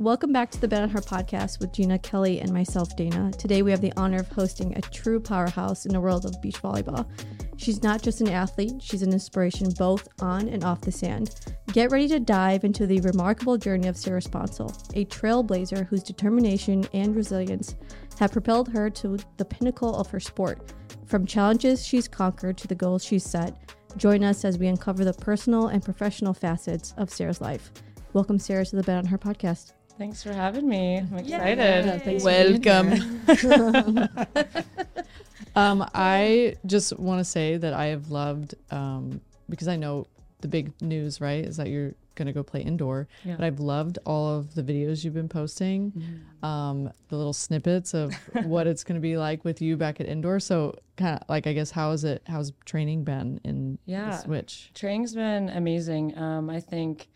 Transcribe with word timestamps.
Welcome 0.00 0.32
back 0.32 0.50
to 0.52 0.58
the 0.62 0.66
Bet 0.66 0.82
on 0.82 0.88
Her 0.88 1.02
podcast 1.02 1.60
with 1.60 1.74
Gina 1.74 1.98
Kelly 1.98 2.40
and 2.40 2.50
myself, 2.54 2.96
Dana. 2.96 3.30
Today 3.32 3.60
we 3.60 3.70
have 3.70 3.82
the 3.82 3.92
honor 3.98 4.20
of 4.20 4.32
hosting 4.32 4.74
a 4.74 4.80
true 4.80 5.20
powerhouse 5.20 5.84
in 5.84 5.92
the 5.92 6.00
world 6.00 6.24
of 6.24 6.40
beach 6.40 6.62
volleyball. 6.62 7.06
She's 7.58 7.82
not 7.82 8.00
just 8.00 8.22
an 8.22 8.30
athlete, 8.30 8.80
she's 8.80 9.02
an 9.02 9.12
inspiration 9.12 9.68
both 9.76 10.08
on 10.22 10.48
and 10.48 10.64
off 10.64 10.80
the 10.80 10.90
sand. 10.90 11.34
Get 11.74 11.90
ready 11.90 12.08
to 12.08 12.18
dive 12.18 12.64
into 12.64 12.86
the 12.86 13.02
remarkable 13.02 13.58
journey 13.58 13.88
of 13.88 13.96
Sarah 13.98 14.22
Sponcil, 14.22 14.70
a 14.94 15.04
trailblazer 15.04 15.86
whose 15.86 16.02
determination 16.02 16.86
and 16.94 17.14
resilience 17.14 17.76
have 18.18 18.32
propelled 18.32 18.70
her 18.70 18.88
to 18.88 19.18
the 19.36 19.44
pinnacle 19.44 19.94
of 19.94 20.08
her 20.08 20.20
sport. 20.20 20.72
From 21.04 21.26
challenges 21.26 21.84
she's 21.84 22.08
conquered 22.08 22.56
to 22.56 22.66
the 22.66 22.74
goals 22.74 23.04
she's 23.04 23.24
set, 23.24 23.54
join 23.98 24.24
us 24.24 24.46
as 24.46 24.56
we 24.56 24.66
uncover 24.68 25.04
the 25.04 25.12
personal 25.12 25.66
and 25.66 25.84
professional 25.84 26.32
facets 26.32 26.94
of 26.96 27.10
Sarah's 27.10 27.42
life. 27.42 27.70
Welcome, 28.14 28.38
Sarah, 28.38 28.64
to 28.64 28.76
the 28.76 28.82
Bet 28.82 28.96
on 28.96 29.04
Her 29.04 29.18
podcast. 29.18 29.74
Thanks 30.00 30.22
for 30.22 30.32
having 30.32 30.66
me. 30.66 30.96
I'm 30.96 31.18
excited. 31.18 31.58
Yeah, 31.58 31.98
thanks 31.98 32.24
for 32.24 32.30
being 32.30 32.62
Welcome. 32.62 34.08
um, 35.54 35.90
I 35.94 36.56
just 36.64 36.98
want 36.98 37.18
to 37.20 37.24
say 37.24 37.58
that 37.58 37.74
I 37.74 37.88
have 37.88 38.10
loved 38.10 38.54
um, 38.70 39.20
because 39.50 39.68
I 39.68 39.76
know 39.76 40.06
the 40.40 40.48
big 40.48 40.72
news, 40.80 41.20
right, 41.20 41.44
is 41.44 41.58
that 41.58 41.68
you're 41.68 41.92
gonna 42.14 42.32
go 42.32 42.42
play 42.42 42.62
indoor. 42.62 43.08
Yeah. 43.26 43.36
But 43.36 43.44
I've 43.44 43.60
loved 43.60 43.98
all 44.06 44.38
of 44.38 44.54
the 44.54 44.62
videos 44.62 45.04
you've 45.04 45.12
been 45.12 45.28
posting, 45.28 45.92
um, 46.42 46.90
the 47.10 47.16
little 47.16 47.34
snippets 47.34 47.92
of 47.92 48.14
what 48.44 48.66
it's 48.66 48.84
gonna 48.84 49.00
be 49.00 49.18
like 49.18 49.44
with 49.44 49.60
you 49.60 49.76
back 49.76 50.00
at 50.00 50.06
indoor. 50.06 50.40
So 50.40 50.78
kind 50.96 51.20
of 51.20 51.28
like 51.28 51.46
I 51.46 51.52
guess 51.52 51.70
how 51.72 51.90
is 51.90 52.04
it? 52.04 52.22
How's 52.26 52.54
training 52.64 53.04
been 53.04 53.38
in 53.44 53.78
Yeah. 53.84 54.12
the 54.12 54.16
switch? 54.16 54.70
Training's 54.72 55.14
been 55.14 55.50
amazing. 55.50 56.16
Um, 56.16 56.48
I 56.48 56.60
think, 56.60 57.08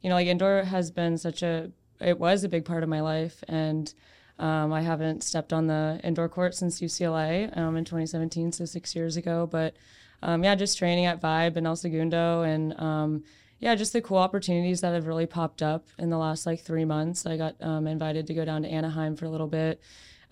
you 0.00 0.08
know, 0.08 0.16
like 0.16 0.26
indoor 0.26 0.64
has 0.64 0.90
been 0.90 1.16
such 1.18 1.44
a, 1.44 1.70
it 2.04 2.18
was 2.18 2.44
a 2.44 2.48
big 2.48 2.64
part 2.64 2.82
of 2.82 2.88
my 2.88 3.00
life. 3.00 3.42
And 3.48 3.92
um, 4.38 4.72
I 4.72 4.80
haven't 4.82 5.22
stepped 5.22 5.52
on 5.52 5.66
the 5.66 6.00
indoor 6.02 6.28
court 6.28 6.54
since 6.54 6.80
UCLA 6.80 7.56
um, 7.56 7.76
in 7.76 7.84
2017, 7.84 8.52
so 8.52 8.64
six 8.64 8.94
years 8.94 9.16
ago. 9.16 9.46
But 9.46 9.76
um, 10.22 10.44
yeah, 10.44 10.54
just 10.54 10.78
training 10.78 11.06
at 11.06 11.20
Vibe 11.20 11.56
and 11.56 11.66
El 11.66 11.76
Segundo 11.76 12.42
and 12.42 12.78
um, 12.80 13.24
yeah, 13.60 13.74
just 13.76 13.92
the 13.92 14.00
cool 14.00 14.18
opportunities 14.18 14.80
that 14.80 14.94
have 14.94 15.06
really 15.06 15.26
popped 15.26 15.62
up 15.62 15.86
in 15.98 16.10
the 16.10 16.18
last 16.18 16.46
like 16.46 16.60
three 16.60 16.84
months. 16.84 17.26
I 17.26 17.36
got 17.36 17.54
um, 17.60 17.86
invited 17.86 18.26
to 18.26 18.34
go 18.34 18.44
down 18.44 18.62
to 18.62 18.68
Anaheim 18.68 19.14
for 19.14 19.26
a 19.26 19.30
little 19.30 19.46
bit 19.46 19.80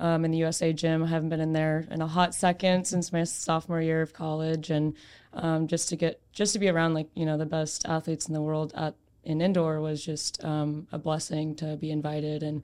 um, 0.01 0.25
in 0.25 0.33
the 0.33 0.39
USA 0.39 0.73
gym. 0.73 1.05
I 1.05 1.07
haven't 1.07 1.29
been 1.29 1.41
in 1.41 1.53
there 1.53 1.87
in 1.91 2.03
a 2.03 2.09
hot 2.09 2.35
second 2.35 2.87
since 2.87 3.13
my 3.13 3.23
sophomore 3.23 3.81
year 3.81 4.03
of 4.03 4.13
college, 4.13 4.71
and 4.71 4.97
just 5.69 5.89
to 5.91 5.97
get 5.97 6.21
just 6.33 6.53
to 6.55 6.59
be 6.59 6.69
around 6.69 6.95
like 6.95 7.09
you 7.15 7.25
know 7.25 7.39
the 7.39 7.47
best 7.47 7.87
athletes 7.87 8.27
in 8.27 8.35
the 8.35 8.43
world 8.43 8.73
at 8.75 8.95
in 9.25 9.41
indoor 9.41 9.81
was 9.81 10.05
just 10.05 10.43
um, 10.45 10.87
a 10.93 10.99
blessing 10.99 11.55
to 11.57 11.77
be 11.77 11.91
invited, 11.91 12.43
and 12.43 12.63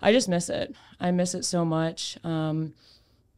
I 0.00 0.12
just 0.12 0.28
miss 0.28 0.48
it. 0.48 0.74
I 1.00 1.10
miss 1.10 1.34
it 1.34 1.44
so 1.44 1.64
much. 1.64 2.18
Um, 2.24 2.74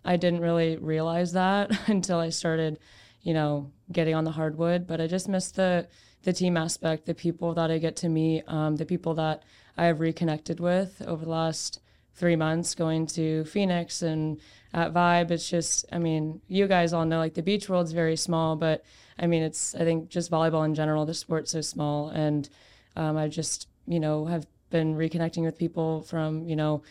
I 0.05 0.17
didn't 0.17 0.41
really 0.41 0.77
realize 0.77 1.33
that 1.33 1.71
until 1.89 2.19
I 2.19 2.31
started, 2.31 2.79
you 3.23 3.35
know, 3.35 3.71
getting 3.93 4.15
on 4.15 4.25
the 4.25 4.33
hardwood. 4.33 4.87
But 4.87 5.01
I 5.01 5.07
just 5.07 5.29
miss 5.29 5.51
the 5.51 5.89
the 6.25 6.33
team 6.33 6.57
aspect, 6.57 7.07
the 7.07 7.15
people 7.15 7.55
that 7.55 7.71
I 7.71 7.79
get 7.79 7.97
to 7.97 8.09
meet, 8.09 8.45
um, 8.49 8.77
the 8.77 8.85
people 8.85 9.15
that 9.15 9.45
I 9.77 9.85
have 9.85 10.01
reconnected 10.01 10.59
with 10.61 11.01
over 11.07 11.25
the 11.25 11.31
last 11.31 11.81
three 12.15 12.37
months, 12.37 12.75
going 12.75 13.07
to 13.07 13.45
Phoenix 13.45 14.03
and 14.03 14.41
at 14.75 14.93
Vibe. 14.93 15.31
It's 15.31 15.49
just, 15.49 15.87
I 15.93 15.99
mean, 15.99 16.41
you 16.49 16.67
guys 16.67 16.93
all 16.93 17.05
know 17.05 17.19
like 17.19 17.35
the 17.35 17.43
beach 17.43 17.69
world's 17.69 17.93
very 17.93 18.17
small, 18.17 18.57
but 18.57 18.85
I 19.19 19.27
mean, 19.27 19.43
it's 19.43 19.75
I 19.75 19.81
think 19.81 20.09
just 20.09 20.31
volleyball 20.31 20.65
in 20.65 20.75
general, 20.75 21.07
the 21.07 21.15
sport's 21.15 21.51
so 21.51 21.61
small, 21.61 22.09
and 22.09 22.49
um, 22.97 23.17
I 23.17 23.29
just 23.29 23.69
you 23.87 24.01
know 24.01 24.27
have 24.27 24.47
been 24.71 24.97
reconnecting 24.97 25.45
with 25.45 25.59
people 25.59 26.03
from 26.03 26.47
you 26.47 26.57
know 26.57 26.83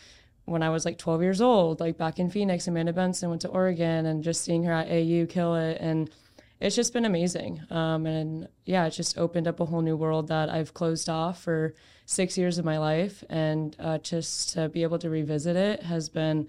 when 0.47 0.64
I 0.64 0.69
was 0.69 0.86
like 0.86 0.97
12 0.97 1.22
years 1.22 1.42
old, 1.42 1.81
like 1.81 1.97
back 1.97 2.19
in 2.19 2.30
Phoenix, 2.30 2.67
Amanda 2.67 2.94
Benson 2.94 3.30
went 3.30 3.42
to 3.42 3.50
Oregon 3.50 4.06
and 4.06 4.23
just 4.23 4.45
seeing 4.45 4.64
her 4.64 4.72
at 4.72 4.88
AU 4.88 5.25
kill 5.28 5.56
it. 5.56 5.78
And 5.81 6.09
it's 6.62 6.75
just 6.75 6.94
been 6.94 7.03
amazing. 7.03 7.62
Um, 7.69 8.06
and 8.06 8.47
yeah, 8.66 8.85
it's 8.85 8.96
just 8.96 9.18
opened 9.18 9.46
up 9.46 9.59
a 9.59 9.66
whole 9.66 9.81
new 9.81 9.97
world 9.97 10.29
that 10.29 10.50
I've 10.50 10.73
closed 10.73 11.09
off 11.09 11.44
for 11.44 11.75
six 12.06 12.38
years 12.38 12.57
of 12.57 12.63
my 12.63 12.78
life. 12.78 13.25
And 13.29 13.75
uh, 13.78 13.97
just 13.97 14.52
to 14.53 14.69
be 14.69 14.84
able 14.84 15.00
to 15.00 15.09
revisit 15.09 15.57
it 15.57 15.84
has 15.84 16.07
been, 16.07 16.47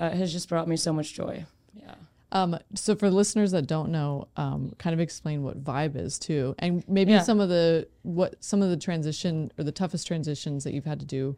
uh, 0.00 0.10
has 0.10 0.32
just 0.32 0.48
brought 0.48 0.66
me 0.66 0.76
so 0.76 0.92
much 0.92 1.14
joy. 1.14 1.46
Yeah. 1.74 1.94
Um, 2.30 2.58
so 2.74 2.94
for 2.94 3.10
listeners 3.10 3.52
that 3.52 3.66
don't 3.66 3.90
know, 3.90 4.28
um, 4.36 4.74
kind 4.78 4.92
of 4.92 5.00
explain 5.00 5.42
what 5.42 5.64
vibe 5.64 5.96
is 5.96 6.18
too, 6.18 6.54
and 6.58 6.84
maybe 6.88 7.12
Yeah. 7.12 7.22
some 7.22 7.40
of 7.40 7.48
the 7.48 7.88
what 8.02 8.42
some 8.44 8.60
of 8.62 8.68
the 8.68 8.76
transition 8.76 9.50
or 9.58 9.64
the 9.64 9.72
toughest 9.72 10.06
transitions 10.06 10.64
that 10.64 10.74
you've 10.74 10.84
had 10.84 11.00
to 11.00 11.06
do, 11.06 11.36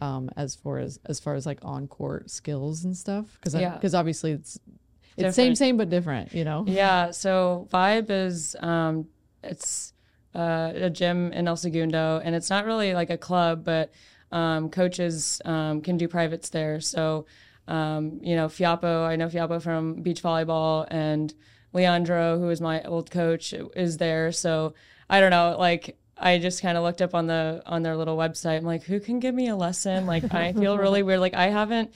um, 0.00 0.30
as 0.36 0.54
far 0.54 0.78
as 0.78 0.98
as 1.04 1.20
far 1.20 1.34
as 1.34 1.44
like 1.44 1.58
on 1.62 1.86
court 1.86 2.30
skills 2.30 2.82
and 2.84 2.96
stuff, 2.96 3.26
because 3.38 3.54
Yeah. 3.54 3.74
because 3.74 3.94
obviously 3.94 4.32
it's 4.32 4.58
it's 5.18 5.36
same 5.36 5.54
same 5.54 5.76
but 5.76 5.90
different, 5.90 6.32
you 6.32 6.44
know. 6.44 6.64
Yeah, 6.66 7.10
so 7.10 7.68
Vibe 7.70 8.10
is 8.10 8.56
um, 8.60 9.06
it's 9.44 9.92
uh, 10.34 10.72
a 10.74 10.88
gym 10.88 11.30
in 11.34 11.46
El 11.46 11.56
Segundo, 11.56 12.22
and 12.24 12.34
it's 12.34 12.48
not 12.48 12.64
really 12.64 12.94
like 12.94 13.10
a 13.10 13.18
club, 13.18 13.64
but 13.64 13.92
um, 14.30 14.70
coaches 14.70 15.42
um, 15.44 15.82
can 15.82 15.98
do 15.98 16.08
privates 16.08 16.48
there. 16.48 16.80
So 16.80 17.26
um, 17.68 18.20
you 18.22 18.36
know, 18.36 18.48
Fiapo, 18.48 19.06
I 19.06 19.16
know 19.16 19.28
Fiapo 19.28 19.62
from 19.62 20.02
beach 20.02 20.22
volleyball, 20.22 20.86
and 20.90 21.32
Leandro, 21.72 22.38
who 22.38 22.50
is 22.50 22.60
my 22.60 22.82
old 22.82 23.10
coach, 23.10 23.54
is 23.74 23.96
there. 23.96 24.32
So 24.32 24.74
I 25.08 25.20
don't 25.20 25.30
know, 25.30 25.56
like. 25.58 25.98
I 26.18 26.38
just 26.38 26.62
kind 26.62 26.78
of 26.78 26.84
looked 26.84 27.02
up 27.02 27.16
on 27.16 27.26
the 27.26 27.62
on 27.66 27.82
their 27.82 27.96
little 27.96 28.16
website. 28.16 28.58
I'm 28.58 28.64
like, 28.64 28.84
who 28.84 29.00
can 29.00 29.18
give 29.18 29.34
me 29.34 29.48
a 29.48 29.56
lesson? 29.56 30.06
Like, 30.06 30.32
I 30.32 30.52
feel 30.52 30.78
really 30.78 31.02
weird. 31.08 31.18
Like, 31.18 31.34
I 31.34 31.48
haven't 31.48 31.92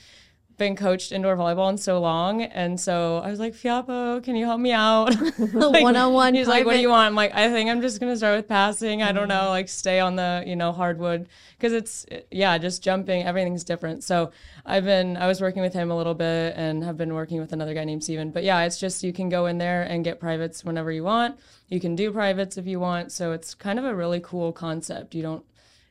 been 0.56 0.76
coached 0.76 1.12
indoor 1.12 1.36
volleyball 1.36 1.70
in 1.70 1.76
so 1.76 2.00
long, 2.00 2.42
and 2.42 2.80
so 2.80 3.18
I 3.18 3.30
was 3.30 3.38
like, 3.38 3.54
Fiapo, 3.54 4.22
can 4.22 4.36
you 4.36 4.44
help 4.44 4.60
me 4.60 4.72
out? 4.72 5.14
Like, 5.38 5.82
One-on-one 5.82 6.34
He's 6.34 6.48
like, 6.48 6.64
what 6.64 6.74
do 6.74 6.80
you 6.80 6.88
want? 6.88 7.08
I'm 7.08 7.14
like, 7.14 7.34
I 7.34 7.50
think 7.50 7.70
I'm 7.70 7.80
just 7.80 8.00
gonna 8.00 8.16
start 8.16 8.36
with 8.36 8.48
passing. 8.48 9.02
I 9.02 9.12
don't 9.12 9.28
know, 9.28 9.48
like 9.48 9.68
stay 9.68 10.00
on 10.00 10.16
the 10.16 10.42
you 10.46 10.56
know 10.56 10.72
hardwood 10.72 11.28
because 11.56 11.72
it's 11.72 12.06
yeah, 12.30 12.56
just 12.58 12.82
jumping. 12.82 13.22
Everything's 13.24 13.64
different. 13.64 14.04
So 14.04 14.32
I've 14.64 14.84
been 14.84 15.16
I 15.16 15.26
was 15.26 15.40
working 15.40 15.62
with 15.62 15.72
him 15.72 15.90
a 15.90 15.96
little 15.96 16.14
bit 16.14 16.54
and 16.56 16.84
have 16.84 16.96
been 16.96 17.14
working 17.14 17.40
with 17.40 17.52
another 17.52 17.74
guy 17.74 17.84
named 17.84 18.04
Steven. 18.04 18.30
But 18.30 18.44
yeah, 18.44 18.62
it's 18.62 18.78
just 18.78 19.02
you 19.02 19.12
can 19.12 19.28
go 19.28 19.46
in 19.46 19.58
there 19.58 19.82
and 19.82 20.04
get 20.04 20.20
privates 20.20 20.64
whenever 20.64 20.90
you 20.90 21.04
want. 21.04 21.38
You 21.68 21.80
can 21.80 21.96
do 21.96 22.12
privates 22.12 22.56
if 22.56 22.66
you 22.66 22.80
want. 22.80 23.12
So 23.12 23.32
it's 23.32 23.54
kind 23.54 23.78
of 23.78 23.84
a 23.84 23.94
really 23.94 24.20
cool 24.20 24.52
concept. 24.52 25.14
You 25.14 25.22
don't. 25.22 25.44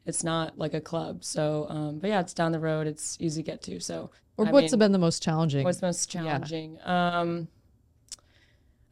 It's 0.05 0.23
not 0.23 0.57
like 0.57 0.73
a 0.73 0.81
club. 0.81 1.23
So, 1.23 1.67
um, 1.69 1.99
but 1.99 2.09
yeah, 2.09 2.19
it's 2.19 2.33
down 2.33 2.51
the 2.51 2.59
road. 2.59 2.85
It's 2.87 3.17
easy 3.19 3.41
to 3.41 3.51
get 3.51 3.61
to. 3.63 3.79
So, 3.79 4.11
Or 4.37 4.47
I 4.47 4.51
what's 4.51 4.71
mean- 4.71 4.79
been 4.79 4.91
the 4.91 4.99
most 4.99 5.23
challenging? 5.23 5.63
What's 5.63 5.81
most 5.81 6.09
challenging? 6.11 6.77
Um, 6.83 7.47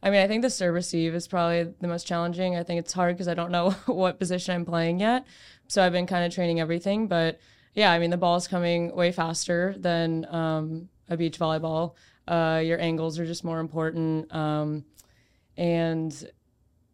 I 0.02 0.10
mean, 0.10 0.20
I 0.20 0.26
think 0.28 0.42
the 0.42 0.50
serve 0.50 0.74
receive 0.74 1.14
is 1.14 1.26
probably 1.28 1.72
the 1.80 1.88
most 1.88 2.06
challenging. 2.06 2.56
I 2.56 2.62
think 2.62 2.78
it's 2.80 2.92
hard 2.92 3.14
because 3.16 3.28
I 3.28 3.34
don't 3.34 3.50
know 3.50 3.70
what 3.86 4.18
position 4.18 4.54
I'm 4.54 4.64
playing 4.64 5.00
yet. 5.00 5.24
So 5.68 5.82
I've 5.82 5.92
been 5.92 6.06
kind 6.06 6.26
of 6.26 6.34
training 6.34 6.60
everything. 6.60 7.06
But 7.06 7.38
yeah, 7.74 7.90
I 7.90 7.98
mean, 7.98 8.10
the 8.10 8.16
ball's 8.18 8.46
coming 8.46 8.94
way 8.94 9.12
faster 9.12 9.74
than 9.78 10.26
um, 10.34 10.88
a 11.08 11.16
beach 11.16 11.38
volleyball. 11.38 11.94
Uh, 12.28 12.60
your 12.64 12.78
angles 12.80 13.18
are 13.18 13.26
just 13.26 13.44
more 13.44 13.60
important. 13.60 14.34
Um, 14.34 14.84
and 15.56 16.28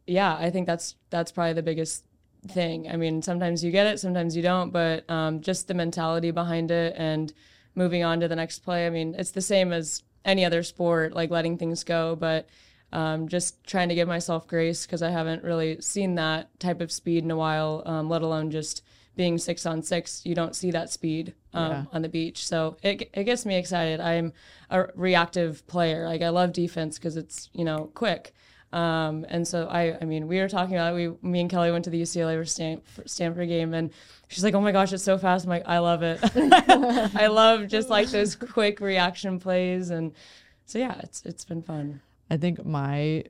yeah, 0.06 0.37
I 0.37 0.50
think 0.50 0.66
that's 0.66 0.97
that's 1.10 1.32
probably 1.32 1.54
the 1.54 1.62
biggest 1.62 2.04
thing. 2.46 2.88
I 2.90 2.96
mean, 2.96 3.22
sometimes 3.22 3.62
you 3.62 3.70
get 3.70 3.86
it, 3.86 4.00
sometimes 4.00 4.36
you 4.36 4.42
don't, 4.42 4.70
but 4.72 5.08
um, 5.10 5.40
just 5.40 5.68
the 5.68 5.74
mentality 5.74 6.30
behind 6.30 6.70
it 6.70 6.94
and 6.96 7.32
moving 7.74 8.02
on 8.02 8.20
to 8.20 8.28
the 8.28 8.36
next 8.36 8.60
play. 8.60 8.86
I 8.86 8.90
mean, 8.90 9.14
it's 9.18 9.30
the 9.30 9.40
same 9.40 9.72
as 9.72 10.02
any 10.24 10.44
other 10.44 10.62
sport, 10.62 11.12
like 11.12 11.30
letting 11.30 11.58
things 11.58 11.84
go, 11.84 12.16
but 12.16 12.48
um, 12.92 13.28
just 13.28 13.62
trying 13.64 13.88
to 13.88 13.94
give 13.94 14.08
myself 14.08 14.46
grace 14.48 14.84
because 14.84 15.02
I 15.02 15.10
haven't 15.10 15.44
really 15.44 15.80
seen 15.80 16.16
that 16.16 16.58
type 16.58 16.80
of 16.80 16.90
speed 16.90 17.24
in 17.24 17.30
a 17.30 17.36
while, 17.36 17.82
um, 17.86 18.08
let 18.08 18.22
alone 18.22 18.50
just 18.50 18.82
being 19.16 19.38
six 19.38 19.66
on 19.66 19.82
six. 19.82 20.24
You 20.24 20.34
don't 20.34 20.56
see 20.56 20.70
that 20.72 20.90
speed 20.90 21.34
um, 21.52 21.70
Yeah. 21.70 21.84
on 21.93 22.02
the 22.02 22.08
beach. 22.08 22.44
So 22.46 22.76
it, 22.82 23.10
it 23.12 23.25
gets 23.25 23.44
me 23.46 23.56
excited. 23.56 24.00
I'm 24.00 24.32
a 24.70 24.86
reactive 24.94 25.66
player. 25.66 26.06
Like 26.06 26.22
I 26.22 26.31
love 26.31 26.52
defense 26.52 26.98
because 26.98 27.16
it's, 27.16 27.50
you 27.52 27.64
know, 27.64 27.90
quick. 27.94 28.34
Um, 28.72 29.26
and 29.28 29.46
so 29.46 29.67
I, 29.67 29.99
I 30.00 30.05
mean, 30.05 30.28
we 30.28 30.38
were 30.38 30.49
talking 30.49 30.76
about 30.76 30.93
it. 30.93 30.96
We, 31.22 31.28
me 31.28 31.40
and 31.40 31.50
Kelly 31.50 31.72
went 31.72 31.84
to 31.84 31.90
the 31.90 32.00
UCLA 32.00 32.37
or 32.37 32.44
Stanford 33.06 33.49
game, 33.49 33.75
and 33.75 33.90
she's 34.28 34.44
like, 34.44 34.55
"Oh 34.55 34.61
my 34.61 34.72
gosh, 34.72 34.93
it's 34.93 35.02
so 35.02 35.19
fast!" 35.19 35.44
I'm 35.44 35.50
like, 35.50 35.64
"I 35.67 35.78
love 35.78 36.02
it. 36.02 36.20
I 37.17 37.26
love 37.26 37.67
just 37.67 37.90
like 37.90 38.08
those 38.08 38.37
quick 38.37 38.81
reaction 38.81 39.40
plays." 39.40 39.90
And 39.90 40.12
so 40.67 40.78
yeah, 40.78 41.00
it's 41.02 41.22
it's 41.25 41.44
been 41.44 41.62
fun. 41.62 42.00
I 42.31 42.37
think 42.37 42.64
my 42.64 43.25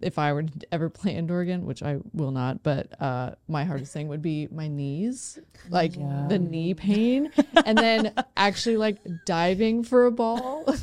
if 0.00 0.18
I 0.18 0.32
were 0.32 0.42
to 0.42 0.50
ever 0.72 0.90
play 0.90 1.14
indoor 1.14 1.40
again, 1.40 1.64
which 1.64 1.82
I 1.82 1.98
will 2.12 2.32
not, 2.32 2.62
but 2.62 3.00
uh, 3.00 3.36
my 3.48 3.64
hardest 3.64 3.92
thing 3.92 4.08
would 4.08 4.22
be 4.22 4.48
my 4.50 4.68
knees, 4.68 5.38
like 5.70 5.94
the 5.94 6.38
knee 6.38 6.74
pain, 6.74 7.30
and 7.64 7.78
then 7.78 8.12
actually 8.36 8.76
like 8.76 8.98
diving 9.24 9.84
for 9.84 10.06
a 10.06 10.10
ball. 10.10 10.74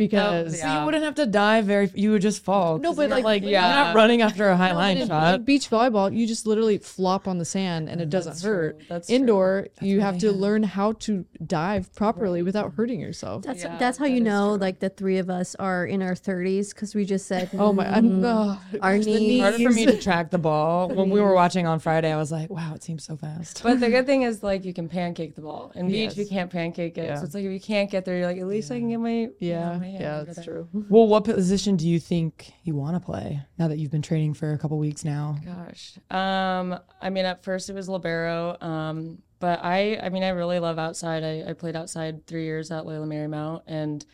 Because 0.00 0.58
Yeah. 0.58 0.80
You 0.80 0.86
wouldn't 0.86 1.04
have 1.04 1.14
to 1.16 1.26
dive 1.26 1.66
very. 1.66 1.90
You 1.94 2.12
would 2.12 2.22
just 2.22 2.42
fall. 2.42 2.78
No, 2.78 2.94
but 2.94 3.10
like- 3.10 3.22
like, 3.24 3.42
Yeah. 3.42 3.48
you're 3.50 3.84
not 3.84 3.94
running 3.94 4.22
after 4.22 4.48
a 4.48 4.56
high 4.56 4.70
No, 4.70 4.76
line 4.76 4.96
in- 4.96 5.08
shot. 5.08 5.34
in 5.34 5.42
beach 5.44 5.68
volleyball, 5.68 6.14
you 6.16 6.26
just 6.26 6.46
literally 6.46 6.78
flop 6.78 7.28
on 7.28 7.36
the 7.38 7.44
sand 7.44 7.88
and 7.90 8.00
it 8.00 8.08
doesn't 8.08 8.32
That's 8.32 8.42
hurt. 8.42 8.78
true. 8.78 8.86
That's 8.88 9.06
true. 9.08 9.16
Indoor, 9.16 9.66
you 9.82 10.00
have 10.00 10.14
they 10.14 10.20
to 10.20 10.26
have. 10.28 10.36
learn 10.36 10.62
how 10.62 10.92
to 11.06 11.26
dive 11.46 11.94
properly 11.94 12.42
without 12.42 12.72
hurting 12.74 12.98
yourself. 12.98 13.42
That's 13.42 13.62
Yeah, 13.62 13.76
that's 13.78 13.98
how 13.98 14.06
that 14.06 14.10
you 14.12 14.20
know 14.22 14.52
true. 14.52 14.60
like 14.66 14.78
the 14.80 14.88
three 14.88 15.18
of 15.18 15.28
us 15.28 15.54
are 15.58 15.84
in 15.84 16.00
our 16.02 16.14
30s 16.14 16.72
because 16.72 16.94
we 16.94 17.04
just 17.04 17.26
said 17.26 17.50
Oh 17.58 17.72
my! 17.74 17.86
I'm, 17.86 18.22
"Mm, 18.22 18.24
oh, 18.24 18.78
our 18.80 18.98
the 18.98 19.04
knees. 19.04 19.42
harder 19.42 19.58
for 19.58 19.70
me 19.70 19.84
to 19.84 19.98
track 19.98 20.30
the 20.30 20.38
ball. 20.38 20.88
When 21.00 21.10
we 21.10 21.20
were 21.20 21.34
watching 21.34 21.66
on 21.66 21.78
Friday, 21.78 22.10
I 22.12 22.16
was 22.16 22.32
like, 22.32 22.48
wow, 22.50 22.72
it 22.74 22.82
seems 22.82 23.04
so 23.04 23.16
fast. 23.16 23.62
But 23.62 23.80
the 23.80 23.90
good 23.90 24.06
thing 24.10 24.22
is 24.22 24.42
like 24.42 24.64
you 24.64 24.72
can 24.72 24.88
pancake 24.88 25.34
the 25.34 25.42
ball. 25.42 25.72
In 25.74 25.88
beach 25.88 26.16
you 26.16 26.26
can't 26.26 26.50
pancake 26.50 26.96
it. 26.96 27.04
Yeah. 27.04 27.16
So 27.16 27.24
it's 27.24 27.34
like 27.34 27.44
if 27.44 27.52
you 27.52 27.60
can't 27.60 27.90
get 27.90 28.04
there, 28.06 28.16
you're 28.16 28.26
like, 28.26 28.38
at 28.38 28.46
least 28.46 28.70
I 28.70 28.78
can 28.78 28.88
get 28.88 29.00
my 29.00 29.10
you 29.10 29.26
know, 29.26 29.32
Yeah, 29.38 29.78
my 29.78 29.86
hand 29.90 30.02
yeah, 30.02 30.22
that's 30.24 30.36
there. 30.36 30.44
true. 30.44 30.68
Well, 30.88 31.06
what 31.06 31.24
position 31.24 31.76
do 31.76 31.88
you 31.88 32.00
think 32.00 32.52
you 32.64 32.74
want 32.74 32.96
to 32.96 33.00
play 33.00 33.42
now 33.58 33.68
that 33.68 33.78
you've 33.78 33.90
been 33.90 34.02
training 34.02 34.34
for 34.34 34.52
a 34.52 34.58
couple 34.58 34.78
weeks 34.78 35.04
now? 35.04 35.38
Gosh. 35.44 35.98
Um, 36.10 36.78
I 37.00 37.10
mean, 37.10 37.24
at 37.24 37.44
first 37.44 37.68
it 37.70 37.74
was 37.74 37.88
libero. 37.88 38.56
Um, 38.60 39.22
but 39.38 39.60
I, 39.62 39.98
I 40.02 40.10
mean, 40.10 40.22
I 40.22 40.28
really 40.30 40.58
love 40.58 40.78
outside. 40.78 41.24
I, 41.24 41.50
I 41.50 41.52
played 41.54 41.74
outside 41.74 42.26
three 42.26 42.44
years 42.44 42.70
at 42.70 42.86
Loyola 42.86 43.06
Marymount, 43.06 43.62
and 43.66 44.04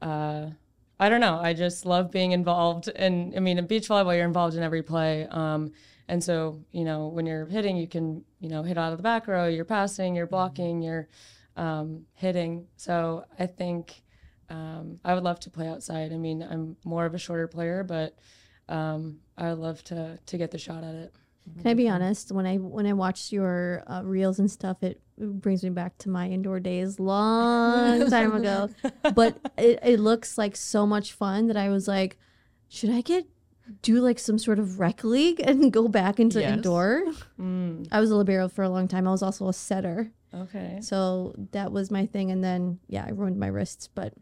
uh, 0.00 0.46
I 0.98 1.08
don't 1.08 1.20
know. 1.20 1.38
I 1.38 1.54
just 1.54 1.86
love 1.86 2.10
being 2.10 2.32
involved. 2.32 2.88
And 2.88 3.34
I 3.36 3.40
mean, 3.40 3.58
in 3.58 3.66
beach 3.66 3.88
volleyball, 3.88 4.14
you're 4.14 4.24
involved 4.24 4.56
in 4.56 4.62
every 4.62 4.82
play. 4.82 5.26
Um, 5.30 5.72
and 6.08 6.22
so, 6.22 6.60
you 6.72 6.84
know, 6.84 7.08
when 7.08 7.26
you're 7.26 7.46
hitting, 7.46 7.76
you 7.76 7.88
can, 7.88 8.24
you 8.38 8.48
know, 8.48 8.62
hit 8.62 8.76
out 8.78 8.92
of 8.92 8.98
the 8.98 9.02
back 9.02 9.26
row. 9.26 9.46
You're 9.46 9.64
passing. 9.64 10.14
You're 10.14 10.26
blocking. 10.26 10.82
You're 10.82 11.08
um, 11.56 12.04
hitting. 12.14 12.66
So 12.76 13.24
I 13.38 13.46
think 13.46 14.02
um, 14.50 14.98
I 15.04 15.14
would 15.14 15.22
love 15.24 15.40
to 15.40 15.50
play 15.50 15.68
outside. 15.68 16.12
I 16.12 16.16
mean, 16.18 16.42
I'm 16.42 16.76
more 16.84 17.06
of 17.06 17.14
a 17.14 17.18
shorter 17.18 17.46
player, 17.48 17.84
but 17.84 18.16
um, 18.68 19.20
I 19.38 19.48
would 19.50 19.58
love 19.58 19.82
to 19.84 20.18
to 20.26 20.38
get 20.38 20.50
the 20.50 20.58
shot 20.58 20.84
at 20.84 20.94
it. 20.94 21.14
Can 21.62 21.70
I 21.70 21.74
be 21.74 21.88
honest? 21.88 22.30
When 22.32 22.46
I 22.46 22.56
when 22.56 22.86
I 22.86 22.92
watched 22.92 23.32
your 23.32 23.82
uh, 23.86 24.02
reels 24.04 24.38
and 24.38 24.50
stuff, 24.50 24.82
it 24.82 25.00
brings 25.18 25.62
me 25.64 25.70
back 25.70 25.96
to 25.98 26.08
my 26.08 26.28
indoor 26.28 26.60
days 26.60 27.00
long 27.00 28.08
time 28.10 28.34
ago. 28.34 28.68
But 29.14 29.38
it, 29.56 29.78
it 29.82 30.00
looks 30.00 30.36
like 30.38 30.54
so 30.56 30.86
much 30.86 31.12
fun 31.12 31.46
that 31.48 31.56
I 31.56 31.68
was 31.68 31.88
like, 31.88 32.18
should 32.68 32.90
I 32.90 33.00
get 33.00 33.26
do 33.82 34.00
like 34.00 34.18
some 34.18 34.38
sort 34.38 34.58
of 34.58 34.78
rec 34.80 35.02
league 35.04 35.40
and 35.44 35.72
go 35.72 35.88
back 35.88 36.20
into 36.20 36.40
Yes. 36.40 36.52
indoor? 36.56 37.04
Mm, 37.40 37.88
I 37.90 38.00
was 38.00 38.10
a 38.10 38.16
libero 38.16 38.48
for 38.48 38.62
a 38.62 38.68
long 38.68 38.86
time. 38.88 39.06
I 39.08 39.10
was 39.10 39.22
also 39.22 39.48
a 39.48 39.52
setter, 39.52 40.12
okay. 40.34 40.78
so 40.82 41.34
that 41.52 41.72
was 41.72 41.90
my 41.90 42.06
thing. 42.06 42.30
And 42.30 42.44
then 42.44 42.78
yeah, 42.88 43.04
I 43.06 43.10
ruined 43.10 43.38
my 43.38 43.46
wrists, 43.48 43.88
but 43.88 44.12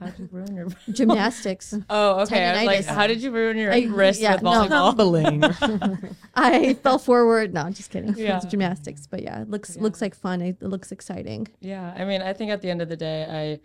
How 0.00 0.06
did 0.06 0.18
you 0.18 0.28
ruin 0.32 0.56
your? 0.56 0.66
gymnastics. 0.92 1.74
Oh, 1.90 2.20
okay. 2.22 2.44
I 2.44 2.56
was 2.56 2.66
like, 2.66 2.84
how 2.86 3.06
did 3.06 3.22
you 3.22 3.30
ruin 3.30 3.56
your 3.56 3.72
I- 3.72 3.84
wrist 3.84 4.20
yeah, 4.20 4.34
with 4.34 4.42
no. 4.42 4.50
volleyball? 4.50 5.46
Humbling. 5.50 6.16
I 6.34 6.74
fell 6.74 6.98
forward. 6.98 7.54
No, 7.54 7.62
I'm 7.62 7.72
just 7.74 7.90
kidding. 7.90 8.14
Yeah. 8.16 8.36
It's 8.38 8.46
gymnastics, 8.46 9.06
but 9.06 9.22
yeah, 9.22 9.42
it 9.42 9.50
looks 9.50 9.76
Yeah. 9.76 9.82
looks 9.82 10.00
like 10.00 10.14
fun. 10.14 10.40
It, 10.40 10.56
it 10.60 10.68
looks 10.68 10.90
exciting. 10.92 11.48
Yeah, 11.60 11.94
I 11.96 12.04
mean, 12.04 12.20
I 12.22 12.32
think 12.32 12.50
at 12.50 12.62
the 12.62 12.70
end 12.70 12.82
of 12.82 12.88
the 12.88 12.96
day, 12.96 13.60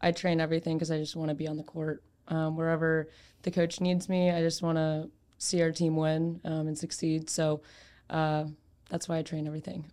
I 0.00 0.06
I 0.08 0.12
train 0.12 0.40
everything 0.40 0.76
because 0.76 0.90
I 0.90 0.98
just 0.98 1.14
want 1.16 1.28
to 1.28 1.34
be 1.34 1.46
on 1.46 1.56
the 1.56 1.62
court. 1.64 2.02
Um, 2.28 2.56
wherever 2.56 3.08
the 3.42 3.50
coach 3.50 3.80
needs 3.80 4.08
me, 4.08 4.30
I 4.30 4.40
just 4.42 4.62
want 4.62 4.76
to 4.76 5.08
see 5.38 5.62
our 5.62 5.70
team 5.72 5.96
win 5.96 6.40
um, 6.44 6.66
and 6.68 6.76
succeed. 6.76 7.30
So 7.30 7.62
uh, 8.10 8.44
that's 8.90 9.08
why 9.08 9.18
I 9.18 9.22
train 9.22 9.46
everything. 9.46 9.86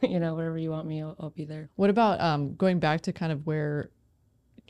you 0.00 0.18
know, 0.20 0.34
wherever 0.34 0.56
you 0.56 0.70
want 0.70 0.86
me, 0.86 1.02
I'll, 1.02 1.14
I'll 1.20 1.30
be 1.30 1.44
there. 1.44 1.68
What 1.76 1.90
about 1.90 2.20
um, 2.20 2.54
going 2.54 2.78
back 2.78 3.02
to 3.02 3.12
kind 3.12 3.30
of 3.32 3.46
where 3.46 3.90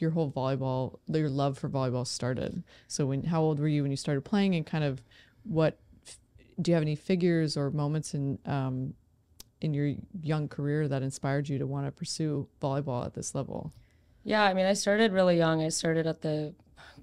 your 0.02 0.10
whole 0.10 0.30
volleyball, 0.30 0.98
your 1.06 1.30
love 1.30 1.56
for 1.56 1.68
volleyball 1.68 2.06
started? 2.06 2.62
So 2.88 3.06
when, 3.06 3.24
how 3.24 3.40
old 3.40 3.58
were 3.58 3.68
you 3.68 3.82
when 3.82 3.90
you 3.90 3.96
started 3.96 4.22
playing, 4.22 4.54
and 4.54 4.66
kind 4.66 4.84
of 4.84 5.02
what 5.44 5.78
do 6.60 6.70
you 6.70 6.74
have 6.74 6.82
any 6.82 6.96
figures 6.96 7.56
or 7.56 7.70
moments 7.70 8.12
in 8.12 8.38
um, 8.44 8.94
in 9.62 9.72
your 9.72 9.94
young 10.20 10.48
career 10.48 10.88
that 10.88 11.02
inspired 11.02 11.48
you 11.48 11.58
to 11.58 11.66
want 11.66 11.86
to 11.86 11.92
pursue 11.92 12.48
volleyball 12.60 13.06
at 13.06 13.14
this 13.14 13.34
level? 13.34 13.72
Yeah, 14.24 14.42
I 14.42 14.54
mean, 14.54 14.66
I 14.66 14.74
started 14.74 15.12
really 15.12 15.38
young. 15.38 15.62
I 15.62 15.68
started 15.68 16.06
at 16.06 16.20
the, 16.20 16.54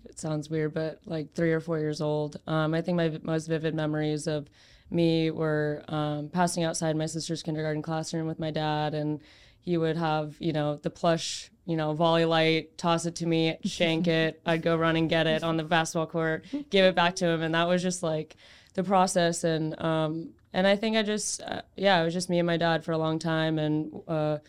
it 0.05 0.19
sounds 0.19 0.49
weird, 0.49 0.73
but 0.73 0.99
like 1.05 1.33
three 1.33 1.51
or 1.51 1.59
four 1.59 1.79
years 1.79 2.01
old. 2.01 2.39
Um, 2.47 2.73
I 2.73 2.81
think 2.81 2.97
my 2.97 3.17
most 3.23 3.47
vivid 3.47 3.75
memories 3.75 4.27
of 4.27 4.49
me 4.91 5.31
were 5.31 5.83
um, 5.87 6.29
passing 6.29 6.63
outside 6.63 6.95
my 6.95 7.05
sister's 7.05 7.43
kindergarten 7.43 7.81
classroom 7.81 8.27
with 8.27 8.39
my 8.39 8.51
dad, 8.51 8.93
and 8.93 9.21
he 9.59 9.77
would 9.77 9.97
have, 9.97 10.35
you 10.39 10.53
know, 10.53 10.77
the 10.77 10.89
plush, 10.89 11.51
you 11.69 11.77
know, 11.77 11.93
volley 11.93 12.25
light, 12.25 12.75
toss 12.79 13.05
it 13.05 13.15
to 13.17 13.27
me, 13.27 13.55
shank 13.63 14.07
it. 14.21 14.41
I'd 14.43 14.63
go 14.63 14.75
run 14.75 14.95
and 14.95 15.07
get 15.07 15.27
it 15.27 15.43
on 15.43 15.55
the 15.55 15.63
basketball 15.63 16.07
court, 16.07 16.45
give 16.71 16.83
it 16.83 16.95
back 16.95 17.15
to 17.17 17.27
him, 17.27 17.43
and 17.43 17.53
that 17.53 17.67
was 17.67 17.83
just 17.83 18.01
like 18.01 18.35
the 18.73 18.83
process. 18.83 19.43
And 19.43 19.79
um, 19.79 20.31
and 20.51 20.65
I 20.65 20.75
think 20.75 20.97
I 20.97 21.03
just, 21.03 21.43
uh, 21.43 21.61
yeah, 21.77 22.01
it 22.01 22.05
was 22.05 22.13
just 22.15 22.27
me 22.27 22.39
and 22.39 22.47
my 22.47 22.57
dad 22.57 22.83
for 22.83 22.91
a 22.91 22.97
long 22.97 23.19
time, 23.19 23.59
and. 23.59 24.01
Uh, 24.07 24.39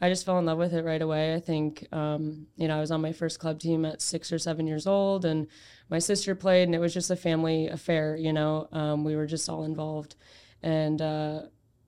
I 0.00 0.10
just 0.10 0.26
fell 0.26 0.38
in 0.38 0.44
love 0.44 0.58
with 0.58 0.74
it 0.74 0.84
right 0.84 1.00
away. 1.00 1.34
I 1.34 1.40
think, 1.40 1.86
um, 1.90 2.48
you 2.56 2.68
know, 2.68 2.76
I 2.76 2.80
was 2.80 2.90
on 2.90 3.00
my 3.00 3.12
first 3.12 3.38
club 3.38 3.58
team 3.60 3.86
at 3.86 4.02
six 4.02 4.32
or 4.32 4.38
seven 4.38 4.66
years 4.66 4.86
old, 4.86 5.24
and 5.24 5.46
my 5.88 5.98
sister 5.98 6.34
played, 6.34 6.64
and 6.64 6.74
it 6.74 6.78
was 6.78 6.92
just 6.92 7.10
a 7.10 7.16
family 7.16 7.68
affair. 7.68 8.14
You 8.16 8.32
know, 8.32 8.68
um, 8.72 9.04
we 9.04 9.16
were 9.16 9.24
just 9.24 9.48
all 9.48 9.64
involved, 9.64 10.16
and 10.62 11.00
uh, 11.00 11.42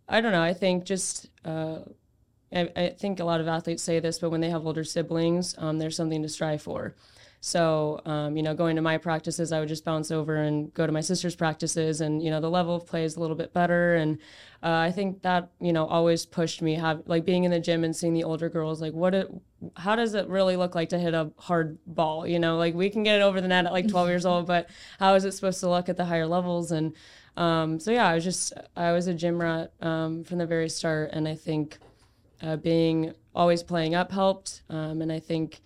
I 0.08 0.22
don't 0.22 0.32
know. 0.32 0.40
I 0.40 0.54
think 0.54 0.84
just. 0.84 1.28
I, 2.52 2.70
I 2.76 2.88
think 2.90 3.20
a 3.20 3.24
lot 3.24 3.40
of 3.40 3.48
athletes 3.48 3.82
say 3.82 4.00
this, 4.00 4.18
but 4.18 4.30
when 4.30 4.40
they 4.40 4.50
have 4.50 4.66
older 4.66 4.84
siblings, 4.84 5.54
um, 5.58 5.78
there's 5.78 5.96
something 5.96 6.22
to 6.22 6.28
strive 6.28 6.62
for. 6.62 6.94
So, 7.40 8.00
um, 8.06 8.36
you 8.36 8.42
know, 8.42 8.54
going 8.54 8.74
to 8.74 8.82
my 8.82 8.98
practices, 8.98 9.52
I 9.52 9.60
would 9.60 9.68
just 9.68 9.84
bounce 9.84 10.10
over 10.10 10.34
and 10.34 10.72
go 10.74 10.84
to 10.84 10.92
my 10.92 11.00
sister's 11.00 11.36
practices, 11.36 12.00
and 12.00 12.20
you 12.22 12.28
know, 12.28 12.40
the 12.40 12.50
level 12.50 12.74
of 12.74 12.86
play 12.86 13.04
is 13.04 13.14
a 13.14 13.20
little 13.20 13.36
bit 13.36 13.52
better. 13.52 13.94
And 13.94 14.18
uh, 14.64 14.70
I 14.70 14.90
think 14.90 15.22
that 15.22 15.50
you 15.60 15.72
know 15.72 15.86
always 15.86 16.26
pushed 16.26 16.60
me, 16.60 16.74
have 16.74 17.02
like 17.06 17.24
being 17.24 17.44
in 17.44 17.50
the 17.50 17.60
gym 17.60 17.84
and 17.84 17.94
seeing 17.94 18.14
the 18.14 18.24
older 18.24 18.48
girls, 18.48 18.80
like 18.80 18.94
what 18.94 19.14
it, 19.14 19.30
how 19.76 19.94
does 19.94 20.14
it 20.14 20.26
really 20.28 20.56
look 20.56 20.74
like 20.74 20.88
to 20.88 20.98
hit 20.98 21.14
a 21.14 21.30
hard 21.38 21.78
ball? 21.86 22.26
You 22.26 22.38
know, 22.38 22.56
like 22.56 22.74
we 22.74 22.90
can 22.90 23.02
get 23.02 23.20
it 23.20 23.22
over 23.22 23.40
the 23.40 23.48
net 23.48 23.66
at 23.66 23.72
like 23.72 23.86
12 23.88 24.08
years 24.08 24.26
old, 24.26 24.46
but 24.46 24.68
how 24.98 25.14
is 25.14 25.24
it 25.24 25.32
supposed 25.32 25.60
to 25.60 25.68
look 25.68 25.88
at 25.88 25.96
the 25.96 26.06
higher 26.06 26.26
levels? 26.26 26.72
And 26.72 26.94
um, 27.36 27.78
so 27.78 27.92
yeah, 27.92 28.08
I 28.08 28.14
was 28.14 28.24
just 28.24 28.54
I 28.74 28.92
was 28.92 29.06
a 29.06 29.14
gym 29.14 29.40
rat 29.40 29.72
um, 29.80 30.24
from 30.24 30.38
the 30.38 30.46
very 30.46 30.68
start, 30.68 31.10
and 31.12 31.28
I 31.28 31.34
think 31.34 31.78
uh, 32.42 32.56
being 32.56 33.12
always 33.34 33.62
playing 33.62 33.94
up 33.94 34.12
helped. 34.12 34.62
Um, 34.68 35.02
and 35.02 35.12
I 35.12 35.20
think 35.20 35.60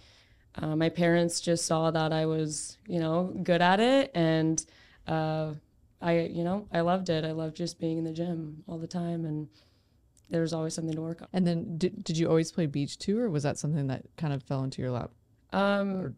uh, 0.57 0.77
my 0.77 0.89
parents 0.89 1.41
just 1.41 1.67
saw 1.67 1.91
that 1.91 2.13
I 2.13 2.27
was, 2.27 2.79
you 2.87 2.99
know, 2.99 3.35
good 3.43 3.63
at 3.63 3.81
it, 3.81 4.11
and 4.15 4.65
uh, 5.07 5.53
I, 6.03 6.21
you 6.21 6.45
know, 6.45 6.67
I 6.73 6.81
loved 6.81 7.09
it. 7.09 7.25
I 7.25 7.33
loved 7.33 7.57
just 7.57 7.79
being 7.79 7.99
in 7.99 8.05
the 8.05 8.13
gym 8.13 8.65
all 8.67 8.79
the 8.79 8.87
time, 8.87 9.25
and 9.25 9.49
there 10.29 10.41
was 10.41 10.53
always 10.53 10.75
something 10.75 10.95
to 10.95 11.01
work 11.01 11.23
on. 11.23 11.29
And 11.33 11.47
then 11.47 11.79
did, 11.79 12.03
did 12.05 12.19
you 12.19 12.29
always 12.29 12.53
play 12.53 12.67
beach 12.67 12.99
too, 12.99 13.19
or 13.19 13.31
was 13.31 13.43
that 13.43 13.59
something 13.59 13.87
that 13.89 14.03
kind 14.17 14.33
of 14.33 14.43
fell 14.43 14.65
into 14.65 14.83
your 14.83 14.91
lap. 14.91 15.11
Um, 15.53 15.97
or 15.97 16.15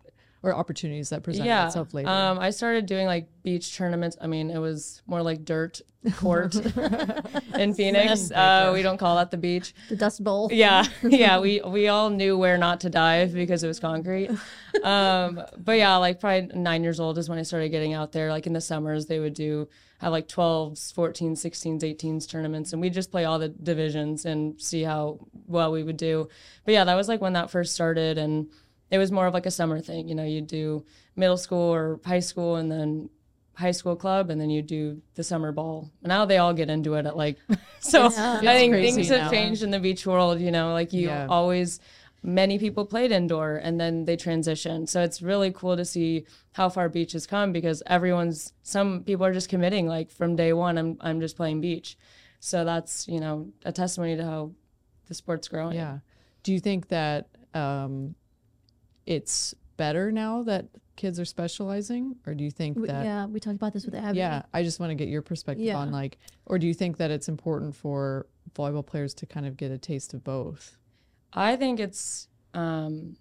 opportunities 0.50 1.10
that 1.10 1.22
presented 1.22 1.48
yeah, 1.48 1.66
itself 1.66 1.94
later? 1.94 2.08
um, 2.08 2.38
I 2.38 2.50
started 2.50 2.86
doing 2.86 3.06
like 3.06 3.28
beach 3.42 3.76
tournaments. 3.76 4.16
I 4.20 4.26
mean, 4.26 4.50
it 4.50 4.58
was 4.58 5.02
more 5.06 5.22
like 5.22 5.44
dirt 5.44 5.80
court 6.16 6.54
in 7.54 7.74
Phoenix. 7.74 8.30
Uh, 8.30 8.70
we 8.74 8.82
don't 8.82 8.98
call 8.98 9.16
that 9.16 9.30
the 9.30 9.36
beach. 9.36 9.74
The 9.88 9.96
Dust 9.96 10.24
Bowl. 10.24 10.48
yeah 10.50 10.84
yeah 11.02 11.38
we 11.38 11.60
we 11.60 11.88
all 11.88 12.10
knew 12.10 12.36
where 12.36 12.58
not 12.58 12.80
to 12.80 12.90
dive 12.90 13.32
because 13.32 13.62
it 13.62 13.68
was 13.68 13.78
concrete 13.78 14.30
um 14.82 15.40
but 15.58 15.72
yeah 15.72 15.96
like 15.96 16.20
probably 16.20 16.48
nine 16.58 16.82
years 16.82 16.98
old 16.98 17.18
is 17.18 17.28
when 17.28 17.38
i 17.38 17.42
started 17.42 17.68
getting 17.68 17.92
out 17.92 18.12
there 18.12 18.30
like 18.30 18.46
in 18.46 18.52
the 18.52 18.60
summers 18.60 19.06
they 19.06 19.20
would 19.20 19.34
do 19.34 19.68
have 19.98 20.12
like 20.12 20.28
12s 20.28 20.92
14s 20.92 21.32
16s 21.32 21.82
18s 21.82 22.28
tournaments 22.28 22.72
and 22.72 22.80
we'd 22.80 22.92
just 22.92 23.10
play 23.10 23.24
all 23.24 23.38
the 23.38 23.48
divisions 23.48 24.24
and 24.24 24.60
see 24.60 24.82
how 24.82 25.18
well 25.46 25.70
we 25.70 25.82
would 25.82 25.96
do 25.96 26.28
but 26.64 26.72
yeah 26.72 26.84
that 26.84 26.94
was 26.94 27.08
like 27.08 27.20
when 27.20 27.34
that 27.34 27.50
first 27.50 27.74
started 27.74 28.18
and 28.18 28.48
it 28.92 28.98
was 28.98 29.10
more 29.10 29.26
of 29.26 29.34
like 29.34 29.46
a 29.46 29.50
summer 29.50 29.80
thing 29.80 30.08
you 30.08 30.14
know 30.14 30.24
you'd 30.24 30.46
do 30.46 30.84
middle 31.16 31.36
school 31.36 31.68
or 31.76 31.98
high 32.04 32.20
school 32.20 32.56
and 32.56 32.70
then 32.70 33.08
high 33.54 33.70
school 33.70 33.96
club 33.96 34.30
and 34.30 34.40
then 34.40 34.50
you 34.50 34.62
do 34.62 35.00
the 35.14 35.24
summer 35.24 35.50
ball 35.52 35.90
now 36.02 36.24
they 36.24 36.38
all 36.38 36.54
get 36.54 36.70
into 36.70 36.94
it 36.94 37.04
at 37.06 37.16
like 37.16 37.36
so 37.80 37.98
Yeah. 38.10 38.38
i 38.52 38.56
think 38.58 38.74
things 38.74 39.10
now. 39.10 39.18
have 39.22 39.30
changed 39.32 39.62
in 39.62 39.70
the 39.70 39.80
beach 39.80 40.06
world 40.06 40.40
you 40.40 40.50
know 40.50 40.72
like 40.72 40.92
you 40.92 41.08
Yeah. 41.08 41.26
always 41.28 41.80
many 42.22 42.56
people 42.58 42.84
played 42.86 43.10
indoor 43.12 43.56
and 43.56 43.80
then 43.80 44.04
they 44.04 44.16
transitioned 44.16 44.88
so 44.88 45.02
it's 45.02 45.20
really 45.20 45.50
cool 45.52 45.76
to 45.76 45.84
see 45.84 46.24
how 46.52 46.68
far 46.68 46.88
beach 46.88 47.12
has 47.12 47.26
come 47.26 47.52
because 47.52 47.82
everyone's 47.86 48.52
some 48.62 49.02
people 49.04 49.26
are 49.26 49.32
just 49.32 49.48
committing 49.48 49.86
like 49.86 50.10
from 50.10 50.36
day 50.36 50.52
one 50.52 50.78
i'm, 50.78 50.96
I'm 51.00 51.20
just 51.20 51.36
playing 51.36 51.60
beach 51.60 51.98
so 52.40 52.64
that's 52.64 53.08
you 53.08 53.20
know 53.20 53.48
a 53.64 53.72
testimony 53.72 54.16
to 54.16 54.24
how 54.24 54.52
the 55.08 55.14
sport's 55.14 55.48
growing 55.48 55.74
Yeah. 55.76 55.98
Do 56.44 56.52
you 56.52 56.60
think 56.60 56.88
that 56.88 57.28
um, 57.54 58.14
it's 59.06 59.54
better 59.76 60.12
now 60.12 60.42
that 60.44 60.66
kids 60.96 61.18
are 61.18 61.24
specializing, 61.24 62.16
or 62.26 62.34
do 62.34 62.44
you 62.44 62.50
think 62.50 62.76
We- 62.78 62.86
that? 62.88 63.04
yeah, 63.04 63.26
we 63.26 63.40
talked 63.40 63.56
about 63.56 63.72
this 63.72 63.84
with 63.86 63.94
Abby. 63.94 64.18
Yeah, 64.18 64.42
I 64.52 64.62
just 64.62 64.78
want 64.78 64.90
to 64.90 64.94
get 64.94 65.08
your 65.08 65.22
perspective 65.22 65.64
Yeah. 65.64 65.78
on 65.78 65.90
like, 65.90 66.18
or 66.46 66.58
do 66.58 66.66
you 66.66 66.74
think 66.74 66.98
that 66.98 67.10
it's 67.10 67.28
important 67.28 67.74
for 67.74 68.26
volleyball 68.54 68.84
players 68.84 69.14
to 69.14 69.26
kind 69.26 69.46
of 69.46 69.56
get 69.56 69.70
a 69.70 69.78
taste 69.78 70.12
of 70.14 70.22
both? 70.22 70.76
I 71.32 71.56
think 71.56 71.80
it's 71.80 72.28
um 72.54 73.16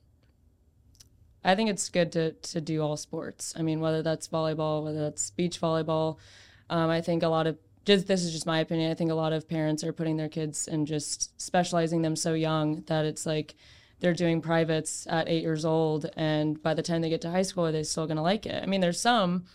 I 1.44 1.56
think 1.56 1.70
it's 1.70 1.90
good 1.90 2.12
to 2.12 2.34
to 2.34 2.62
do 2.62 2.82
all 2.82 2.98
sports. 2.98 3.54
I 3.58 3.62
mean, 3.64 3.80
whether 3.80 4.04
that's 4.04 4.28
volleyball, 4.28 4.84
whether 4.84 5.00
that's 5.00 5.32
beach 5.32 5.60
volleyball. 5.60 6.18
Um, 6.70 6.90
I 6.90 7.02
think 7.02 7.24
a 7.24 7.28
lot 7.30 7.48
of 7.48 7.58
just 7.86 8.06
this 8.08 8.24
is 8.24 8.32
just 8.32 8.46
my 8.46 8.60
opinion. 8.60 8.92
I 8.92 8.94
think 8.94 9.10
a 9.10 9.16
lot 9.16 9.34
of 9.34 9.48
parents 9.48 9.84
are 9.84 9.94
putting 9.94 10.18
their 10.18 10.30
kids 10.30 10.68
and 10.68 10.86
just 10.86 11.40
specializing 11.42 12.02
them 12.04 12.16
so 12.16 12.34
young 12.34 12.82
that 12.88 13.06
it's 13.06 13.26
like 13.26 13.56
they're 14.02 14.14
doing 14.14 14.42
privates 14.42 15.08
at 15.10 15.30
eight 15.30 15.44
years 15.44 15.64
old, 15.64 16.10
and 16.18 16.62
by 16.62 16.74
the 16.74 16.82
time 16.82 17.02
they 17.02 17.10
get 17.10 17.22
to 17.22 17.32
high 17.32 17.44
school, 17.44 17.66
are 17.66 17.72
they 17.72 17.84
still 17.84 18.08
going 18.08 18.18
to 18.18 18.24
like 18.24 18.46
it? 18.46 18.62
I 18.62 18.66
mean, 18.66 18.82
there's 18.82 19.00
some, 19.00 19.46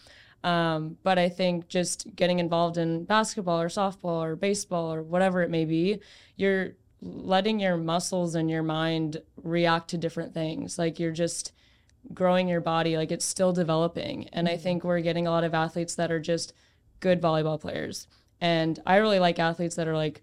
um, 0.45 0.97
but 1.03 1.19
I 1.19 1.29
think 1.29 1.69
just 1.69 2.15
getting 2.15 2.39
involved 2.39 2.79
in 2.79 3.05
basketball 3.05 3.61
or 3.61 3.69
softball 3.69 4.23
or 4.25 4.37
baseball 4.37 4.93
or 4.93 5.03
whatever 5.03 5.43
it 5.43 5.51
may 5.51 5.65
be, 5.65 6.01
you're 6.37 6.75
letting 7.03 7.61
your 7.61 7.77
muscles 7.77 8.35
and 8.35 8.51
your 8.51 8.63
mind 8.63 9.21
react 9.43 9.91
to 9.91 9.99
different 9.99 10.33
things. 10.33 10.79
Like 10.79 10.99
you're 10.99 11.13
just 11.13 11.53
growing 12.15 12.49
your 12.49 12.61
body, 12.61 12.97
like 12.97 13.11
it's 13.11 13.25
still 13.25 13.53
developing. 13.53 14.29
And 14.33 14.49
I 14.49 14.57
think 14.57 14.85
we're 14.85 15.01
getting 15.01 15.27
a 15.27 15.31
lot 15.31 15.45
of 15.45 15.55
athletes 15.55 15.97
that 15.97 16.13
are 16.13 16.21
just 16.21 16.53
good 17.01 17.21
volleyball 17.21 17.61
players. 17.61 18.07
And 18.41 18.79
I 18.87 18.97
really 18.97 19.19
like 19.19 19.39
athletes 19.39 19.77
that 19.77 19.89
are 19.89 19.97
like 19.97 20.23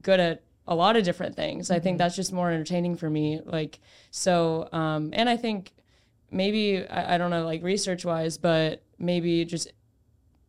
good 0.00 0.20
at 0.20 0.42
a 0.66 0.74
lot 0.74 0.96
of 0.96 1.04
different 1.04 1.36
things. 1.36 1.70
I 1.70 1.78
think 1.78 1.98
that's 1.98 2.16
just 2.16 2.32
more 2.32 2.50
entertaining 2.50 2.96
for 2.96 3.10
me. 3.10 3.40
Like, 3.44 3.80
so, 4.10 4.68
um, 4.72 5.10
and 5.12 5.28
I 5.28 5.36
think 5.36 5.72
maybe, 6.30 6.86
I, 6.86 7.14
I 7.14 7.18
don't 7.18 7.30
know, 7.30 7.44
like 7.44 7.62
research 7.62 8.04
wise, 8.04 8.38
but 8.38 8.82
maybe 8.98 9.44
just 9.44 9.70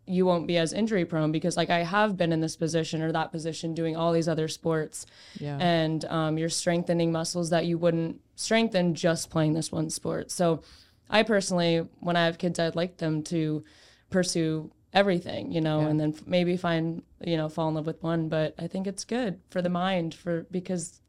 you 0.08 0.24
won't 0.26 0.46
be 0.46 0.56
as 0.58 0.72
injury 0.72 1.04
prone 1.04 1.32
because 1.32 1.58
like 1.58 1.72
I 1.72 1.80
have 1.80 2.16
been 2.16 2.32
in 2.32 2.40
this 2.40 2.56
position 2.56 3.02
or 3.02 3.12
that 3.12 3.32
position 3.32 3.74
doing 3.74 3.96
all 3.98 4.14
these 4.14 4.28
other 4.28 4.48
sports 4.48 5.08
Yeah. 5.40 5.58
and 5.60 6.06
um, 6.06 6.38
you're 6.38 6.48
strengthening 6.50 7.12
muscles 7.12 7.50
that 7.50 7.66
you 7.66 7.80
wouldn't 7.80 8.22
strengthen 8.36 8.94
just 8.94 9.32
playing 9.32 9.54
this 9.54 9.72
one 9.72 9.90
sport. 9.90 10.30
So 10.30 10.62
I 11.10 11.24
personally, 11.24 11.88
when 12.02 12.16
I 12.16 12.26
have 12.26 12.38
kids, 12.38 12.60
I'd 12.60 12.76
like 12.76 12.98
them 12.98 13.24
to 13.24 13.64
pursue 14.12 14.70
everything, 14.96 15.52
you 15.52 15.62
know, 15.62 15.82
Yeah. 15.82 15.90
and 15.90 16.00
then 16.00 16.14
f- 16.16 16.26
maybe 16.26 16.58
find, 16.58 17.04
you 17.24 17.38
know, 17.38 17.50
fall 17.50 17.68
in 17.70 17.76
love 17.76 17.86
with 17.86 18.02
one. 18.02 18.30
But 18.30 18.56
I 18.58 18.68
think 18.68 18.88
it's 18.88 19.04
good 19.04 19.40
for 19.50 19.62
the 19.62 19.70
mind 19.70 20.16
for 20.16 20.48
because, 20.50 21.02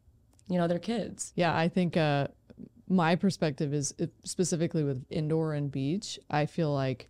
you 0.48 0.58
know, 0.58 0.66
they're 0.66 0.78
kids. 0.78 1.32
Yeah, 1.36 1.56
I 1.56 1.68
think 1.68 1.96
uh, 1.96 2.28
my 2.88 3.14
perspective 3.14 3.72
is 3.72 3.94
specifically 4.24 4.84
with 4.84 5.06
indoor 5.08 5.54
and 5.54 5.70
beach. 5.70 6.18
I 6.28 6.46
feel 6.46 6.74
like 6.74 7.08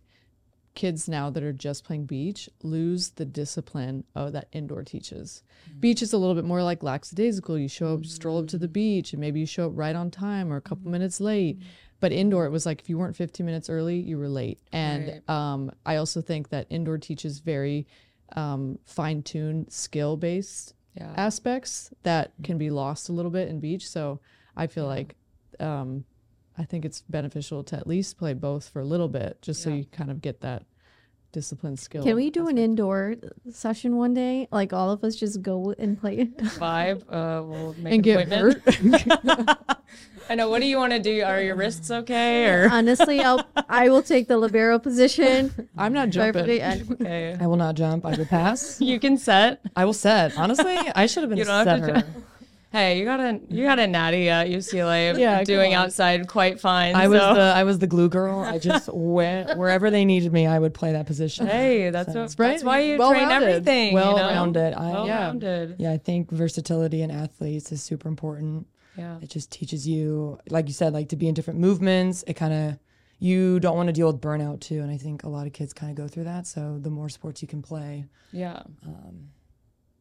kids 0.75 1.09
now 1.09 1.31
that 1.31 1.41
are 1.41 1.51
just 1.51 1.83
playing 1.83 2.05
beach 2.05 2.47
lose 2.61 3.09
the 3.09 3.25
discipline 3.25 4.03
oh, 4.15 4.29
that 4.29 4.47
indoor 4.51 4.83
teaches. 4.83 5.41
Mm-hmm. 5.67 5.79
Beach 5.79 6.03
is 6.03 6.13
a 6.13 6.19
little 6.19 6.35
bit 6.35 6.45
more 6.45 6.61
like 6.61 6.83
lackadaisical. 6.83 7.57
You 7.57 7.67
show 7.67 7.95
up, 7.95 8.05
stroll 8.05 8.37
up 8.37 8.47
to 8.49 8.59
the 8.59 8.67
mm. 8.67 8.73
beach, 8.73 9.11
and 9.11 9.19
maybe 9.19 9.39
you 9.39 9.47
show 9.47 9.65
up 9.65 9.71
right 9.73 9.95
on 9.95 10.11
time 10.11 10.53
or 10.53 10.57
a 10.57 10.61
couple 10.61 10.83
mm-hmm. 10.83 10.91
minutes 10.91 11.19
late. 11.19 11.57
Mm-hmm. 11.57 11.69
But 11.99 12.11
indoor, 12.11 12.45
it 12.45 12.51
was 12.51 12.65
like 12.65 12.79
if 12.81 12.89
you 12.89 12.97
weren't 12.97 13.15
15 13.15 13.45
minutes 13.45 13.69
early, 13.69 13.97
you 13.99 14.17
were 14.17 14.29
late. 14.29 14.59
And 14.71 15.21
um, 15.27 15.71
I 15.85 15.95
also 15.95 16.21
think 16.21 16.49
that 16.49 16.67
indoor 16.69 16.97
teaches 16.97 17.39
very 17.39 17.87
um, 18.35 18.77
fine 18.85 19.23
tuned, 19.23 19.71
skill 19.71 20.15
based 20.17 20.73
Yeah. 20.95 21.13
aspects 21.17 21.91
that 22.03 22.33
can 22.43 22.57
be 22.57 22.69
lost 22.69 23.09
a 23.09 23.13
little 23.13 23.31
bit 23.31 23.47
in 23.47 23.59
beach. 23.59 23.87
So 23.89 24.19
I 24.55 24.67
feel 24.67 24.85
like 24.85 25.15
um, 25.59 26.05
I 26.57 26.65
think 26.65 26.85
it's 26.85 27.01
beneficial 27.01 27.63
to 27.65 27.75
at 27.77 27.87
least 27.87 28.17
play 28.17 28.33
both 28.33 28.69
for 28.69 28.79
a 28.79 28.85
little 28.85 29.07
bit, 29.07 29.41
just 29.41 29.63
so 29.63 29.69
Yeah. 29.69 29.77
you 29.77 29.85
kind 29.85 30.11
of 30.11 30.21
get 30.21 30.41
that 30.41 30.65
discipline 31.31 31.77
skill. 31.77 32.03
Can 32.03 32.15
we 32.15 32.29
do 32.29 32.47
an 32.47 32.57
indoor 32.57 33.15
session 33.51 33.95
one 33.97 34.13
day? 34.13 34.47
Like 34.51 34.73
all 34.73 34.91
of 34.91 35.03
us 35.03 35.15
just 35.15 35.41
go 35.41 35.73
and 35.77 35.99
play. 35.99 36.25
Vibe. 36.25 37.03
Uh, 37.09 37.43
we'll 37.43 37.75
make 37.79 37.93
and 37.93 38.03
get 38.03 38.27
hurt? 38.29 38.61
I 40.29 40.35
know. 40.35 40.49
What 40.49 40.61
do 40.61 40.67
you 40.67 40.77
want 40.77 40.91
to 40.93 40.99
do? 40.99 41.23
Are 41.23 41.41
your 41.41 41.55
wrists 41.55 41.89
okay? 41.89 42.47
Or 42.49 42.69
Honestly, 42.71 43.21
I'll 43.21 43.45
I 43.69 43.89
will 43.89 44.01
take 44.03 44.27
the 44.27 44.37
libero 44.37 44.77
position. 44.79 45.69
I'm 45.77 45.93
not 45.93 46.09
jumping. 46.09 46.41
okay. 46.91 47.37
I 47.39 47.47
will 47.47 47.55
not 47.55 47.75
jump. 47.75 48.05
I 48.05 48.15
will 48.17 48.25
pass. 48.25 48.81
You 48.81 48.99
can 48.99 49.17
set. 49.17 49.61
I 49.75 49.85
will 49.85 49.93
set. 49.93 50.37
Honestly, 50.37 50.77
I 50.95 51.05
should 51.05 51.23
have 51.23 51.29
been 51.29 51.37
You 51.37 51.43
a 51.43 51.47
don't 51.47 51.67
have 51.67 51.79
to 51.79 51.85
setter. 51.85 52.01
jump. 52.01 52.25
Hey, 52.77 52.99
you 52.99 53.05
got 53.05 53.19
a 53.19 53.39
you 53.49 53.63
got 53.65 53.79
a 53.79 53.87
natty 53.87 54.29
at 54.29 54.47
UCLA 54.49 55.17
Yeah, 55.17 55.43
doing 55.43 55.73
outside 55.73 56.27
quite 56.27 56.59
fine. 56.59 56.95
I 56.95 57.07
was 57.07 57.19
the 57.19 57.41
I 57.55 57.63
was 57.63 57.79
the 57.79 57.87
glue 57.87 58.07
girl. 58.07 58.39
I 58.41 58.59
just 58.59 58.87
went 58.93 59.57
wherever 59.57 59.89
they 59.89 60.05
needed 60.05 60.31
me. 60.31 60.45
I 60.45 60.59
would 60.59 60.75
play 60.75 60.91
that 60.91 61.07
position. 61.07 61.47
Hey, 61.47 61.89
that's 61.89 62.13
So- 62.13 62.21
what, 62.21 62.35
Right? 62.37 62.49
that's 62.51 62.63
why 62.63 62.79
you 62.81 62.97
train 62.97 62.99
Well-rounded. 62.99 63.47
everything. 63.49 63.87
you 63.93 63.99
know? 63.99 64.13
Well-rounded. 64.13 64.73
I- 64.75 64.91
well 64.91 65.07
Yeah. 65.07 65.19
rounded. 65.25 65.75
Yeah, 65.79 65.91
I 65.93 65.97
think 65.97 66.29
versatility 66.29 67.01
in 67.01 67.09
athletes 67.09 67.71
is 67.71 67.81
super 67.81 68.07
important. 68.07 68.67
Yeah. 68.95 69.17
It 69.23 69.29
just 69.29 69.49
teaches 69.51 69.87
you, 69.87 70.37
like 70.49 70.67
you 70.67 70.73
said, 70.73 70.93
like 70.93 71.09
to 71.09 71.15
be 71.15 71.27
in 71.27 71.33
different 71.33 71.59
movements. 71.59 72.23
It 72.27 72.33
kind 72.35 72.53
of 72.53 72.77
you 73.19 73.59
don't 73.59 73.75
want 73.75 73.87
to 73.87 73.93
deal 73.93 74.05
with 74.11 74.21
burnout 74.21 74.59
too, 74.59 74.81
and 74.81 74.91
I 74.91 74.97
think 74.97 75.23
a 75.23 75.29
lot 75.29 75.47
of 75.47 75.53
kids 75.53 75.73
kind 75.73 75.89
of 75.89 75.97
go 75.97 76.07
through 76.07 76.25
that. 76.25 76.45
So 76.45 76.77
the 76.79 76.91
more 76.91 77.09
sports 77.09 77.41
you 77.41 77.47
can 77.47 77.63
play, 77.63 78.05
Yeah. 78.31 78.61
um, 78.85 79.29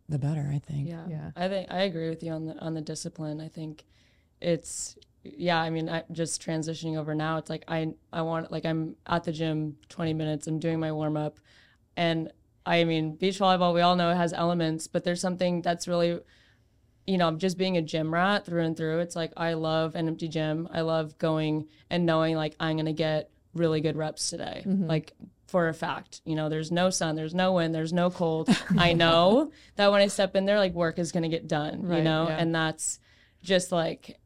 the 0.09 0.19
better. 0.19 0.51
I 0.53 0.59
think. 0.59 0.89
Yeah. 0.89 1.07
Yeah. 1.09 1.31
I 1.37 1.49
think 1.49 1.71
I 1.71 1.83
agree 1.83 2.09
with 2.09 2.23
you 2.23 2.33
on 2.33 2.47
the 2.47 2.59
on 2.59 2.75
the 2.75 2.81
discipline. 2.81 3.41
I 3.41 3.49
think 3.49 3.85
it's 4.41 4.97
yeah, 5.25 5.61
I 5.61 5.71
mean, 5.71 5.89
I 5.89 6.05
just 6.13 6.45
transitioning 6.45 6.97
over 6.97 7.15
now, 7.15 7.39
it's 7.39 7.51
like 7.51 7.65
I 7.69 7.95
I 8.13 8.23
want 8.23 8.53
like 8.53 8.65
I'm 8.65 8.97
at 9.07 9.25
the 9.25 9.33
gym 9.33 9.77
20 9.89 10.15
minutes, 10.15 10.47
I'm 10.47 10.59
doing 10.59 10.79
my 10.79 10.93
warm 10.93 11.17
up 11.17 11.41
and 11.97 12.33
I 12.65 12.83
mean, 12.85 13.15
beach 13.15 13.39
volleyball 13.39 13.75
we 13.75 13.81
all 13.81 13.97
know 13.97 14.11
it 14.11 14.17
has 14.17 14.33
elements, 14.33 14.87
but 14.87 15.05
there's 15.05 15.21
something 15.21 15.63
that's 15.63 15.89
really 15.89 16.21
you 17.07 17.19
know, 17.19 17.31
just 17.37 17.57
being 17.57 17.77
a 17.77 17.83
gym 17.83 18.13
rat 18.13 18.45
through 18.45 18.65
and 18.65 18.77
through. 18.77 18.99
It's 18.99 19.15
like 19.15 19.33
I 19.37 19.55
love 19.55 19.95
an 19.95 20.09
empty 20.09 20.27
gym. 20.29 20.69
I 20.73 20.81
love 20.81 21.17
going 21.19 21.69
and 21.89 22.05
knowing 22.05 22.35
like 22.35 22.57
I'm 22.59 22.77
going 22.77 22.87
to 22.87 22.93
get 22.93 23.31
really 23.55 23.81
good 23.81 23.97
reps 23.97 24.29
today. 24.29 24.65
Mm-hmm. 24.67 24.87
Like 24.87 25.13
for 25.47 25.69
a 25.69 25.75
fact, 25.75 26.21
you 26.25 26.35
know, 26.35 26.49
there's 26.49 26.73
no 26.73 26.91
sun, 26.91 27.15
there's 27.15 27.35
no 27.35 27.53
wind, 27.53 27.75
there's 27.75 27.93
no 27.93 28.11
cold. 28.11 28.49
I 28.79 28.93
know 28.93 29.53
that 29.77 29.93
when 29.93 30.01
I 30.01 30.09
step 30.09 30.35
in 30.35 30.45
there, 30.45 30.59
like 30.59 30.75
work 30.75 30.99
is 30.99 31.13
going 31.13 31.23
to 31.23 31.29
get 31.29 31.47
done, 31.47 31.83
you 31.91 32.03
know, 32.03 32.27
yeah. 32.29 32.37
and 32.37 32.55
that's 32.55 32.99
just 33.43 33.71
like 33.71 34.19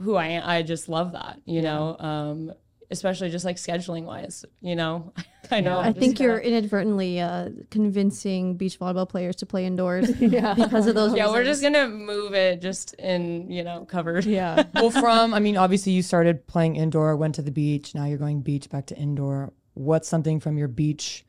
who 0.00 0.16
I 0.16 0.28
am. 0.28 0.42
I 0.46 0.62
just 0.62 0.88
love 0.88 1.12
that, 1.12 1.40
you 1.44 1.60
know, 1.60 1.96
um, 1.98 2.52
especially 2.90 3.30
just 3.30 3.44
like 3.44 3.56
scheduling 3.56 4.04
wise, 4.04 4.44
you 4.60 4.76
know. 4.76 5.12
I 5.50 5.60
know. 5.60 5.78
I 5.78 5.88
I'm 5.88 5.94
think 5.94 6.18
you're 6.20 6.38
kinda- 6.40 6.56
inadvertently 6.56 7.20
uh, 7.20 7.50
convincing 7.70 8.56
beach 8.56 8.78
volleyball 8.78 9.06
players 9.06 9.36
to 9.36 9.46
play 9.46 9.66
indoors 9.66 10.10
because 10.20 10.86
of 10.86 10.94
those. 10.94 11.14
Yeah, 11.14 11.28
we're 11.28 11.44
just 11.44 11.60
gonna 11.60 11.88
move 11.88 12.32
it 12.32 12.62
just 12.62 12.94
in, 12.94 13.50
you 13.50 13.62
know, 13.62 13.84
covered. 13.84 14.24
Yeah. 14.24 14.64
well, 14.74 14.90
from 14.90 15.34
I 15.34 15.40
mean, 15.40 15.58
obviously 15.58 15.92
you 15.92 16.02
started 16.02 16.46
playing 16.46 16.76
indoor, 16.76 17.14
went 17.16 17.34
to 17.34 17.42
the 17.42 17.50
beach. 17.50 17.94
Now 17.94 18.06
you're 18.06 18.18
going 18.18 18.40
beach 18.40 18.70
back 18.70 18.86
to 18.86 18.96
indoor. 18.96 19.52
What's 19.74 20.08
something 20.08 20.40
from 20.40 20.58
your 20.58 20.68
beach, 20.68 21.24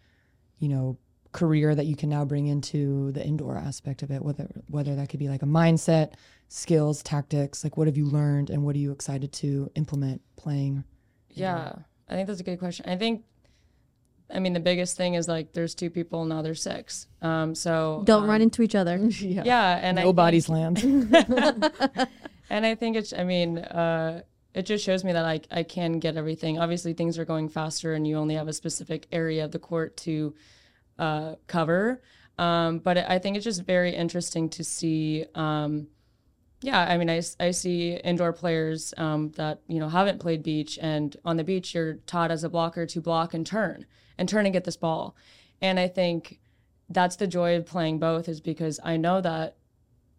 you 0.60 0.70
know, 0.70 0.98
career 1.32 1.74
that 1.74 1.86
you 1.86 1.96
can 1.96 2.10
now 2.10 2.26
bring 2.26 2.48
into 2.48 3.12
the 3.12 3.26
indoor 3.26 3.58
aspect 3.58 4.04
of 4.04 4.12
it? 4.12 4.22
Whether 4.22 4.50
whether 4.68 4.96
that 4.96 5.10
could 5.10 5.20
be 5.20 5.30
like 5.30 5.42
a 5.42 5.48
mindset, 5.48 6.14
skills, 6.54 7.02
tactics. 7.02 7.64
Like, 7.64 7.78
what 7.78 7.88
have 7.88 7.98
you 7.98 8.06
learned, 8.06 8.50
and 8.50 8.64
what 8.64 8.76
are 8.76 8.80
you 8.80 8.92
excited 8.92 9.34
to 9.34 9.72
implement 9.76 10.22
playing? 10.36 10.84
Yeah, 11.30 11.74
I 12.08 12.14
think 12.14 12.28
that's 12.28 12.40
a 12.40 12.44
good 12.44 12.60
question. 12.60 12.88
I 12.88 12.96
think, 12.96 13.24
I 14.32 14.40
mean, 14.40 14.54
the 14.54 14.60
biggest 14.60 14.96
thing 14.96 15.16
is 15.16 15.28
like 15.28 15.54
there's 15.54 15.74
two 15.74 15.90
people 15.90 16.26
now 16.26 16.42
there's 16.42 16.62
six. 16.62 17.08
Um, 17.22 17.56
so 17.56 18.04
Don't 18.06 18.24
um, 18.24 18.30
run 18.30 18.42
into 18.42 18.62
each 18.62 18.76
other. 18.76 18.98
yeah. 19.20 19.44
Yeah, 19.44 19.80
and 19.82 19.98
Nobody's 19.98 20.48
land. 20.48 20.84
and 22.50 22.66
I 22.66 22.76
think 22.76 22.98
it's. 22.98 23.14
I 23.14 23.24
mean, 23.24 23.58
uh, 23.58 24.22
it 24.53 24.65
just 24.65 24.83
shows 24.86 25.03
me 25.03 25.13
that 25.13 25.25
I 25.25 25.41
I 25.51 25.63
can 25.63 26.00
get 26.00 26.17
everything. 26.17 26.60
Obviously, 26.60 26.93
things 26.93 27.17
are 27.17 27.25
going 27.25 27.50
faster, 27.50 27.93
and 27.93 28.07
you 28.07 28.17
only 28.17 28.36
have 28.36 28.48
a 28.48 28.53
specific 28.53 29.07
area 29.12 29.45
of 29.45 29.51
the 29.51 29.60
court 29.60 29.98
to 29.98 30.33
uh, 31.00 31.36
cover. 31.48 32.01
Um, 32.38 32.79
but 32.79 32.98
I 32.98 33.19
think 33.19 33.36
it's 33.36 33.43
just 33.43 33.63
very 33.63 33.95
interesting 33.95 34.50
to 34.50 34.63
see. 34.63 35.25
Um, 35.36 35.88
yeah, 36.62 36.79
I 36.79 36.98
mean, 36.98 37.10
I, 37.10 37.22
I 37.39 37.51
see 37.51 37.93
indoor 37.95 38.31
players 38.31 38.93
um, 38.98 39.31
that 39.31 39.62
you 39.67 39.79
know 39.79 39.89
haven't 39.89 40.19
played 40.19 40.43
beach, 40.43 40.79
and 40.81 41.15
on 41.25 41.38
the 41.38 41.43
beach 41.43 41.74
you're 41.74 41.95
taught 42.05 42.31
as 42.31 42.43
a 42.43 42.50
blocker 42.50 42.86
to 42.86 43.01
block 43.01 43.33
and 43.33 43.45
turn 43.45 43.86
and 44.17 44.29
turn 44.29 44.45
and 44.45 44.53
get 44.53 44.63
this 44.63 44.77
ball, 44.77 45.15
and 45.62 45.79
I 45.79 45.88
think 45.88 46.39
that's 46.89 47.15
the 47.15 47.27
joy 47.27 47.55
of 47.55 47.65
playing 47.65 48.00
both 48.00 48.29
is 48.29 48.39
because 48.39 48.79
I 48.83 48.98
know 48.98 49.19
that 49.22 49.57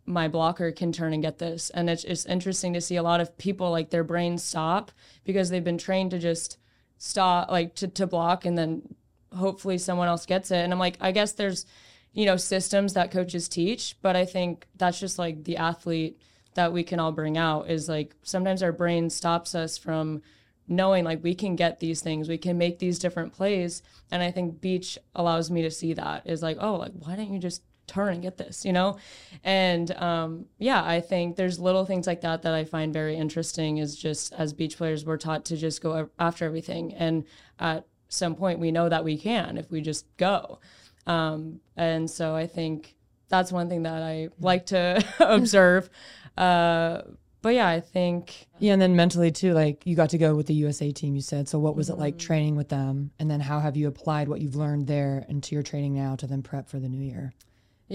my 0.06 0.28
blocker 0.28 0.70
can 0.72 0.92
turn 0.92 1.12
and 1.12 1.22
get 1.22 1.38
this, 1.38 1.70
and 1.70 1.88
it's 1.88 2.04
it's 2.04 2.26
interesting 2.26 2.74
to 2.74 2.80
see 2.80 2.96
a 2.96 3.02
lot 3.02 3.20
of 3.20 3.36
people 3.38 3.70
like 3.70 3.90
their 3.90 4.04
brains 4.04 4.42
stop 4.42 4.92
because 5.24 5.48
they've 5.48 5.64
been 5.64 5.78
trained 5.78 6.10
to 6.10 6.18
just 6.18 6.58
stop 6.98 7.50
like 7.50 7.74
to, 7.74 7.88
to 7.88 8.06
block 8.06 8.44
and 8.44 8.56
then 8.56 8.94
hopefully 9.34 9.78
someone 9.78 10.08
else 10.08 10.26
gets 10.26 10.50
it, 10.50 10.58
and 10.58 10.72
I'm 10.72 10.78
like 10.78 10.98
I 11.00 11.12
guess 11.12 11.32
there's 11.32 11.66
you 12.12 12.26
know 12.26 12.36
systems 12.36 12.94
that 12.94 13.10
coaches 13.10 13.48
teach, 13.48 13.96
but 14.02 14.16
I 14.16 14.24
think 14.24 14.66
that's 14.76 15.00
just 15.00 15.18
like 15.18 15.44
the 15.44 15.56
athlete 15.56 16.20
that 16.54 16.72
we 16.72 16.84
can 16.84 17.00
all 17.00 17.12
bring 17.12 17.36
out 17.36 17.68
is 17.68 17.88
like 17.88 18.14
sometimes 18.22 18.62
our 18.62 18.72
brain 18.72 19.10
stops 19.10 19.54
us 19.54 19.76
from 19.76 20.22
knowing 20.68 21.04
like 21.04 21.22
we 21.22 21.34
can 21.34 21.56
get 21.56 21.80
these 21.80 22.00
things 22.00 22.28
we 22.28 22.38
can 22.38 22.56
make 22.56 22.78
these 22.78 22.98
different 22.98 23.32
plays. 23.32 23.82
And 24.10 24.22
i 24.22 24.30
think 24.30 24.60
beach 24.60 24.98
allows 25.14 25.50
me 25.50 25.62
to 25.62 25.70
see 25.70 25.94
that 25.94 26.26
is 26.26 26.42
like 26.42 26.56
oh 26.60 26.76
like 26.76 26.92
why 26.92 27.16
don't 27.16 27.32
you 27.32 27.38
just 27.38 27.62
turn 27.86 28.14
and 28.14 28.22
get 28.22 28.36
this, 28.36 28.64
you 28.64 28.72
know? 28.72 28.96
And 29.42 29.90
um, 29.92 30.46
yeah, 30.58 30.84
I 30.84 31.00
think 31.00 31.36
there's 31.36 31.58
little 31.58 31.84
things 31.84 32.06
like 32.06 32.20
that 32.22 32.42
that 32.42 32.54
I 32.54 32.64
find 32.64 32.92
very 32.92 33.16
interesting 33.16 33.78
is 33.78 33.96
just 33.96 34.32
as 34.34 34.52
beach 34.52 34.76
players, 34.76 35.04
we're 35.04 35.16
taught 35.16 35.44
to 35.46 35.56
just 35.56 35.82
go 35.82 36.08
after 36.18 36.44
everything. 36.44 36.94
And 36.94 37.24
at 37.58 37.86
some 38.08 38.34
point, 38.34 38.58
we 38.58 38.70
know 38.70 38.88
that 38.88 39.04
we 39.04 39.18
can 39.18 39.58
if 39.58 39.70
we 39.70 39.80
just 39.80 40.06
go. 40.16 40.60
Um, 41.06 41.60
and 41.76 42.10
so 42.10 42.34
I 42.34 42.46
think 42.46 42.94
that's 43.28 43.52
one 43.52 43.68
thing 43.68 43.82
that 43.82 44.02
I 44.02 44.28
like 44.38 44.66
to 44.66 45.04
observe. 45.20 45.90
Uh, 46.36 47.02
but 47.44 47.54
yeah, 47.54 47.68
I 47.68 47.80
think 47.80 48.48
yeah, 48.58 48.72
and 48.72 48.80
then 48.80 48.96
mentally 48.96 49.30
too, 49.30 49.52
like 49.52 49.86
you 49.86 49.94
got 49.94 50.08
to 50.10 50.18
go 50.18 50.34
with 50.34 50.46
the 50.46 50.54
USA 50.54 50.90
team. 50.92 51.14
You 51.14 51.20
said 51.20 51.46
so. 51.46 51.58
What 51.58 51.76
was 51.76 51.90
mm-hmm. 51.90 52.00
it 52.00 52.02
like 52.02 52.14
mm-hmm. 52.14 52.26
training 52.26 52.56
with 52.56 52.70
them, 52.70 53.10
and 53.18 53.30
then 53.30 53.40
how 53.40 53.60
have 53.60 53.76
you 53.76 53.86
applied 53.86 54.28
what 54.28 54.40
you've 54.40 54.56
learned 54.56 54.86
there 54.86 55.26
into 55.28 55.54
your 55.54 55.62
training 55.62 55.92
now 55.92 56.16
to 56.16 56.26
then 56.26 56.42
prep 56.42 56.70
for 56.70 56.78
the 56.78 56.88
new 56.88 57.02
year? 57.02 57.34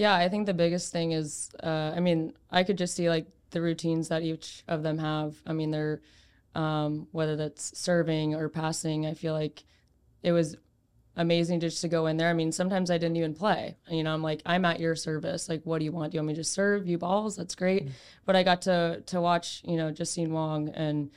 Yeah, 0.00 0.14
I 0.14 0.30
think 0.30 0.46
the 0.46 0.54
biggest 0.54 0.92
thing 0.92 1.12
is, 1.12 1.50
uh, 1.62 1.92
I 1.94 2.00
mean, 2.00 2.32
I 2.50 2.64
could 2.64 2.78
just 2.78 2.96
see 2.96 3.10
like 3.10 3.26
the 3.50 3.60
routines 3.60 4.08
that 4.08 4.22
each 4.22 4.64
of 4.66 4.82
them 4.82 4.96
have. 4.96 5.34
I 5.46 5.52
mean, 5.52 5.70
they're 5.70 6.00
um, 6.54 7.06
whether 7.12 7.36
that's 7.36 7.78
serving 7.78 8.34
or 8.34 8.48
passing. 8.48 9.04
I 9.04 9.12
feel 9.12 9.34
like 9.34 9.62
it 10.22 10.32
was 10.32 10.56
amazing 11.16 11.60
just 11.60 11.82
to 11.82 11.88
go 11.88 12.06
in 12.06 12.16
there. 12.16 12.30
I 12.30 12.32
mean, 12.32 12.50
sometimes 12.50 12.90
I 12.90 12.96
didn't 12.96 13.18
even 13.18 13.34
play. 13.34 13.76
You 13.90 14.02
know, 14.02 14.14
I'm 14.14 14.22
like, 14.22 14.40
I'm 14.46 14.64
at 14.64 14.80
your 14.80 14.96
service. 14.96 15.50
Like, 15.50 15.64
what 15.64 15.80
do 15.80 15.84
you 15.84 15.92
want? 15.92 16.12
Do 16.12 16.16
you 16.16 16.20
want 16.20 16.28
me 16.28 16.34
to 16.36 16.44
serve 16.44 16.88
you 16.88 16.96
balls? 16.96 17.36
That's 17.36 17.54
great. 17.54 17.82
Mm-hmm. 17.82 17.94
But 18.24 18.36
I 18.36 18.42
got 18.42 18.62
to 18.62 19.02
to 19.04 19.20
watch, 19.20 19.60
you 19.66 19.76
know, 19.76 19.90
Justine 19.90 20.32
Wong 20.32 20.70
and 20.70 21.10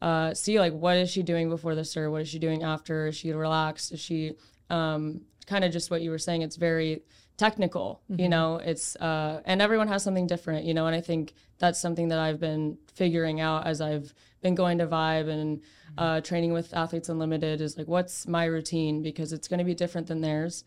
uh, 0.00 0.32
see 0.32 0.60
like 0.60 0.74
what 0.74 0.96
is 0.96 1.10
she 1.10 1.24
doing 1.24 1.48
before 1.48 1.74
the 1.74 1.84
serve? 1.84 2.12
What 2.12 2.22
is 2.22 2.28
she 2.28 2.38
doing 2.38 2.62
after? 2.62 3.08
Is 3.08 3.16
she 3.16 3.32
relaxed? 3.32 3.90
Is 3.90 3.98
she 3.98 4.34
um, 4.70 5.22
kind 5.48 5.64
of 5.64 5.72
just 5.72 5.90
what 5.90 6.02
you 6.02 6.12
were 6.12 6.18
saying? 6.18 6.42
It's 6.42 6.54
very 6.54 7.02
technical. 7.38 8.02
Mm-hmm. 8.10 8.20
You 8.20 8.28
know, 8.28 8.56
it's 8.56 8.94
uh, 8.96 9.40
and 9.46 9.62
everyone 9.62 9.88
has 9.88 10.02
something 10.02 10.26
different. 10.26 10.66
You 10.66 10.74
know, 10.74 10.86
and 10.86 10.94
I 10.94 11.00
think 11.00 11.32
that's 11.58 11.80
something 11.80 12.08
that 12.08 12.18
I've 12.18 12.38
been 12.38 12.76
figuring 12.94 13.40
out 13.40 13.66
as 13.66 13.80
I've 13.80 14.12
been 14.42 14.54
going 14.54 14.78
to 14.78 14.86
Vibe 14.86 15.28
and 15.28 15.62
uh, 15.96 16.20
training 16.20 16.52
with 16.52 16.74
Athletes 16.74 17.08
Unlimited 17.08 17.60
is 17.60 17.76
like, 17.76 17.88
what's 17.88 18.26
my 18.26 18.44
routine? 18.44 19.02
Because 19.02 19.32
it's 19.32 19.48
going 19.48 19.58
to 19.58 19.64
be 19.64 19.74
different 19.74 20.06
than 20.06 20.20
theirs. 20.20 20.64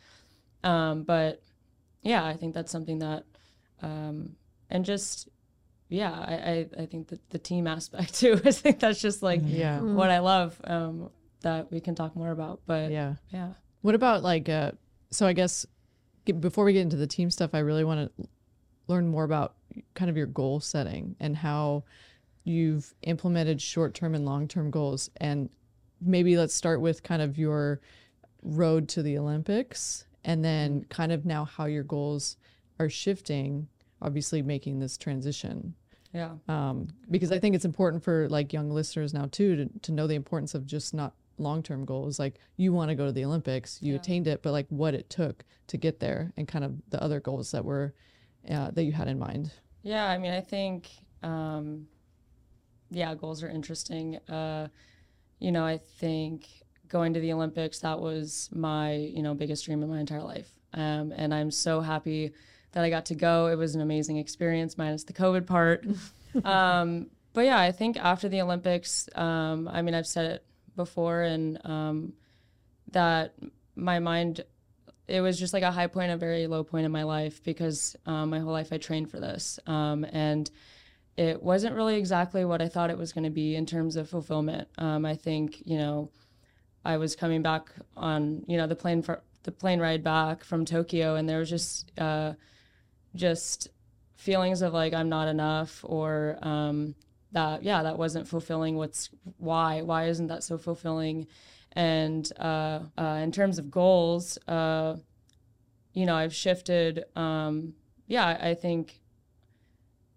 Um, 0.64 1.04
but 1.04 1.42
yeah, 2.02 2.26
I 2.26 2.36
think 2.36 2.54
that's 2.54 2.72
something 2.72 3.00
that, 3.00 3.24
um, 3.82 4.36
and 4.70 4.84
just, 4.84 5.30
yeah, 5.90 6.12
I, 6.12 6.34
I, 6.34 6.84
I, 6.84 6.86
think 6.86 7.08
that 7.08 7.30
the 7.30 7.40
team 7.40 7.66
aspect 7.66 8.16
too, 8.20 8.40
I 8.44 8.52
think 8.52 8.80
that's 8.80 9.02
just 9.02 9.24
like 9.24 9.42
yeah. 9.44 9.80
what 9.80 10.10
I 10.10 10.20
love 10.20 10.60
um, 10.66 11.10
that 11.42 11.72
we 11.72 11.80
can 11.80 11.96
talk 11.96 12.16
more 12.16 12.32
about. 12.32 12.62
But 12.66 12.92
yeah. 12.92 13.16
Yeah. 13.32 13.54
What 13.82 13.96
about 13.96 14.22
like, 14.22 14.50
uh, 14.50 14.74
so 15.10 15.26
I 15.26 15.34
guess 15.34 15.66
before 16.40 16.66
we 16.66 16.74
get 16.74 16.82
into 16.82 16.98
the 16.98 17.08
team 17.08 17.30
stuff, 17.30 17.52
I 17.54 17.60
really 17.60 17.84
want 17.84 18.12
to 18.18 18.28
learn 18.88 19.08
more 19.08 19.24
about 19.24 19.56
kind 19.94 20.10
of 20.10 20.18
your 20.18 20.26
goal 20.26 20.60
setting 20.60 21.16
and 21.20 21.36
how 21.36 21.84
you've 22.44 22.94
implemented 23.04 23.62
short 23.62 23.94
term 23.94 24.16
and 24.16 24.26
long 24.26 24.48
term 24.48 24.72
goals. 24.72 25.10
And 25.18 25.50
maybe 26.02 26.38
let's 26.38 26.54
start 26.54 26.82
with 26.82 27.04
kind 27.04 27.22
of 27.22 27.38
your 27.38 27.82
road 28.44 28.88
to 28.90 29.04
the 29.04 29.18
Olympics 29.18 30.06
and 30.24 30.44
then 30.44 30.86
kind 30.90 31.12
of 31.12 31.26
now 31.26 31.46
how 31.46 31.66
your 31.66 31.84
goals 31.84 32.38
are 32.80 32.90
shifting, 32.90 33.68
obviously 34.02 34.42
making 34.42 34.80
this 34.80 34.98
transition. 34.98 35.76
Yeah. 36.14 36.32
Um, 36.48 36.90
because 37.10 37.32
I 37.32 37.40
think 37.40 37.56
it's 37.56 37.66
important 37.66 38.04
for 38.04 38.28
like 38.30 38.52
young 38.52 38.70
listeners 38.70 39.14
now 39.14 39.28
too 39.32 39.56
to, 39.56 39.80
to 39.84 39.92
know 39.92 40.08
the 40.08 40.16
importance 40.16 40.54
of 40.54 40.66
just 40.66 40.94
not 40.94 41.14
long 41.42 41.64
term 41.64 41.86
goals. 41.86 42.20
Like 42.20 42.40
you 42.58 42.74
want 42.74 42.90
to 42.90 42.96
go 42.96 43.06
to 43.06 43.12
the 43.12 43.26
Olympics, 43.26 43.80
you 43.82 43.94
yeah. 43.94 44.00
attained 44.00 44.28
it, 44.28 44.42
but 44.42 44.52
like 44.52 44.68
what 44.70 44.94
it 44.94 45.10
took 45.10 45.44
to 45.68 45.78
get 45.78 46.00
there 46.00 46.32
and 46.38 46.48
kind 46.48 46.64
of 46.64 46.74
the 46.90 47.02
other 47.02 47.20
goals 47.20 47.52
that 47.52 47.66
were 47.66 47.94
uh, 48.50 48.72
that 48.72 48.84
you 48.84 48.92
had 48.92 49.08
in 49.08 49.20
mind. 49.20 49.52
Yeah, 49.84 50.06
I 50.06 50.18
mean, 50.18 50.32
I 50.32 50.42
think 50.42 50.90
um, 51.24 51.88
yeah, 52.90 53.16
goals 53.16 53.44
are 53.44 53.50
interesting. 53.50 54.18
Uh, 54.30 54.68
you 55.40 55.52
know, 55.52 55.66
I 55.66 55.78
think 55.78 56.48
going 56.88 57.14
to 57.14 57.20
the 57.20 57.32
Olympics 57.32 57.80
that 57.80 58.00
was 58.00 58.50
my 58.54 58.94
you 58.94 59.24
know 59.24 59.34
biggest 59.34 59.66
dream 59.66 59.82
in 59.82 59.90
my 59.90 60.00
entire 60.00 60.24
life, 60.24 60.50
um, 60.74 61.14
and 61.16 61.34
I'm 61.34 61.52
so 61.52 61.82
happy 61.82 62.34
that 62.74 62.84
I 62.84 62.90
got 62.90 63.06
to 63.08 63.16
go. 63.16 63.48
It 63.48 63.56
was 63.56 63.76
an 63.76 63.82
amazing 63.82 64.18
experience, 64.18 64.78
minus 64.78 65.04
the 65.04 65.14
COVID 65.14 65.46
part. 65.46 65.86
um, 66.46 67.08
but 67.34 67.46
yeah, 67.46 67.60
I 67.60 67.72
think 67.72 67.98
after 67.98 68.28
the 68.28 68.42
Olympics, 68.42 69.08
um, 69.16 69.68
I 69.68 69.82
mean, 69.82 69.94
I've 69.94 70.08
said 70.08 70.26
it 70.26 70.46
before, 70.76 71.22
and 71.22 71.60
um, 71.66 72.14
that 72.92 73.34
my 73.76 74.00
mind, 74.00 74.42
it 75.08 75.22
was 75.22 75.40
just 75.40 75.54
like 75.54 75.64
a 75.64 75.72
high 75.72 75.88
point, 75.88 76.12
a 76.12 76.18
very 76.18 76.48
low 76.48 76.64
point 76.64 76.86
in 76.86 76.92
my 76.92 77.04
life 77.04 77.44
because 77.44 77.96
um, 78.06 78.30
my 78.30 78.40
whole 78.40 78.52
life 78.52 78.72
I 78.72 78.78
trained 78.78 79.10
for 79.10 79.20
this, 79.20 79.60
um, 79.68 80.06
and 80.12 80.50
it 81.18 81.42
wasn't 81.42 81.76
really 81.76 81.96
exactly 81.96 82.46
what 82.46 82.62
I 82.62 82.68
thought 82.68 82.90
it 82.90 82.98
was 82.98 83.14
going 83.14 83.26
to 83.26 83.30
be 83.30 83.56
in 83.56 83.66
terms 83.66 83.96
of 83.96 84.10
fulfillment. 84.10 84.68
Um, 84.78 85.06
I 85.06 85.16
think 85.16 85.62
you 85.66 85.78
know, 85.78 86.10
I 86.86 86.98
was 86.98 87.16
coming 87.16 87.42
back 87.42 87.70
on 87.96 88.44
you 88.48 88.58
know 88.58 88.68
the 88.68 88.76
plane 88.76 89.02
for 89.02 89.22
the 89.44 89.52
plane 89.52 89.80
ride 89.80 90.04
back 90.04 90.44
from 90.44 90.66
Tokyo, 90.66 91.16
and 91.16 91.28
there 91.28 91.40
was 91.40 91.50
just 91.50 91.92
uh, 92.00 92.34
just 93.16 93.70
feelings 94.16 94.62
of 94.62 94.74
like 94.74 94.94
I'm 94.94 95.10
not 95.10 95.28
enough, 95.28 95.84
or 95.84 96.38
um, 96.42 96.96
that 97.32 97.64
yeah 97.64 97.84
that 97.84 97.98
wasn't 97.98 98.28
fulfilling. 98.28 98.76
What's 98.76 99.10
why 99.38 99.82
why 99.82 100.08
isn't 100.08 100.28
that 100.28 100.44
so 100.44 100.58
fulfilling? 100.58 101.28
And 101.74 102.30
uh, 102.38 102.82
uh, 102.98 103.20
in 103.24 103.32
terms 103.32 103.58
of 103.58 103.72
goals, 103.72 104.38
uh, 104.48 104.98
you 105.94 106.06
know, 106.06 106.16
I've 106.16 106.36
shifted. 106.36 107.06
Um, 107.16 107.74
yeah, 108.08 108.38
I 108.42 108.54
think 108.54 109.00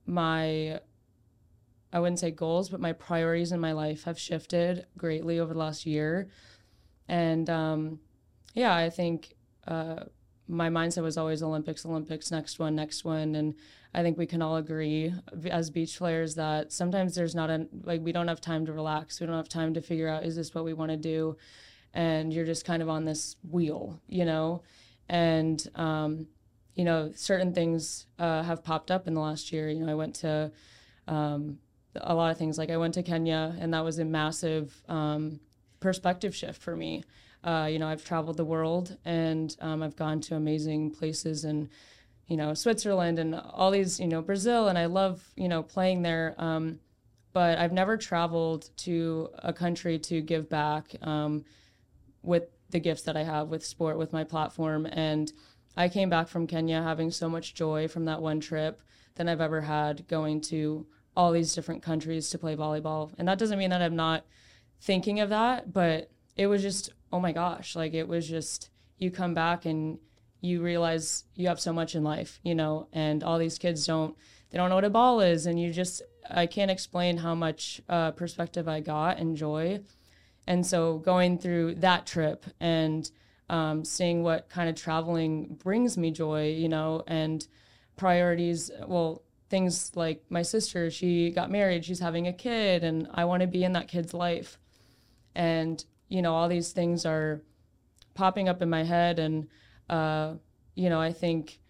my 0.07 0.81
I 1.93 2.01
wouldn't 2.01 2.19
say 2.19 2.33
goals, 2.33 2.69
but 2.69 2.81
my 2.81 2.93
priorities 2.93 3.53
in 3.53 3.61
my 3.61 3.73
life 3.73 4.05
have 4.05 4.19
shifted 4.19 4.87
greatly 4.99 5.39
over 5.39 5.53
the 5.53 5.61
last 5.61 5.87
year. 5.87 6.29
And 7.09 7.49
um, 7.49 8.01
yeah, 8.53 8.75
I 8.75 8.91
think 8.91 9.35
uh, 9.69 10.01
my 10.49 10.69
mindset 10.71 11.05
was 11.05 11.17
always 11.17 11.43
Olympics, 11.43 11.87
Olympics, 11.87 12.33
next 12.33 12.59
one, 12.59 12.75
next 12.75 13.05
one. 13.05 13.37
And 13.37 13.55
I 13.95 14.03
think 14.03 14.19
we 14.19 14.27
can 14.27 14.43
all 14.43 14.57
agree 14.57 15.15
as 15.51 15.71
beach 15.71 15.97
players 15.99 16.35
that 16.35 16.73
sometimes 16.73 17.15
there's 17.15 17.35
not 17.35 17.49
a, 17.49 17.69
like, 17.85 18.01
we 18.03 18.13
don't 18.13 18.29
have 18.29 18.41
time 18.41 18.67
to 18.67 18.73
relax. 18.73 19.21
We 19.21 19.27
don't 19.27 19.37
have 19.37 19.49
time 19.49 19.75
to 19.75 19.81
figure 19.81 20.09
out, 20.09 20.25
is 20.25 20.35
this 20.35 20.55
what 20.55 20.65
we 20.65 20.73
want 20.73 20.91
to 20.91 20.97
do? 20.97 21.37
And 21.93 22.33
you're 22.33 22.45
just 22.45 22.65
kind 22.65 22.83
of 22.83 22.89
on 22.89 23.05
this 23.05 23.37
wheel, 23.49 24.01
you 24.09 24.25
know? 24.25 24.63
And, 25.09 25.65
um, 25.77 26.27
you 26.75 26.85
know, 26.85 27.13
certain 27.15 27.55
things 27.55 28.07
uh, 28.19 28.43
have 28.43 28.65
popped 28.65 28.91
up 28.91 29.07
in 29.07 29.15
the 29.15 29.21
last 29.21 29.53
year. 29.53 29.69
You 29.69 29.87
know, 29.87 29.93
I 29.93 29.95
went 29.95 30.17
to, 30.17 30.51
um, 31.07 31.59
a 32.01 32.15
lot 32.15 32.31
of 32.31 32.39
things. 32.39 32.59
Like 32.59 32.71
I 32.71 32.77
went 32.77 32.95
to 32.95 33.03
Kenya, 33.03 33.55
and 33.61 33.73
that 33.73 33.85
was 33.85 33.99
a 33.99 34.05
massive 34.05 34.83
um, 34.89 35.41
perspective 35.81 36.35
shift 36.35 36.61
for 36.61 36.77
me. 36.77 37.05
Uh, 37.43 37.69
you 37.71 37.79
know, 37.79 37.87
I've 37.87 38.05
traveled 38.05 38.37
the 38.37 38.45
world, 38.45 38.97
and 39.05 39.55
um, 39.61 39.83
I've 39.83 39.97
gone 39.97 40.21
to 40.23 40.35
amazing 40.35 40.91
places, 40.91 41.45
and 41.45 41.69
you 42.27 42.37
know, 42.37 42.55
Switzerland, 42.55 43.19
and 43.19 43.35
all 43.35 43.71
these, 43.71 44.01
you 44.01 44.07
know, 44.09 44.23
Brazil, 44.23 44.69
and 44.69 44.79
I 44.79 44.87
love, 44.87 45.23
you 45.37 45.49
know, 45.49 45.63
playing 45.63 46.03
there. 46.03 46.35
Um, 46.39 46.81
but 47.33 47.59
I've 47.59 47.73
never 47.73 47.97
traveled 47.97 48.71
to 48.79 49.31
a 49.39 49.53
country 49.53 49.99
to 49.99 50.21
give 50.21 50.49
back 50.49 50.95
um, 51.03 51.45
with 52.23 52.45
the 52.71 52.81
gifts 52.81 53.03
that 53.03 53.17
I 53.17 53.25
have 53.25 53.49
with 53.49 53.65
sport, 53.65 53.99
with 53.99 54.13
my 54.13 54.25
platform, 54.25 54.87
and 54.87 55.33
I 55.77 55.89
came 55.89 56.09
back 56.09 56.29
from 56.29 56.47
Kenya 56.47 56.83
having 56.83 57.11
so 57.11 57.29
much 57.29 57.55
joy 57.55 57.89
from 57.89 58.05
that 58.05 58.23
one 58.23 58.41
trip 58.41 58.81
than 59.17 59.29
I've 59.29 59.41
ever 59.41 59.61
had 59.63 60.07
going 60.09 60.41
to 60.43 60.87
all 61.17 61.33
these 61.33 61.55
different 61.55 61.83
countries 61.83 62.31
to 62.31 62.39
play 62.39 62.57
volleyball. 62.57 63.13
And 63.19 63.29
that 63.29 63.39
doesn't 63.39 63.59
mean 63.59 63.71
that 63.71 63.83
I'm 63.83 63.97
not 63.97 64.25
thinking 64.81 65.21
of 65.21 65.29
that, 65.31 65.73
but 65.73 66.11
it 66.37 66.47
was 66.47 66.63
just, 66.63 66.91
oh 67.13 67.21
my 67.21 67.33
gosh, 67.33 67.77
like 67.77 67.95
it 67.95 68.09
was 68.09 68.29
just, 68.29 68.71
you 68.99 69.11
come 69.11 69.35
back 69.35 69.65
and 69.65 69.99
you 70.45 70.61
realize 70.61 71.25
you 71.35 71.49
have 71.49 71.59
so 71.59 71.73
much 71.73 71.95
in 71.95 72.05
life, 72.05 72.39
you 72.43 72.55
know, 72.55 72.87
and 72.93 73.25
all 73.25 73.39
these 73.39 73.59
kids 73.59 73.87
don't, 73.87 74.15
they 74.51 74.59
don't 74.59 74.69
know 74.69 74.75
what 74.75 74.85
a 74.85 74.91
ball 74.91 75.21
is. 75.21 75.47
And 75.47 75.59
you 75.59 75.73
just, 75.73 76.03
I 76.31 76.47
can't 76.47 76.71
explain 76.71 77.17
how 77.17 77.35
much 77.35 77.81
uh, 77.89 78.11
perspective 78.11 78.69
I 78.69 78.81
got 78.81 79.19
and 79.19 79.37
joy. 79.37 79.81
And 80.47 80.67
so 80.67 80.99
going 80.99 81.39
through 81.39 81.77
that 81.77 82.07
trip 82.07 82.45
and 82.61 83.11
um, 83.49 83.87
seeing 83.87 84.23
what 84.23 84.51
kind 84.51 84.69
of 84.69 84.77
traveling 84.77 85.59
brings 85.65 85.97
me 85.97 86.11
joy, 86.11 86.51
you 86.51 86.69
know, 86.69 87.03
and 87.07 87.47
priorities, 87.97 88.71
well, 88.87 89.23
things 89.49 89.93
like 89.95 90.25
my 90.29 90.43
sister, 90.43 90.91
she 90.91 91.31
got 91.31 91.51
married, 91.51 91.87
she's 91.87 92.01
having 92.01 92.27
a 92.27 92.33
kid, 92.35 92.85
and 92.85 93.09
I 93.15 93.25
want 93.25 93.41
to 93.41 93.47
be 93.47 93.65
in 93.65 93.73
that 93.73 93.89
kid's 93.89 94.13
life. 94.13 94.59
And, 95.35 95.83
you 96.09 96.21
know, 96.21 96.35
all 96.35 96.49
these 96.49 96.73
things 96.73 97.07
are 97.07 97.41
popping 98.15 98.47
up 98.47 98.61
in 98.61 98.69
my 98.69 98.85
head. 98.85 99.19
And, 99.19 99.49
uh, 99.89 100.35
you 100.75 100.89
know, 100.91 101.01
I 101.01 101.13
think 101.13 101.61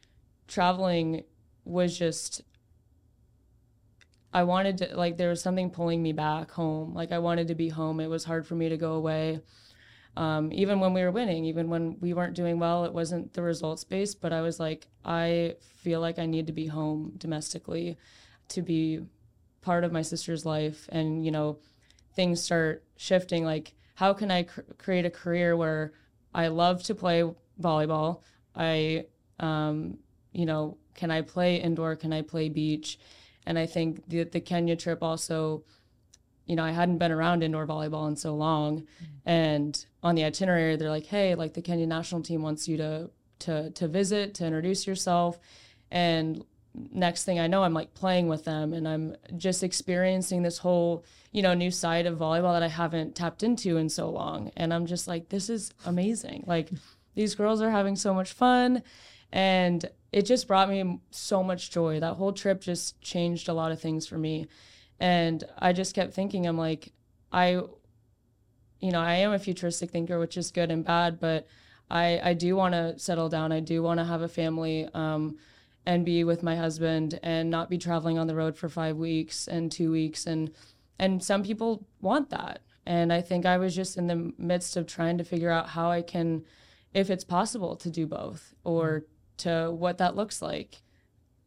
traveling 0.48 1.24
was 1.64 1.96
just, 1.98 2.42
I 4.32 4.42
wanted 4.44 4.78
to, 4.78 4.96
like, 4.96 5.16
there 5.16 5.30
was 5.30 5.40
something 5.40 5.70
pulling 5.70 6.02
me 6.02 6.12
back 6.12 6.50
home. 6.50 6.94
Like, 6.94 7.12
I 7.12 7.18
wanted 7.18 7.48
to 7.48 7.54
be 7.54 7.68
home. 7.68 8.00
It 8.00 8.08
was 8.08 8.24
hard 8.24 8.46
for 8.46 8.54
me 8.54 8.68
to 8.68 8.76
go 8.76 8.92
away. 8.94 9.40
um, 10.16 10.52
even 10.52 10.78
when 10.80 10.94
we 10.94 11.02
were 11.02 11.10
winning, 11.10 11.44
even 11.44 11.68
when 11.68 11.96
we 12.00 12.14
weren't 12.14 12.36
doing 12.36 12.58
well, 12.58 12.84
it 12.84 12.92
wasn't 12.92 13.32
the 13.32 13.42
results 13.42 13.82
based, 13.82 14.20
but 14.20 14.32
I 14.32 14.42
was 14.42 14.60
like, 14.60 14.86
I 15.04 15.56
feel 15.60 16.00
like 16.00 16.18
I 16.18 16.26
need 16.26 16.46
to 16.46 16.52
be 16.52 16.66
home 16.66 17.14
domestically 17.18 17.98
to 18.48 18.62
be 18.62 19.00
part 19.60 19.82
of 19.82 19.92
my 19.92 20.02
sister's 20.02 20.46
life. 20.46 20.88
And, 20.92 21.24
you 21.24 21.32
know, 21.32 21.58
things 22.14 22.40
start 22.40 22.84
shifting. 22.96 23.44
Like, 23.44 23.74
how 23.96 24.12
can 24.12 24.30
I 24.30 24.44
cr- 24.44 24.60
create 24.78 25.04
a 25.04 25.10
career 25.10 25.56
where 25.56 25.92
I 26.32 26.46
love 26.48 26.82
to 26.84 26.94
play 26.94 27.24
volleyball? 27.60 28.22
I, 28.54 29.06
um, 29.40 29.98
you 30.32 30.46
know, 30.46 30.78
can 30.94 31.10
I 31.10 31.22
play 31.22 31.56
indoor? 31.56 31.96
Can 31.96 32.12
I 32.12 32.22
play 32.22 32.48
beach? 32.48 32.98
And 33.46 33.58
I 33.58 33.66
think 33.66 34.08
the, 34.08 34.24
the 34.24 34.40
Kenya 34.40 34.76
trip 34.76 35.02
also 35.02 35.64
you 36.46 36.56
know, 36.56 36.64
I 36.64 36.72
hadn't 36.72 36.98
been 36.98 37.12
around 37.12 37.42
indoor 37.42 37.66
volleyball 37.66 38.08
in 38.08 38.16
so 38.16 38.34
long. 38.34 38.82
Mm-hmm. 38.82 39.28
And 39.28 39.86
on 40.02 40.14
the 40.14 40.24
itinerary, 40.24 40.76
they're 40.76 40.90
like, 40.90 41.06
hey, 41.06 41.34
like 41.34 41.54
the 41.54 41.62
Kenya 41.62 41.86
national 41.86 42.22
team 42.22 42.42
wants 42.42 42.68
you 42.68 42.76
to 42.78 43.10
to 43.40 43.70
to 43.70 43.88
visit, 43.88 44.34
to 44.34 44.46
introduce 44.46 44.86
yourself. 44.86 45.38
And 45.90 46.44
next 46.92 47.24
thing 47.24 47.38
I 47.38 47.46
know, 47.46 47.62
I'm 47.62 47.74
like 47.74 47.94
playing 47.94 48.28
with 48.28 48.44
them 48.44 48.72
and 48.72 48.86
I'm 48.86 49.16
just 49.36 49.62
experiencing 49.62 50.42
this 50.42 50.58
whole, 50.58 51.04
you 51.32 51.40
know, 51.40 51.54
new 51.54 51.70
side 51.70 52.06
of 52.06 52.18
volleyball 52.18 52.52
that 52.52 52.62
I 52.62 52.68
haven't 52.68 53.14
tapped 53.14 53.42
into 53.42 53.76
in 53.76 53.88
so 53.88 54.10
long. 54.10 54.50
And 54.56 54.74
I'm 54.74 54.86
just 54.86 55.06
like, 55.08 55.28
this 55.28 55.48
is 55.48 55.72
amazing. 55.86 56.44
Like 56.46 56.70
these 57.14 57.34
girls 57.34 57.62
are 57.62 57.70
having 57.70 57.96
so 57.96 58.14
much 58.14 58.32
fun. 58.32 58.82
And 59.32 59.84
it 60.12 60.26
just 60.26 60.46
brought 60.46 60.68
me 60.68 61.00
so 61.10 61.42
much 61.42 61.70
joy. 61.70 61.98
That 61.98 62.14
whole 62.14 62.32
trip 62.32 62.60
just 62.60 63.00
changed 63.00 63.48
a 63.48 63.52
lot 63.52 63.72
of 63.72 63.80
things 63.80 64.06
for 64.06 64.16
me. 64.16 64.46
And 65.00 65.42
I 65.58 65.72
just 65.72 65.94
kept 65.94 66.14
thinking, 66.14 66.46
I'm 66.46 66.56
like, 66.56 66.92
I, 67.32 67.60
you 68.80 68.92
know, 68.92 69.00
I 69.00 69.14
am 69.14 69.32
a 69.32 69.38
futuristic 69.38 69.90
thinker, 69.90 70.20
which 70.20 70.36
is 70.36 70.52
good 70.52 70.70
and 70.70 70.84
bad, 70.84 71.18
but 71.18 71.48
I, 71.90 72.20
I 72.22 72.34
do 72.34 72.54
want 72.54 72.74
to 72.74 72.98
settle 72.98 73.28
down. 73.28 73.50
I 73.50 73.60
do 73.60 73.82
want 73.82 73.98
to 73.98 74.04
have 74.04 74.22
a 74.22 74.28
family 74.28 74.88
um, 74.94 75.36
and 75.84 76.04
be 76.04 76.22
with 76.22 76.42
my 76.42 76.56
husband 76.56 77.18
and 77.22 77.50
not 77.50 77.68
be 77.68 77.78
traveling 77.78 78.18
on 78.18 78.28
the 78.28 78.36
road 78.36 78.56
for 78.56 78.68
five 78.68 78.96
weeks 78.96 79.48
and 79.48 79.70
two 79.70 79.90
weeks. 79.90 80.26
And, 80.26 80.52
and 80.98 81.22
some 81.22 81.42
people 81.42 81.86
want 82.00 82.30
that. 82.30 82.60
And 82.86 83.12
I 83.12 83.20
think 83.20 83.46
I 83.46 83.58
was 83.58 83.74
just 83.74 83.96
in 83.96 84.06
the 84.06 84.32
midst 84.38 84.76
of 84.76 84.86
trying 84.86 85.18
to 85.18 85.24
figure 85.24 85.50
out 85.50 85.70
how 85.70 85.90
I 85.90 86.02
can, 86.02 86.44
if 86.94 87.10
it's 87.10 87.24
possible 87.24 87.76
to 87.76 87.90
do 87.90 88.06
both 88.06 88.54
or 88.62 89.04
to 89.38 89.70
what 89.70 89.98
that 89.98 90.16
looks 90.16 90.40
like. 90.40 90.80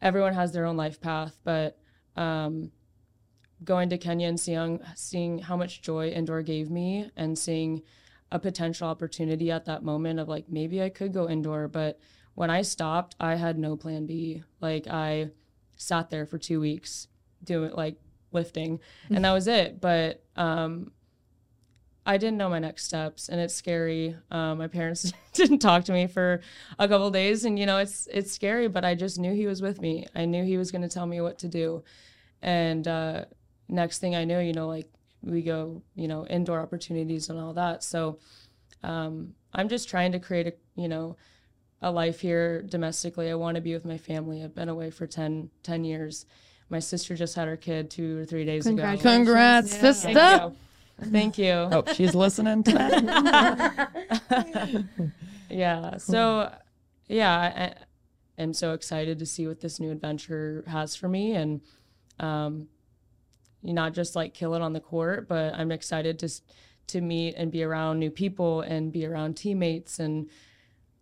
Everyone 0.02 0.34
has 0.34 0.52
their 0.52 0.66
own 0.66 0.78
life 0.78 1.02
path, 1.02 1.40
but 1.44 1.80
um, 2.16 2.72
going 3.64 3.90
to 3.90 3.98
Kenya 3.98 4.28
and 4.28 4.40
seeing 4.40 4.80
seeing 4.96 5.40
how 5.40 5.58
much 5.58 5.82
joy 5.82 6.10
indoor 6.10 6.44
gave 6.44 6.70
me 6.70 7.10
and 7.16 7.40
seeing 7.40 7.82
a 8.32 8.38
potential 8.38 8.88
opportunity 8.88 9.50
at 9.50 9.66
that 9.66 9.84
moment 9.84 10.20
of 10.20 10.28
like 10.28 10.50
maybe 10.50 10.84
I 10.84 10.90
could 10.90 11.14
go 11.14 11.30
indoor, 11.30 11.68
but 11.68 12.00
when 12.36 12.50
I 12.52 12.62
stopped, 12.62 13.16
I 13.20 13.36
had 13.36 13.58
no 13.58 13.76
plan 13.76 14.06
B. 14.06 14.44
Like 14.62 14.86
I 14.86 15.32
sat 15.76 16.10
there 16.10 16.26
for 16.26 16.38
2 16.38 16.60
weeks 16.60 17.08
doing 17.44 17.72
like 17.72 17.96
lifting 18.32 18.80
and 19.10 19.24
that 19.24 19.32
was 19.32 19.48
it, 19.48 19.80
but 19.80 20.24
um 20.36 20.92
I 22.08 22.18
didn't 22.18 22.38
know 22.38 22.50
my 22.50 22.60
next 22.60 22.86
steps 22.86 23.28
and 23.28 23.40
it's 23.40 23.54
scary. 23.54 24.16
Um, 24.32 24.60
my 24.60 24.68
parents 24.68 25.12
didn't 25.34 25.60
talk 25.60 25.84
to 25.86 25.92
me 25.92 26.08
for 26.08 26.40
a 26.80 26.88
couple 26.88 27.12
days 27.12 27.44
and 27.44 27.60
you 27.60 27.66
know 27.66 27.78
it's 27.78 28.08
it's 28.08 28.32
scary 28.32 28.70
but 28.70 28.86
I 28.86 28.96
just 28.96 29.20
knew 29.20 29.34
he 29.34 29.46
was 29.46 29.62
with 29.62 29.82
me. 29.82 30.08
I 30.16 30.24
knew 30.26 30.44
he 30.46 30.58
was 30.58 30.72
going 30.72 30.84
to 30.84 30.90
tell 30.90 31.06
me 31.06 31.20
what 31.20 31.38
to 31.40 31.50
do. 31.50 31.84
And 32.42 32.88
uh, 32.88 33.26
next 33.68 34.00
thing 34.00 34.16
I 34.16 34.24
know, 34.24 34.40
you 34.40 34.54
know, 34.54 34.68
like 34.68 34.90
we 35.22 35.42
go, 35.42 35.82
you 35.96 36.08
know, 36.08 36.26
indoor 36.28 36.62
opportunities 36.62 37.30
and 37.30 37.40
all 37.40 37.54
that. 37.54 37.84
So 37.84 38.20
um, 38.84 39.34
I'm 39.54 39.68
just 39.68 39.90
trying 39.90 40.14
to 40.14 40.20
create 40.20 40.48
a, 40.48 40.54
you 40.76 40.88
know, 40.88 41.18
a 41.82 41.92
life 41.92 42.22
here 42.22 42.62
domestically. 42.62 43.30
I 43.30 43.36
want 43.36 43.56
to 43.56 43.62
be 43.62 43.74
with 43.74 43.86
my 43.86 43.98
family. 43.98 44.44
I've 44.44 44.56
been 44.56 44.70
away 44.70 44.92
for 44.92 45.08
10, 45.08 45.50
10 45.64 45.84
years. 45.84 46.26
My 46.70 46.80
sister 46.80 47.16
just 47.16 47.36
had 47.36 47.48
her 47.48 47.58
kid 47.58 47.90
two 47.90 48.20
or 48.20 48.26
three 48.26 48.46
days 48.46 48.66
ago. 48.66 48.98
Congrats, 49.02 49.74
Yeah. 49.74 49.82
sister. 49.82 50.52
Thank 51.00 51.38
you. 51.38 51.52
Oh, 51.52 51.84
she's 51.94 52.16
listening 52.16 52.64
to 52.64 52.72
that. 52.74 53.90
yeah. 55.50 55.98
So, 55.98 56.52
yeah, 57.08 57.76
I 58.38 58.42
am 58.42 58.54
so 58.54 58.74
excited 58.74 59.20
to 59.20 59.26
see 59.26 59.48
what 59.48 59.62
this 59.62 59.80
new 59.80 59.92
adventure 59.92 60.64
has 60.68 60.96
for 60.96 61.08
me, 61.08 61.34
and 61.34 61.62
um, 62.20 62.68
you 63.62 63.74
not 63.74 63.94
just 63.94 64.16
like 64.16 64.34
kill 64.34 64.56
it 64.56 64.62
on 64.62 64.74
the 64.74 64.80
court, 64.80 65.28
but 65.28 65.54
I'm 65.54 65.72
excited 65.72 66.20
to 66.20 66.30
to 66.88 67.02
meet 67.02 67.36
and 67.36 67.52
be 67.52 67.64
around 67.64 68.00
new 68.00 68.10
people 68.10 68.62
and 68.62 68.92
be 68.92 69.06
around 69.06 69.36
teammates 69.36 70.00
and 70.00 70.30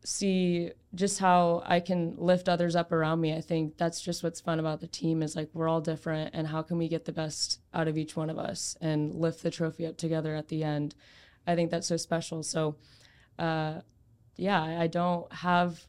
see 0.06 0.72
just 0.94 1.20
how 1.20 1.64
I 1.66 1.80
can 1.80 2.16
lift 2.18 2.48
others 2.48 2.76
up 2.76 2.92
around 2.92 3.22
me. 3.22 3.34
I 3.34 3.42
think 3.42 3.78
that's 3.78 4.02
just 4.02 4.24
what's 4.24 4.40
fun 4.40 4.60
about 4.60 4.80
the 4.80 4.88
team 4.88 5.24
is 5.24 5.36
like 5.36 5.50
we're 5.54 5.68
all 5.68 5.82
different 5.82 6.32
and 6.34 6.48
how 6.48 6.62
can 6.62 6.78
we 6.78 6.88
get 6.88 7.06
the 7.06 7.12
best 7.12 7.60
out 7.74 7.88
of 7.88 7.98
each 7.98 8.16
one 8.16 8.30
of 8.30 8.38
us 8.38 8.78
and 8.80 9.16
lift 9.16 9.42
the 9.44 9.52
trophy 9.52 9.86
up 9.86 9.98
together 9.98 10.36
at 10.36 10.48
the 10.48 10.64
end. 10.64 10.96
I 11.48 11.56
think 11.56 11.72
that's 11.72 11.88
so 11.88 11.98
special. 11.98 12.44
So 12.44 12.76
uh, 13.40 13.82
yeah, 14.38 14.62
I 14.62 14.88
don't 14.88 15.32
have 15.34 15.86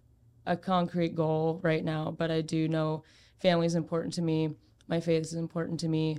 a 0.46 0.57
concrete 0.57 1.14
goal 1.14 1.61
right 1.62 1.85
now, 1.85 2.14
but 2.16 2.31
I 2.31 2.40
do 2.40 2.68
know 2.68 3.05
family 3.40 3.66
is 3.66 3.74
important 3.74 4.14
to 4.14 4.22
me. 4.22 4.55
My 4.88 5.00
faith 5.00 5.22
is 5.22 5.35
important 5.35 5.81
to 5.81 5.88
me. 5.88 6.18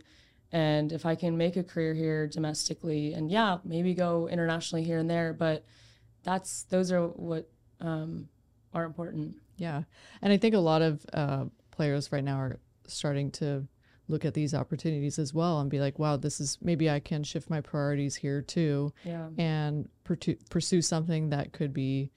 And 0.51 0.93
if 0.93 1.05
I 1.05 1.15
can 1.15 1.37
make 1.37 1.57
a 1.57 1.63
career 1.63 1.93
here 1.93 2.27
domestically, 2.27 3.13
and 3.13 3.29
yeah, 3.29 3.57
maybe 3.65 3.93
go 3.93 4.27
internationally 4.27 4.83
here 4.83 4.97
and 4.97 5.09
there, 5.09 5.33
but 5.33 5.65
that's 6.23 6.63
those 6.63 6.91
are 6.91 7.07
what 7.07 7.49
um, 7.81 8.27
are 8.73 8.83
important. 8.85 9.35
Yeah, 9.57 9.83
and 10.21 10.31
I 10.33 10.37
think 10.37 10.53
a 10.55 10.59
lot 10.59 10.81
of 10.81 11.05
uh, 11.13 11.45
players 11.71 12.11
right 12.11 12.23
now 12.23 12.37
are 12.37 12.59
starting 12.87 13.31
to 13.31 13.67
look 14.09 14.23
at 14.23 14.33
these 14.33 14.53
opportunities 14.53 15.19
as 15.19 15.33
well 15.33 15.59
and 15.59 15.69
be 15.69 15.79
like, 15.79 15.99
wow, 15.99 16.15
this 16.15 16.39
is 16.39 16.57
maybe 16.61 16.89
I 16.89 16.99
can 16.99 17.23
shift 17.23 17.49
my 17.49 17.59
priorities 17.59 18.15
here 18.15 18.41
too, 18.41 18.93
Yeah. 19.03 19.29
and 19.37 19.89
pursue 20.03 20.37
pursue 20.49 20.81
something 20.81 21.29
that 21.31 21.51
could 21.53 21.73
be, 21.73 22.11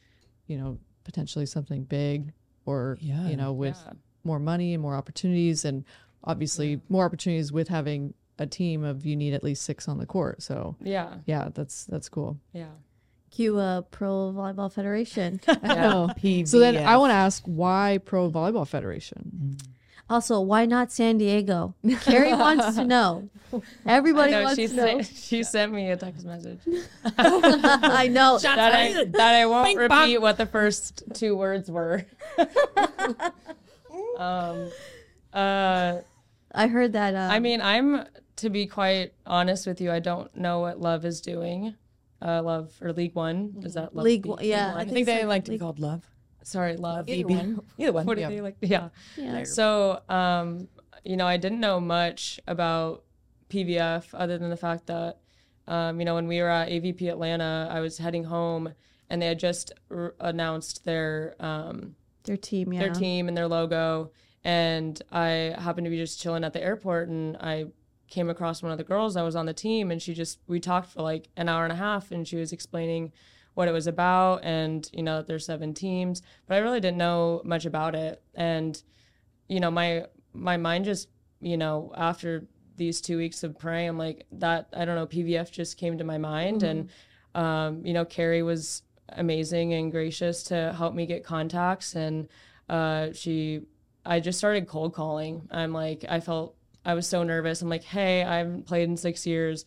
you 0.46 0.56
know, 0.56 0.78
potentially 1.04 1.46
something 1.46 1.84
big 1.84 2.32
or 2.66 2.96
Yeah. 3.00 3.26
you 3.28 3.36
know 3.36 3.52
with 3.52 3.80
yeah. 3.86 3.94
more 4.22 4.38
money 4.38 4.74
and 4.74 4.82
more 4.82 4.94
opportunities 4.94 5.64
and 5.64 5.84
obviously 6.22 6.80
more 6.88 7.04
opportunities 7.06 7.50
with 7.50 7.68
having 7.68 8.14
a 8.38 8.46
team 8.46 8.84
of 8.84 9.04
you 9.04 9.16
need 9.16 9.34
at 9.34 9.42
least 9.42 9.62
six 9.62 9.88
on 9.88 9.98
the 9.98 10.06
court. 10.06 10.42
So 10.42 10.76
Yeah. 10.80 11.18
yeah, 11.26 11.48
that's 11.52 11.86
that's 11.86 12.08
cool. 12.08 12.38
Yeah. 12.52 12.68
Cue 13.30 13.58
uh, 13.58 13.82
Pro 13.82 14.32
Volleyball 14.32 14.72
Federation. 14.72 15.40
Oh. 15.62 16.10
So 16.44 16.58
then 16.58 16.76
I 16.76 16.96
want 16.96 17.10
to 17.10 17.14
ask 17.14 17.42
why 17.44 17.98
Pro 18.04 18.30
Volleyball 18.30 18.66
Federation? 18.66 19.56
also, 20.10 20.40
why 20.40 20.66
not 20.66 20.90
San 20.90 21.18
Diego? 21.18 21.74
Carrie 22.00 22.34
wants 22.34 22.74
to 22.76 22.84
know. 22.84 23.30
Everybody 23.86 24.32
know, 24.32 24.42
wants 24.42 24.56
she 24.56 24.66
to 24.66 24.74
know. 24.74 24.86
sent, 24.86 25.06
she 25.06 25.42
sent 25.44 25.72
me 25.72 25.90
a 25.90 25.96
text 25.96 26.26
message 26.26 26.58
I 27.16 28.08
know. 28.08 28.38
that 28.38 28.74
I, 28.74 29.04
that 29.04 29.34
I 29.34 29.46
won't 29.46 29.78
repeat 29.78 30.18
what 30.18 30.36
the 30.36 30.46
first 30.46 31.04
two 31.14 31.36
words 31.36 31.70
were. 31.70 32.04
um, 34.18 34.70
uh, 35.32 35.98
I 36.52 36.66
heard 36.66 36.92
that. 36.94 37.14
Uh, 37.14 37.28
I 37.30 37.38
mean, 37.38 37.60
I'm 37.60 38.04
to 38.36 38.50
be 38.50 38.66
quite 38.66 39.12
honest 39.26 39.66
with 39.66 39.80
you. 39.80 39.92
I 39.92 40.00
don't 40.00 40.34
know 40.36 40.60
what 40.60 40.80
Love 40.80 41.04
is 41.04 41.20
doing. 41.20 41.76
Uh, 42.22 42.42
Love 42.42 42.72
or 42.82 42.92
League 42.92 43.14
One 43.14 43.62
is 43.64 43.74
that 43.74 43.94
Love 43.94 44.04
League 44.04 44.26
League 44.26 44.30
One- 44.30 44.44
yeah, 44.44 44.72
One? 44.72 44.80
I 44.80 44.84
think 44.84 45.06
they 45.06 45.24
like 45.24 45.44
to 45.46 45.50
be 45.50 45.58
called 45.58 45.78
love. 45.78 46.04
Sorry, 46.42 46.76
Love. 46.76 47.08
Either 47.08 47.28
one. 47.28 47.60
Either 47.78 47.92
one. 47.92 48.06
What 48.06 48.14
do 48.16 48.20
yeah. 48.22 48.28
they 48.28 48.40
like? 48.40 48.56
Yeah. 48.60 48.88
yeah. 49.16 49.44
So, 49.44 50.00
um, 50.08 50.68
you 51.04 51.16
know, 51.16 51.26
I 51.26 51.36
didn't 51.36 51.60
know 51.60 51.80
much 51.80 52.40
about 52.46 53.04
PVF 53.48 54.06
other 54.14 54.38
than 54.38 54.50
the 54.50 54.56
fact 54.56 54.86
that, 54.86 55.18
um, 55.66 55.98
you 55.98 56.04
know, 56.04 56.14
when 56.14 56.26
we 56.26 56.40
were 56.40 56.48
at 56.48 56.68
AVP 56.68 57.10
Atlanta, 57.10 57.68
I 57.70 57.80
was 57.80 57.98
heading 57.98 58.24
home 58.24 58.72
and 59.08 59.20
they 59.20 59.26
had 59.26 59.38
just 59.38 59.72
r- 59.90 60.14
announced 60.20 60.84
their 60.84 61.34
um, 61.40 61.94
Their 62.24 62.36
team, 62.36 62.72
yeah. 62.72 62.80
their 62.80 62.92
team 62.92 63.28
and 63.28 63.36
their 63.36 63.48
logo. 63.48 64.10
And 64.44 65.00
I 65.12 65.54
happened 65.58 65.84
to 65.84 65.90
be 65.90 65.98
just 65.98 66.20
chilling 66.20 66.44
at 66.44 66.52
the 66.52 66.62
airport 66.62 67.08
and 67.08 67.36
I 67.38 67.66
came 68.10 68.28
across 68.28 68.62
one 68.62 68.72
of 68.72 68.78
the 68.78 68.84
girls 68.84 69.14
that 69.14 69.22
was 69.22 69.36
on 69.36 69.46
the 69.46 69.54
team 69.54 69.90
and 69.90 70.02
she 70.02 70.12
just, 70.12 70.40
we 70.46 70.60
talked 70.60 70.90
for 70.90 71.00
like 71.00 71.28
an 71.36 71.48
hour 71.48 71.64
and 71.64 71.72
a 71.72 71.76
half 71.76 72.10
and 72.10 72.26
she 72.26 72.36
was 72.36 72.52
explaining 72.52 73.12
what 73.54 73.68
it 73.68 73.72
was 73.72 73.86
about 73.86 74.44
and, 74.44 74.90
you 74.92 75.02
know, 75.02 75.18
that 75.18 75.26
there's 75.26 75.46
seven 75.46 75.72
teams. 75.72 76.20
But 76.46 76.56
I 76.56 76.58
really 76.58 76.80
didn't 76.80 76.98
know 76.98 77.40
much 77.44 77.64
about 77.64 77.94
it. 77.94 78.22
And, 78.34 78.80
you 79.48 79.60
know, 79.60 79.70
my, 79.70 80.06
my 80.32 80.56
mind 80.56 80.84
just, 80.84 81.08
you 81.40 81.56
know, 81.56 81.92
after 81.96 82.46
these 82.76 83.00
two 83.00 83.16
weeks 83.16 83.42
of 83.42 83.58
praying, 83.58 83.90
I'm 83.90 83.98
like, 83.98 84.26
that, 84.32 84.68
I 84.72 84.84
don't 84.84 84.96
know, 84.96 85.06
PVF 85.06 85.50
just 85.50 85.76
came 85.76 85.98
to 85.98 86.04
my 86.04 86.18
mind. 86.18 86.62
And, 86.62 86.90
um, 87.34 87.84
you 87.84 87.92
know, 87.92 88.04
Carrie 88.04 88.42
was 88.42 88.82
amazing 89.10 89.72
and 89.74 89.90
gracious 89.90 90.42
to 90.44 90.72
help 90.76 90.94
me 90.94 91.06
get 91.06 91.24
contacts. 91.24 91.94
And 91.94 92.28
uh, 92.68 93.12
she, 93.12 93.62
I 94.04 94.20
just 94.20 94.38
started 94.38 94.66
cold 94.66 94.94
calling. 94.94 95.48
I'm 95.50 95.72
like, 95.72 96.04
I 96.08 96.20
felt, 96.20 96.56
I 96.84 96.94
was 96.94 97.06
so 97.06 97.22
nervous. 97.22 97.62
I'm 97.62 97.68
like, 97.68 97.84
hey, 97.84 98.24
I 98.24 98.38
haven't 98.38 98.66
played 98.66 98.88
in 98.88 98.96
six 98.96 99.26
years. 99.26 99.64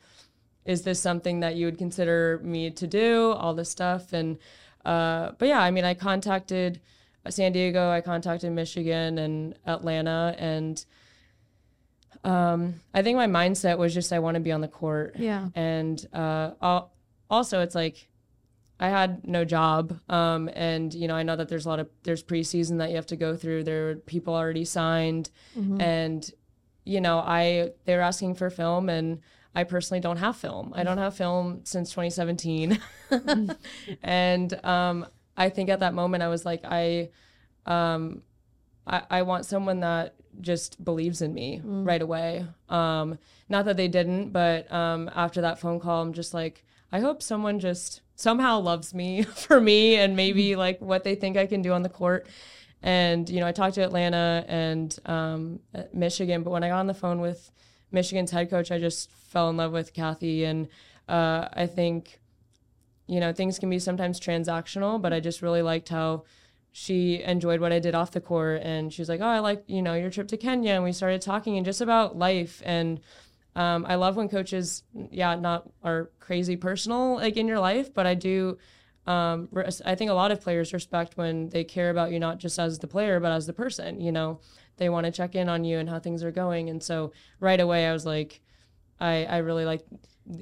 is 0.65 0.83
this 0.83 0.99
something 0.99 1.41
that 1.41 1.55
you 1.55 1.65
would 1.65 1.77
consider 1.77 2.39
me 2.43 2.71
to 2.71 2.87
do? 2.87 3.31
All 3.31 3.53
this 3.53 3.69
stuff. 3.69 4.13
And, 4.13 4.37
uh, 4.85 5.31
but 5.37 5.47
yeah, 5.47 5.59
I 5.59 5.71
mean, 5.71 5.83
I 5.83 5.93
contacted 5.93 6.79
San 7.29 7.51
Diego, 7.51 7.89
I 7.89 8.01
contacted 8.01 8.51
Michigan 8.51 9.17
and 9.17 9.55
Atlanta. 9.65 10.35
And 10.37 10.83
um, 12.23 12.75
I 12.93 13.01
think 13.01 13.17
my 13.17 13.27
mindset 13.27 13.77
was 13.77 13.93
just 13.93 14.13
I 14.13 14.19
want 14.19 14.35
to 14.35 14.41
be 14.41 14.51
on 14.51 14.61
the 14.61 14.67
court. 14.67 15.15
Yeah. 15.17 15.49
And 15.55 16.05
uh, 16.13 16.51
also, 17.29 17.61
it's 17.61 17.75
like, 17.75 18.07
I 18.79 18.89
had 18.89 19.25
no 19.25 19.45
job, 19.45 19.97
um, 20.09 20.49
and 20.53 20.93
you 20.93 21.07
know 21.07 21.15
I 21.15 21.23
know 21.23 21.37
that 21.37 21.47
there's 21.47 21.65
a 21.65 21.69
lot 21.69 21.79
of 21.79 21.87
there's 22.03 22.21
preseason 22.21 22.79
that 22.79 22.89
you 22.89 22.97
have 22.97 23.05
to 23.05 23.15
go 23.15 23.37
through. 23.37 23.63
There 23.63 23.91
are 23.91 23.95
people 23.95 24.33
already 24.33 24.65
signed, 24.65 25.29
and 25.79 26.29
you 26.83 27.01
know 27.01 27.19
I 27.19 27.71
they 27.85 27.95
were 27.95 28.01
asking 28.01 28.35
for 28.35 28.49
film, 28.49 28.89
and 28.89 29.21
I 29.55 29.63
personally 29.63 30.01
don't 30.01 30.17
have 30.17 30.35
film. 30.35 30.73
I 30.75 30.83
don't 30.83 30.97
have 30.97 31.15
film 31.15 31.61
since 31.63 31.89
2017, 31.91 32.79
and 34.03 34.65
um, 34.65 35.05
I 35.37 35.49
think 35.49 35.69
at 35.69 35.79
that 35.79 35.93
moment 35.93 36.23
I 36.23 36.27
was 36.27 36.45
like 36.45 36.61
I, 36.65 37.09
um, 37.65 38.23
I, 38.85 39.03
I 39.09 39.21
want 39.21 39.45
someone 39.45 39.81
that 39.81 40.15
just 40.41 40.83
believes 40.83 41.21
in 41.21 41.33
me 41.33 41.61
right 41.63 42.01
away. 42.01 42.45
Um, 42.69 43.19
not 43.49 43.65
that 43.65 43.77
they 43.77 43.87
didn't, 43.87 44.31
but 44.31 44.71
um, 44.71 45.09
after 45.15 45.41
that 45.41 45.59
phone 45.59 45.79
call, 45.79 46.01
I'm 46.01 46.13
just 46.13 46.33
like, 46.33 46.65
I 46.91 46.99
hope 46.99 47.21
someone 47.21 47.59
just 47.59 48.01
somehow 48.15 48.59
loves 48.59 48.93
me 48.93 49.23
for 49.35 49.59
me 49.59 49.95
and 49.95 50.15
maybe 50.15 50.55
like 50.55 50.79
what 50.81 51.03
they 51.03 51.15
think 51.15 51.37
I 51.37 51.45
can 51.45 51.61
do 51.61 51.73
on 51.73 51.83
the 51.83 51.89
court. 51.89 52.27
And 52.83 53.29
you 53.29 53.39
know, 53.39 53.47
I 53.47 53.53
talked 53.53 53.75
to 53.75 53.81
Atlanta 53.81 54.45
and 54.47 54.95
um, 55.05 55.59
Michigan, 55.93 56.43
but 56.43 56.51
when 56.51 56.63
I 56.63 56.67
got 56.67 56.79
on 56.79 56.87
the 56.87 56.93
phone 56.93 57.21
with 57.21 57.49
Michigan's 57.91 58.31
head 58.31 58.49
coach, 58.49 58.71
I 58.71 58.77
just 58.77 59.09
fell 59.09 59.49
in 59.49 59.57
love 59.57 59.71
with 59.71 59.93
Cathy, 59.93 60.43
and 60.43 60.67
uh, 61.07 61.47
I 61.53 61.65
think 61.65 62.19
you 63.07 63.19
know 63.19 63.33
things 63.33 63.57
can 63.57 63.69
be 63.69 63.79
sometimes 63.79 64.19
transactional, 64.19 65.01
but 65.01 65.13
I 65.13 65.19
just 65.19 65.41
really 65.41 65.61
liked 65.61 65.89
how 65.89 66.25
she 66.73 67.21
enjoyed 67.21 67.61
what 67.61 67.71
I 67.71 67.77
did 67.77 67.93
off 67.93 68.11
the 68.11 68.19
court 68.19 68.63
and 68.63 68.91
she 68.91 68.99
was 68.99 69.07
like, 69.07 69.21
Oh, 69.21 69.27
I 69.27 69.39
like, 69.39 69.63
you 69.67 69.83
know, 69.83 69.93
your 69.93 70.09
trip 70.09 70.27
to 70.29 70.37
Kenya. 70.37 70.71
And 70.73 70.83
we 70.83 70.91
started 70.91 71.21
talking 71.21 71.55
and 71.55 71.63
just 71.63 71.81
about 71.81 72.17
life. 72.17 72.63
And 72.65 72.99
um, 73.55 73.85
I 73.87 73.93
love 73.93 74.15
when 74.15 74.27
coaches, 74.27 74.81
yeah, 75.11 75.35
not 75.35 75.69
are 75.83 76.09
crazy 76.19 76.57
personal 76.57 77.17
like 77.17 77.37
in 77.37 77.47
your 77.47 77.59
life, 77.59 77.93
but 77.93 78.07
I 78.07 78.15
do. 78.15 78.57
Um, 79.05 79.49
I 79.85 79.95
think 79.95 80.09
a 80.11 80.13
lot 80.13 80.31
of 80.31 80.41
players 80.41 80.73
respect 80.73 81.17
when 81.17 81.49
they 81.49 81.63
care 81.63 81.89
about 81.89 82.11
you 82.11 82.19
not 82.19 82.37
just 82.37 82.57
as 82.57 82.79
the 82.79 82.87
player, 82.87 83.19
but 83.19 83.31
as 83.31 83.45
the 83.45 83.53
person. 83.53 83.99
You 83.99 84.11
know, 84.11 84.39
they 84.77 84.89
want 84.89 85.05
to 85.05 85.11
check 85.11 85.35
in 85.35 85.49
on 85.49 85.63
you 85.63 85.77
and 85.77 85.89
how 85.89 85.99
things 85.99 86.23
are 86.23 86.31
going. 86.31 86.69
And 86.69 86.81
so 86.81 87.11
right 87.39 87.59
away, 87.59 87.87
I 87.87 87.93
was 87.93 88.05
like, 88.05 88.41
I 89.11 89.25
I 89.25 89.37
really 89.47 89.65
like, 89.65 89.83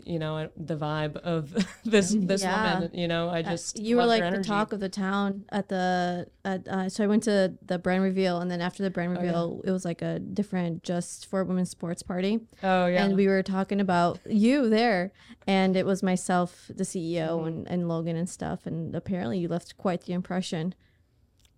you 0.06 0.20
know, 0.20 0.34
the 0.56 0.76
vibe 0.78 1.16
of 1.18 1.44
this 1.94 2.08
this 2.32 2.42
Yeah. 2.44 2.74
woman. 2.76 2.92
You 2.94 3.08
know, 3.08 3.24
I 3.30 3.42
just 3.42 3.80
you 3.80 3.98
were 3.98 4.06
like 4.06 4.22
the 4.38 4.44
talk 4.44 4.74
of 4.74 4.80
the 4.80 4.90
town 4.90 5.46
at 5.50 5.66
the 5.70 6.28
at 6.46 6.68
uh, 6.68 6.88
so 6.94 7.04
I 7.04 7.08
went 7.08 7.24
to 7.24 7.36
the 7.72 7.78
brand 7.80 8.04
reveal 8.04 8.36
and 8.42 8.50
then 8.52 8.62
after 8.62 8.84
the 8.84 8.92
brand 8.92 9.12
Oh, 9.18 9.22
yeah. 9.22 9.28
reveal 9.28 9.62
it 9.70 9.72
was 9.72 9.84
like 9.92 10.02
a 10.04 10.20
different 10.20 10.84
just 10.84 11.26
for 11.30 11.44
women 11.44 11.66
sports 11.66 12.04
party 12.04 12.34
Oh 12.62 12.86
yeah. 12.86 13.04
and 13.04 13.16
we 13.16 13.26
were 13.28 13.42
talking 13.44 13.80
about 13.82 14.20
you 14.30 14.70
there 14.70 15.12
and 15.48 15.76
it 15.76 15.86
was 15.92 16.04
myself 16.04 16.50
the 16.82 16.84
CEO 16.84 17.30
Mm-hmm. 17.32 17.48
and, 17.48 17.68
and 17.72 17.88
Logan 17.90 18.16
and 18.22 18.30
stuff 18.30 18.60
and 18.68 18.96
apparently 18.96 19.40
you 19.40 19.48
left 19.48 19.76
quite 19.78 20.02
the 20.06 20.14
impression 20.14 20.76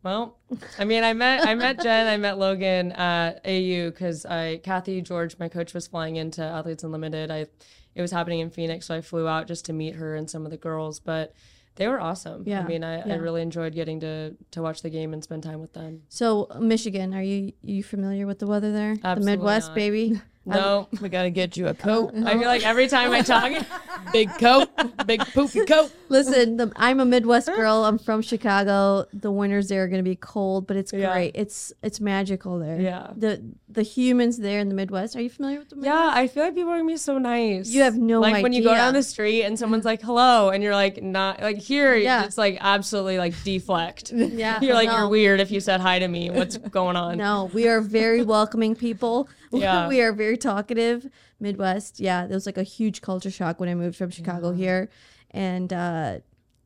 Well, 0.04 0.38
I 0.78 0.84
mean, 0.84 1.04
I 1.04 1.14
met 1.14 1.48
I 1.48 1.56
met 1.56 1.82
Jen, 1.82 2.08
I 2.08 2.18
met 2.18 2.38
Logan 2.38 2.92
at 2.92 3.40
AU 3.46 3.90
because 3.90 4.26
I 4.26 4.58
Cathy 4.58 5.02
George, 5.02 5.38
my 5.40 5.48
coach, 5.48 5.74
was 5.74 5.88
flying 5.88 6.18
into 6.18 6.44
Athletes 6.44 6.84
Unlimited. 6.84 7.32
I 7.32 7.48
it 7.96 8.02
was 8.02 8.12
happening 8.12 8.40
in 8.40 8.50
Phoenix, 8.50 8.88
so 8.88 8.96
I 8.96 9.02
flew 9.02 9.28
out 9.28 9.48
just 9.48 9.66
to 9.66 9.74
meet 9.74 9.96
her 9.96 10.16
and 10.16 10.30
some 10.30 10.46
of 10.46 10.52
the 10.52 10.58
girls. 10.58 11.00
But 11.00 11.34
they 11.76 11.88
were 11.88 12.00
awesome. 12.00 12.44
Yeah, 12.46 12.62
I 12.62 12.68
mean, 12.68 12.84
I, 12.84 12.98
yeah. 13.06 13.14
I 13.14 13.18
really 13.18 13.42
enjoyed 13.42 13.74
getting 13.74 14.00
to 14.02 14.36
to 14.52 14.62
watch 14.62 14.82
the 14.82 14.90
game 14.90 15.14
and 15.14 15.24
spend 15.24 15.44
time 15.44 15.62
with 15.62 15.74
them. 15.74 16.04
so 16.10 16.48
Michigan 16.60 17.14
are 17.14 17.24
you 17.24 17.54
you 17.62 17.84
familiar 17.84 18.28
with 18.28 18.40
the 18.40 18.48
weather 18.48 18.72
there 18.72 18.96
the 18.96 19.22
Midwest 19.22 19.70
not. 19.70 19.76
baby 19.76 20.22
No, 20.46 20.90
We 21.02 21.08
got 21.10 21.24
to 21.24 21.30
get 21.30 21.56
you 21.56 21.68
a 21.68 21.74
coat, 21.74 22.12
I 22.26 22.34
feel 22.38 22.48
like 22.48 22.66
every 22.66 22.88
time 22.88 23.12
I 23.12 23.22
talk, 23.22 23.52
big 24.12 24.30
coat, 24.38 24.70
big 25.06 25.22
poopy 25.34 25.66
coat. 25.66 25.92
Listen, 26.10 26.58
the, 26.58 26.72
I'm 26.76 27.00
a 27.00 27.06
Midwest 27.06 27.48
girl. 27.48 27.86
I'm 27.86 27.98
from 27.98 28.22
Chicago. 28.22 29.06
The 29.14 29.32
winters 29.32 29.70
there 29.70 29.84
are 29.84 29.88
going 29.88 30.04
to 30.04 30.10
be 30.10 30.16
cold, 30.18 30.68
but 30.68 30.76
it's 30.76 30.92
Yeah. 30.92 31.14
great. 31.14 31.32
It's 31.36 31.72
it's 31.82 32.00
magical 32.02 32.60
there. 32.60 32.80
Yeah. 32.80 33.12
The 33.16 33.42
the 33.70 33.84
humans 33.84 34.38
there 34.38 34.60
in 34.60 34.68
the 34.70 34.76
Midwest. 34.76 35.16
Are 35.16 35.22
you 35.22 35.30
familiar 35.30 35.60
with 35.60 35.70
the 35.70 35.78
Midwest? 35.78 35.96
yeah, 35.96 36.12
I 36.14 36.28
feel 36.28 36.44
like 36.44 36.54
people 36.56 36.72
are 36.72 36.78
gonna 36.78 36.88
be 36.88 36.98
so 36.98 37.18
nice. 37.18 37.70
You 37.70 37.82
have 37.84 37.98
no 37.98 38.20
like 38.20 38.44
when 38.44 38.54
you 38.54 38.64
go 38.64 38.76
down 38.76 38.94
the 38.94 39.02
street 39.02 39.44
and 39.44 39.58
someone's 39.58 39.86
like 39.86 40.02
hello, 40.02 40.50
and 40.50 40.62
you're 40.62 40.76
like 40.76 41.02
not 41.02 41.42
like 41.42 41.58
here. 41.58 41.96
Yeah. 41.96 42.26
it's 42.26 42.38
like 42.38 42.58
absolutely 42.60 43.18
like 43.18 43.34
deflect. 43.44 44.12
Yeah, 44.34 44.60
You're 44.62 44.74
like 44.74 44.90
no. 44.90 44.98
you're 44.98 45.10
weird 45.10 45.40
if 45.40 45.52
you 45.52 45.60
said 45.60 45.80
hi 45.80 46.00
to 46.00 46.08
me. 46.08 46.30
What's 46.32 46.58
going 46.58 46.96
on? 46.96 47.18
No, 47.18 47.50
we 47.54 47.68
are 47.68 47.80
very 47.82 48.24
welcoming 48.24 48.76
people. 48.76 49.30
Yeah. 49.62 49.88
we 49.94 50.02
are 50.02 50.14
very 50.14 50.38
talkative. 50.38 51.10
Midwest. 51.40 52.00
Yeah, 52.00 52.26
there 52.28 52.36
was 52.36 52.46
like 52.46 52.58
a 52.58 52.64
huge 52.64 53.02
culture 53.02 53.32
shock 53.32 53.60
when 53.60 53.70
I 53.70 53.76
moved 53.76 53.98
from 53.98 54.10
Chicago 54.10 54.52
here, 54.52 54.90
and 55.32 55.72
uh, 55.72 56.20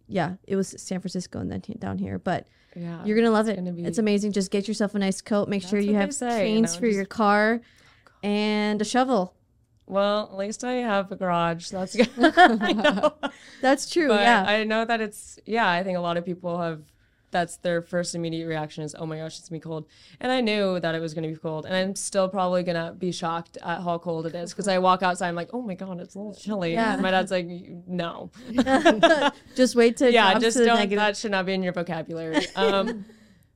yeah, 0.07 0.35
it 0.47 0.55
was 0.55 0.69
San 0.77 0.99
Francisco 1.01 1.39
and 1.39 1.51
then 1.51 1.61
he- 1.65 1.73
down 1.75 1.97
here. 1.97 2.17
But 2.19 2.47
Yeah. 2.75 3.03
you're 3.05 3.17
gonna 3.17 3.31
love 3.31 3.47
it. 3.49 3.55
gonna 3.55 3.71
be- 3.73 3.83
It's 3.85 3.97
amazing. 3.97 4.31
Just 4.33 4.51
get 4.51 4.67
yourself 4.67 4.95
a 4.95 4.99
nice 4.99 5.21
coat. 5.21 5.49
Make 5.49 5.63
sure 5.63 5.79
you 5.79 5.95
have 5.95 6.13
say, 6.13 6.49
you 6.49 6.55
chains 6.55 6.73
know, 6.75 6.79
for 6.79 6.87
your 6.87 7.05
car 7.05 7.61
and 8.23 8.81
a 8.81 8.85
shovel. 8.85 9.33
well, 9.85 10.29
at 10.31 10.37
least 10.37 10.63
I 10.63 10.73
have 10.73 11.11
a 11.11 11.15
garage. 11.15 11.65
So 11.65 11.79
that's 11.79 11.95
good. 12.01 12.09
I 12.37 12.73
know. 12.73 13.13
That's 13.61 13.89
true. 13.89 14.07
But 14.09 14.21
yeah. 14.21 14.43
I 14.47 14.63
know 14.63 14.85
that 14.85 15.01
it's 15.01 15.39
yeah. 15.45 15.69
I 15.69 15.83
think 15.83 15.97
a 15.97 16.01
lot 16.01 16.17
of 16.17 16.25
people 16.25 16.59
have. 16.59 16.81
That's 17.29 17.57
their 17.57 17.81
first 17.81 18.15
immediate 18.15 18.47
reaction 18.47 18.83
is, 18.83 18.95
"Oh 18.97 19.05
my 19.05 19.17
gosh, 19.17 19.37
it's 19.37 19.49
gonna 19.49 19.59
be 19.59 19.63
cold," 19.63 19.85
and 20.21 20.31
I 20.31 20.39
knew 20.41 20.79
that 20.79 20.95
it 20.95 20.99
was 21.01 21.13
gonna 21.13 21.27
be 21.27 21.35
cold, 21.35 21.65
and 21.65 21.75
I'm 21.75 21.93
still 21.95 22.29
probably 22.29 22.63
gonna 22.63 22.95
be 22.97 23.11
shocked 23.11 23.57
at 23.61 23.81
how 23.81 23.97
cold 23.97 24.25
it 24.27 24.33
is 24.35 24.51
because 24.53 24.67
I 24.69 24.77
walk 24.79 25.03
outside, 25.03 25.27
I'm 25.27 25.35
like, 25.35 25.49
"Oh 25.53 25.61
my 25.61 25.75
god, 25.75 25.99
it's 25.99 26.15
a 26.15 26.19
little 26.19 26.33
chilly," 26.35 26.73
Yeah. 26.73 26.93
and 26.93 27.01
my 27.01 27.11
dad's 27.11 27.31
like, 27.31 27.47
"No, 27.87 28.31
just 29.55 29.75
wait 29.75 29.97
till 29.97 30.09
yeah, 30.11 30.37
just 30.39 30.57
don't. 30.57 30.77
negative. 30.77 30.99
That 30.99 31.17
should 31.17 31.31
not 31.31 31.45
be 31.45 31.53
in 31.53 31.63
your 31.63 31.73
vocabulary." 31.73 32.45
Um, 32.55 33.05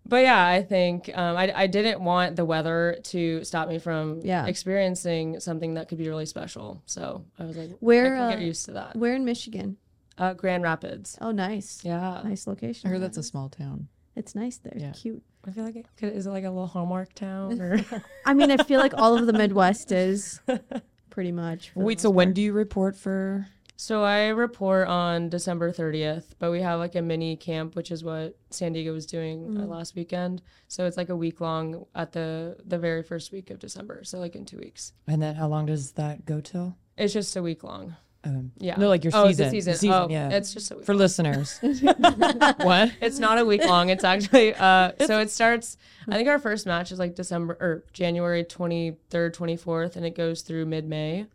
but 0.06 0.18
yeah, 0.24 0.46
I 0.46 0.64
think 0.64 1.10
um, 1.18 1.38
I 1.38 1.54
I 1.56 1.68
didn't 1.68 2.02
want 2.04 2.36
the 2.36 2.44
weather 2.44 2.98
to 3.06 3.44
stop 3.46 3.70
me 3.70 3.80
from 3.80 4.20
Yeah. 4.24 4.46
experiencing 4.48 5.40
something 5.40 5.76
that 5.76 5.88
could 5.88 5.98
be 5.98 6.10
really 6.10 6.26
special. 6.26 6.82
So 6.86 7.24
I 7.40 7.46
was 7.46 7.56
like, 7.56 7.70
Where, 7.80 8.16
I 8.16 8.18
can 8.18 8.26
uh, 8.26 8.30
get 8.32 8.40
used 8.42 8.66
to 8.66 8.74
that. 8.74 8.96
Where 8.96 9.16
in 9.16 9.24
Michigan? 9.24 9.78
Uh, 10.18 10.34
Grand 10.34 10.64
Rapids. 10.64 11.18
Oh, 11.22 11.32
nice. 11.32 11.82
Yeah. 11.84 12.22
Nice 12.24 12.48
location. 12.48 12.88
I 12.88 12.94
heard 12.94 13.02
that's 13.02 13.18
a 13.18 13.24
small 13.24 13.50
town. 13.50 13.88
It's 14.16 14.36
nice 14.36 14.58
there. 14.58 14.74
Yeah. 14.76 14.92
Cute. 14.92 15.24
I 15.48 15.52
feel 15.52 15.64
like 15.64 15.76
it 15.76 15.88
could, 15.98 16.14
is 16.14 16.28
it 16.28 16.32
like 16.32 16.44
a 16.44 16.50
little 16.50 16.68
Hallmark 16.68 17.14
town 17.14 17.60
or 17.60 17.84
I 18.26 18.34
mean, 18.34 18.52
I 18.52 18.58
feel 18.58 18.80
like 18.80 18.94
all 18.96 19.18
of 19.18 19.26
the 19.26 19.34
Midwest 19.34 19.92
is 19.92 20.40
pretty 21.10 21.32
much. 21.32 21.72
Wait, 21.76 21.98
most 21.98 22.02
so 22.02 22.10
when 22.10 22.34
do 22.34 22.42
you 22.42 22.54
report 22.54 22.96
for? 22.96 23.48
so 23.82 24.04
I 24.04 24.28
report 24.28 24.88
on 24.88 25.30
December 25.30 25.72
30th, 25.72 26.36
but 26.38 26.52
we 26.52 26.62
have 26.62 26.78
like 26.78 26.94
a 26.94 27.02
mini 27.02 27.36
camp, 27.36 27.76
which 27.76 27.90
is 27.90 28.04
what 28.04 28.38
San 28.52 28.74
Diego 28.74 28.94
was 28.94 29.08
doing 29.08 29.58
uh, 29.58 29.66
last 29.66 29.96
weekend. 29.96 30.44
So 30.68 30.86
it's 30.86 30.98
like 30.98 31.10
a 31.10 31.16
week 31.16 31.42
long 31.42 31.88
at 31.96 32.12
the 32.12 32.58
the 32.64 32.78
very 32.78 33.02
first 33.02 33.32
week 33.32 33.50
of 33.50 33.58
December. 33.58 34.04
So 34.04 34.20
like 34.20 34.36
in 34.36 34.46
two 34.46 34.60
weeks. 34.60 34.94
And 35.08 35.20
then 35.20 35.34
how 35.34 35.48
long 35.48 35.66
does 35.66 35.94
that 35.94 36.26
go 36.26 36.42
till? 36.42 36.78
It's 36.96 37.12
just 37.12 37.36
a 37.36 37.42
week 37.42 37.64
long. 37.64 37.96
Um, 38.24 38.52
Yeah. 38.58 38.76
No, 38.78 38.88
like 38.88 39.04
your 39.04 39.12
oh, 39.16 39.28
season. 39.28 39.46
The 39.46 39.52
season. 39.52 39.74
The 39.74 39.80
season, 39.80 39.96
oh, 39.96 40.08
yeah. 40.10 40.30
It's 40.30 40.54
just 40.54 40.72
a 40.72 40.76
week. 40.76 40.86
for 40.86 40.94
listeners. 40.94 41.58
what? 41.62 42.92
It's 43.02 43.20
not 43.20 43.40
a 43.40 43.46
week 43.46 43.66
long. 43.66 43.90
It's 43.90 44.04
actually 44.04 44.54
uh 44.54 44.92
so 45.06 45.20
it 45.20 45.32
starts 45.32 45.78
I 46.08 46.16
think 46.16 46.30
our 46.30 46.40
first 46.40 46.66
match 46.66 46.92
is 46.92 47.00
like 47.00 47.16
December 47.16 47.58
or 47.60 47.84
January 47.94 48.44
23rd, 48.44 48.98
24th 49.10 49.96
and 49.96 50.06
it 50.06 50.16
goes 50.16 50.42
through 50.42 50.66
mid-May. 50.66 51.26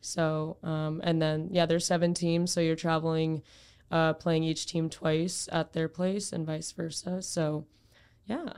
So 0.00 0.58
um 0.62 1.00
and 1.02 1.20
then 1.20 1.48
yeah, 1.50 1.66
there's 1.66 1.86
seven 1.86 2.12
teams 2.12 2.52
so 2.52 2.60
you're 2.60 2.76
traveling 2.76 3.42
uh 3.90 4.12
playing 4.14 4.44
each 4.44 4.66
team 4.66 4.90
twice 4.90 5.48
at 5.50 5.72
their 5.72 5.88
place 5.88 6.32
and 6.32 6.46
vice 6.46 6.72
versa. 6.72 7.22
So 7.22 7.64
yeah. 8.26 8.52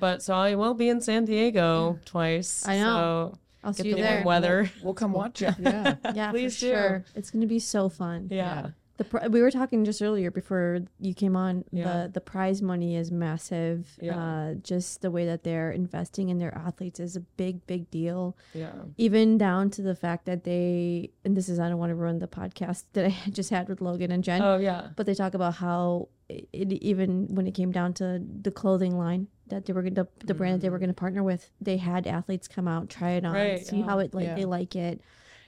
But 0.00 0.22
so 0.22 0.34
I 0.34 0.56
will 0.56 0.74
be 0.74 0.88
in 0.88 1.00
San 1.00 1.24
Diego 1.24 2.00
twice. 2.04 2.66
I 2.66 2.78
know. 2.78 3.34
So 3.34 3.38
I'll 3.64 3.72
get 3.72 3.82
see 3.84 3.88
you 3.90 3.96
the 3.96 4.02
there. 4.02 4.14
warm 4.16 4.24
weather. 4.26 4.70
We'll 4.82 4.94
come 4.94 5.12
watch 5.12 5.40
you. 5.40 5.50
Yeah. 5.58 5.96
Yeah, 6.14 6.30
Please 6.30 6.54
for 6.58 6.60
do. 6.66 6.72
sure. 6.72 7.04
It's 7.14 7.30
gonna 7.30 7.46
be 7.46 7.58
so 7.58 7.88
fun. 7.88 8.28
Yeah. 8.30 8.70
The 8.98 9.04
pr- 9.04 9.28
we 9.30 9.40
were 9.40 9.50
talking 9.50 9.84
just 9.86 10.02
earlier 10.02 10.30
before 10.30 10.80
you 11.00 11.14
came 11.14 11.34
on. 11.34 11.64
Yeah. 11.72 11.84
The 12.04 12.10
the 12.14 12.20
prize 12.20 12.60
money 12.60 12.94
is 12.96 13.10
massive. 13.10 13.88
Yeah. 14.00 14.18
Uh, 14.18 14.54
just 14.54 15.00
the 15.00 15.10
way 15.10 15.24
that 15.26 15.44
they're 15.44 15.70
investing 15.70 16.28
in 16.28 16.38
their 16.38 16.54
athletes 16.54 17.00
is 17.00 17.16
a 17.16 17.20
big 17.20 17.66
big 17.66 17.90
deal. 17.90 18.36
Yeah. 18.52 18.72
Even 18.98 19.38
down 19.38 19.70
to 19.70 19.82
the 19.82 19.94
fact 19.94 20.26
that 20.26 20.44
they 20.44 21.10
and 21.24 21.34
this 21.36 21.48
is 21.48 21.58
I 21.58 21.68
don't 21.70 21.78
want 21.78 21.90
to 21.90 21.94
ruin 21.96 22.18
the 22.18 22.28
podcast 22.28 22.84
that 22.92 23.06
I 23.06 23.16
just 23.30 23.50
had 23.50 23.68
with 23.68 23.80
Logan 23.80 24.12
and 24.12 24.22
Jen. 24.22 24.42
Oh 24.42 24.58
yeah. 24.58 24.88
but 24.94 25.06
they 25.06 25.14
talk 25.14 25.32
about 25.34 25.54
how 25.54 26.08
it, 26.28 26.48
it 26.52 26.72
even 26.72 27.34
when 27.34 27.46
it 27.46 27.52
came 27.54 27.72
down 27.72 27.94
to 27.94 28.20
the 28.42 28.50
clothing 28.50 28.98
line 28.98 29.26
that 29.52 29.66
they 29.66 29.72
were 29.72 29.82
going 29.82 29.94
to 29.94 30.06
the 30.24 30.34
brand 30.34 30.54
that 30.54 30.62
they 30.62 30.70
were 30.70 30.78
going 30.78 30.88
to 30.88 30.94
partner 30.94 31.22
with 31.22 31.50
they 31.60 31.76
had 31.76 32.06
athletes 32.06 32.48
come 32.48 32.66
out 32.66 32.88
try 32.88 33.10
it 33.12 33.24
on 33.24 33.32
Right, 33.34 33.64
see 33.66 33.78
yeah. 33.78 33.84
how 33.84 33.98
it 33.98 34.14
like 34.14 34.26
Yeah. 34.26 34.34
they 34.34 34.44
like 34.44 34.74
it 34.76 35.00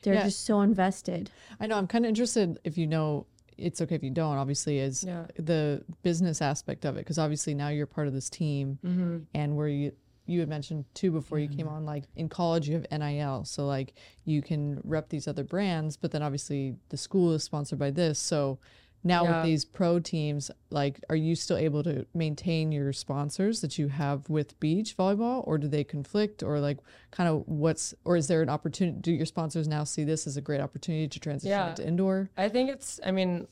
they're 0.03 0.15
Yeah. 0.15 0.25
just 0.25 0.45
so 0.45 0.61
invested. 0.61 1.31
I 1.59 1.67
know. 1.67 1.79
I'm 1.79 1.87
kind 1.87 2.05
of 2.05 2.11
interested 2.11 2.59
if 2.63 2.77
you 2.77 2.87
know. 2.87 3.27
It's 3.57 3.81
okay 3.81 3.95
if 3.95 4.03
you 4.03 4.11
don't. 4.11 4.37
Obviously, 4.37 4.79
is 4.79 5.03
Yeah. 5.05 5.27
the 5.39 5.83
business 6.03 6.43
aspect 6.43 6.85
of 6.85 6.97
it 6.97 7.01
because 7.01 7.19
obviously 7.19 7.55
now 7.55 7.69
you're 7.69 7.87
part 7.87 8.07
of 8.07 8.13
this 8.13 8.29
team, 8.29 8.79
Mm-hmm. 8.85 9.19
and 9.35 9.57
where 9.57 9.69
you 9.69 9.93
you 10.27 10.41
had 10.41 10.49
mentioned 10.49 10.85
too 10.95 11.11
before 11.11 11.39
you 11.39 11.49
came 11.49 11.69
on, 11.69 11.85
like 11.87 12.05
in 12.17 12.29
college 12.29 12.69
you 12.69 12.75
have 12.75 12.87
NIL, 12.91 13.45
so 13.47 13.67
like 13.67 13.95
you 14.27 14.43
can 14.43 14.79
rep 14.85 15.09
these 15.09 15.27
other 15.27 15.45
brands, 15.45 15.97
but 15.97 16.11
then 16.11 16.23
obviously 16.23 16.77
the 16.91 16.97
school 16.99 17.33
is 17.33 17.43
sponsored 17.43 17.79
by 17.79 17.91
this, 17.91 18.19
so. 18.19 18.59
Now 19.07 19.25
Yeah. 19.25 19.37
with 19.37 19.45
these 19.47 19.65
pro 19.67 20.01
teams, 20.01 20.51
like, 20.71 20.99
are 21.11 21.17
you 21.17 21.35
still 21.37 21.59
able 21.59 21.83
to 21.85 22.07
maintain 22.15 22.73
your 22.73 22.93
sponsors 22.95 23.61
that 23.61 23.79
you 23.79 23.89
have 23.89 24.29
with 24.31 24.59
beach 24.61 24.97
volleyball, 24.97 25.47
or 25.47 25.59
do 25.59 25.69
they 25.69 25.85
conflict, 25.85 26.43
or 26.43 26.59
like, 26.59 26.79
kind 27.11 27.29
of 27.29 27.47
what's, 27.47 27.95
or 28.05 28.17
is 28.17 28.27
there 28.29 28.41
an 28.41 28.49
opportunity? 28.49 28.99
Do 29.01 29.13
your 29.13 29.27
sponsors 29.27 29.69
now 29.69 29.85
see 29.85 30.05
this 30.05 30.27
as 30.27 30.37
a 30.39 30.41
great 30.41 30.61
opportunity 30.63 31.07
to 31.07 31.21
transition 31.21 31.51
Yeah. 31.51 31.69
into 31.71 31.87
indoor? 31.87 32.31
I 32.37 32.49
think 32.49 32.71
it's, 32.71 32.99
I 33.05 33.11
mean, 33.11 33.47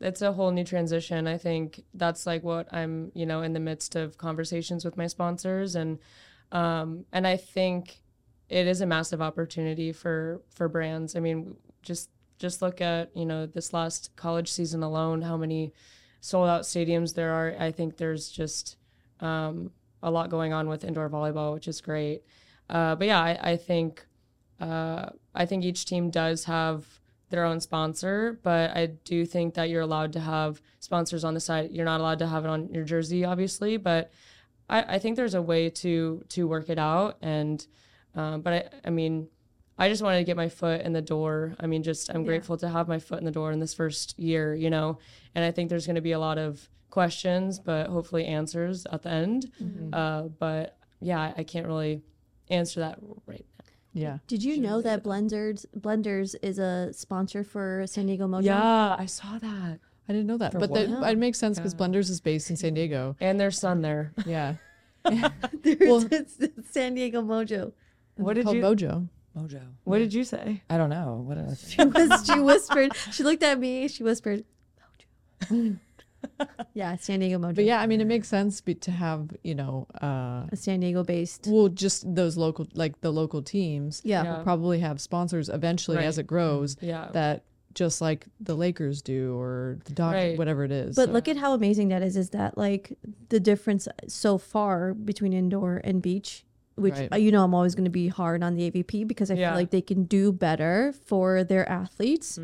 it's 0.00 0.20
a 0.22 0.32
whole 0.32 0.50
new 0.50 0.64
transition. 0.64 1.26
I 1.28 1.38
think 1.38 1.84
that's 1.94 2.26
like 2.26 2.42
what 2.42 2.66
I'm, 2.74 3.12
you 3.14 3.24
know, 3.26 3.42
in 3.42 3.52
the 3.52 3.60
midst 3.60 3.94
of 3.96 4.18
conversations 4.18 4.84
with 4.84 4.96
my 4.96 5.06
sponsors 5.06 5.74
and 5.76 5.98
um 6.52 7.04
and 7.12 7.26
I 7.26 7.36
think 7.36 8.02
it 8.48 8.66
is 8.68 8.80
a 8.80 8.86
massive 8.86 9.20
opportunity 9.22 9.92
for 9.92 10.42
for 10.50 10.68
brands. 10.68 11.16
I 11.16 11.20
mean, 11.20 11.56
just 11.82 12.10
just 12.38 12.62
look 12.62 12.80
at, 12.80 13.16
you 13.16 13.24
know, 13.24 13.46
this 13.46 13.72
last 13.72 14.10
college 14.16 14.50
season 14.50 14.82
alone, 14.82 15.22
how 15.22 15.36
many 15.36 15.72
sold 16.20 16.48
out 16.48 16.62
stadiums 16.62 17.14
there 17.14 17.32
are. 17.32 17.54
I 17.58 17.72
think 17.72 17.96
there's 17.96 18.28
just 18.30 18.76
um 19.20 19.70
a 20.02 20.10
lot 20.10 20.30
going 20.30 20.52
on 20.52 20.68
with 20.68 20.84
indoor 20.84 21.08
volleyball, 21.08 21.54
which 21.54 21.68
is 21.68 21.80
great. 21.80 22.22
Uh, 22.68 22.94
but 22.94 23.06
yeah, 23.06 23.20
I, 23.20 23.52
I 23.52 23.56
think 23.56 24.06
uh, 24.60 25.10
I 25.34 25.46
think 25.46 25.64
each 25.64 25.84
team 25.84 26.10
does 26.10 26.44
have 26.44 26.84
their 27.28 27.44
own 27.44 27.60
sponsor, 27.60 28.38
but 28.42 28.70
I 28.76 28.86
do 28.86 29.26
think 29.26 29.54
that 29.54 29.68
you're 29.68 29.82
allowed 29.82 30.12
to 30.12 30.20
have 30.20 30.62
sponsors 30.78 31.24
on 31.24 31.34
the 31.34 31.40
side. 31.40 31.70
You're 31.72 31.84
not 31.84 32.00
allowed 32.00 32.20
to 32.20 32.26
have 32.26 32.44
it 32.44 32.48
on 32.48 32.68
your 32.72 32.84
jersey, 32.84 33.24
obviously, 33.24 33.76
but 33.76 34.12
I, 34.68 34.94
I 34.94 34.98
think 34.98 35.16
there's 35.16 35.34
a 35.34 35.42
way 35.42 35.70
to 35.70 36.22
to 36.30 36.46
work 36.46 36.68
it 36.68 36.78
out. 36.78 37.18
And 37.22 37.66
um, 38.14 38.42
but 38.42 38.52
I, 38.52 38.88
I 38.88 38.90
mean, 38.90 39.28
I 39.78 39.88
just 39.88 40.02
wanted 40.02 40.18
to 40.18 40.24
get 40.24 40.36
my 40.36 40.48
foot 40.48 40.80
in 40.82 40.92
the 40.92 41.02
door. 41.02 41.54
I 41.60 41.66
mean, 41.66 41.82
just 41.82 42.10
I'm 42.10 42.24
grateful 42.24 42.56
to 42.58 42.68
have 42.68 42.88
my 42.88 42.98
foot 42.98 43.18
in 43.18 43.24
the 43.24 43.30
door 43.30 43.52
in 43.52 43.60
this 43.60 43.74
first 43.74 44.18
year, 44.18 44.54
you 44.54 44.70
know. 44.70 44.98
And 45.34 45.44
I 45.44 45.50
think 45.50 45.68
there's 45.68 45.86
going 45.86 45.96
to 45.96 46.02
be 46.02 46.12
a 46.12 46.18
lot 46.18 46.38
of 46.38 46.68
questions, 46.90 47.58
but 47.58 47.88
hopefully 47.88 48.24
answers 48.24 48.86
at 48.90 49.02
the 49.02 49.10
end. 49.10 49.50
Uh, 49.92 50.22
but 50.22 50.78
yeah, 51.00 51.20
I, 51.20 51.34
I 51.38 51.44
can't 51.44 51.66
really 51.66 52.02
answer 52.48 52.80
that 52.80 52.98
right 53.26 53.44
now. 53.58 53.64
Yeah. 53.92 54.18
Did 54.26 54.44
you 54.44 54.58
know 54.58 54.82
that 54.82 55.02
Blenders 55.02 55.64
Blenders 55.78 56.34
is 56.42 56.58
a 56.58 56.92
sponsor 56.92 57.42
for 57.42 57.84
San 57.86 58.06
Diego 58.06 58.28
Mojo? 58.28 58.44
Yeah, 58.44 58.94
I 58.98 59.06
saw 59.06 59.38
that. 59.38 59.80
I 60.08 60.12
didn't 60.12 60.26
know 60.26 60.36
that, 60.36 60.52
For 60.52 60.58
but 60.58 60.70
what? 60.70 60.88
that 60.88 61.12
it 61.12 61.18
makes 61.18 61.38
sense 61.38 61.58
because 61.58 61.74
Blenders 61.74 62.10
is 62.10 62.20
based 62.20 62.50
in 62.50 62.56
San 62.56 62.74
Diego. 62.74 63.16
And 63.20 63.40
their 63.40 63.50
son 63.50 63.80
there. 63.80 64.12
Yeah, 64.24 64.54
There's 65.04 66.04
it's 66.10 66.38
San 66.70 66.94
Diego 66.94 67.22
Mojo. 67.22 67.72
What 68.16 68.34
did 68.34 68.44
called 68.44 68.56
you 68.56 68.62
Mojo. 68.62 69.08
Mojo. 69.36 69.60
What 69.84 69.98
did 69.98 70.14
you 70.14 70.24
say? 70.24 70.62
I 70.70 70.76
don't 70.78 70.90
know. 70.90 71.22
What 71.26 71.36
did 71.36 71.48
I 71.48 71.54
say? 71.54 71.76
She, 71.76 71.84
was, 71.84 72.26
she 72.26 72.40
whispered. 72.40 72.92
She 73.12 73.22
looked 73.22 73.42
at 73.42 73.58
me. 73.58 73.88
She 73.88 74.02
whispered, 74.02 74.44
Mojo. 75.50 75.78
yeah, 76.74 76.96
San 76.96 77.20
Diego 77.20 77.38
Mojo. 77.38 77.54
But 77.54 77.64
yeah, 77.64 77.80
I 77.80 77.86
mean, 77.86 78.00
it 78.00 78.06
makes 78.06 78.28
sense 78.28 78.60
be, 78.60 78.74
to 78.76 78.90
have 78.90 79.30
you 79.42 79.54
know, 79.54 79.86
uh, 80.02 80.46
a 80.50 80.56
San 80.56 80.80
Diego 80.80 81.04
based. 81.04 81.46
well, 81.48 81.68
just 81.68 82.12
those 82.14 82.36
local, 82.36 82.66
like 82.74 83.00
the 83.02 83.12
local 83.12 83.42
teams, 83.42 84.00
Yeah. 84.04 84.22
Yeah. 84.24 84.36
will 84.38 84.44
probably 84.44 84.80
have 84.80 85.00
sponsors 85.00 85.48
eventually 85.48 85.98
as 85.98 86.18
it 86.18 86.26
grows. 86.26 86.76
Yeah. 86.80 87.08
That 87.12 87.44
just 87.74 88.00
like 88.00 88.26
the 88.40 88.54
Lakers 88.54 89.02
do 89.02 89.38
or 89.38 89.78
the 89.84 89.92
Dodgers, 89.92 90.30
Right. 90.30 90.38
whatever 90.38 90.64
it 90.64 90.72
is. 90.72 90.96
But 90.96 91.08
So- 91.08 91.12
look 91.12 91.28
at 91.28 91.36
how 91.36 91.52
amazing 91.52 91.88
that 91.88 92.00
is. 92.02 92.16
Is 92.16 92.30
that 92.30 92.56
like 92.56 92.96
the 93.28 93.38
difference 93.38 93.86
so 94.08 94.38
far 94.38 94.94
between 94.94 95.34
indoor 95.34 95.82
and 95.84 96.00
beach? 96.00 96.45
Which 96.76 96.94
Right. 96.94 97.12
uh, 97.12 97.16
you 97.16 97.32
know, 97.32 97.42
I'm 97.42 97.54
always 97.54 97.74
going 97.74 97.84
to 97.86 97.90
be 97.90 98.08
hard 98.08 98.42
on 98.42 98.54
the 98.54 98.70
AVP 98.70 99.06
because 99.08 99.30
I 99.30 99.34
Yeah. 99.34 99.50
feel 99.50 99.56
like 99.58 99.70
they 99.70 99.80
can 99.82 100.04
do 100.04 100.30
better 100.32 100.92
for 101.06 101.42
their 101.42 101.66
athletes. 101.68 102.38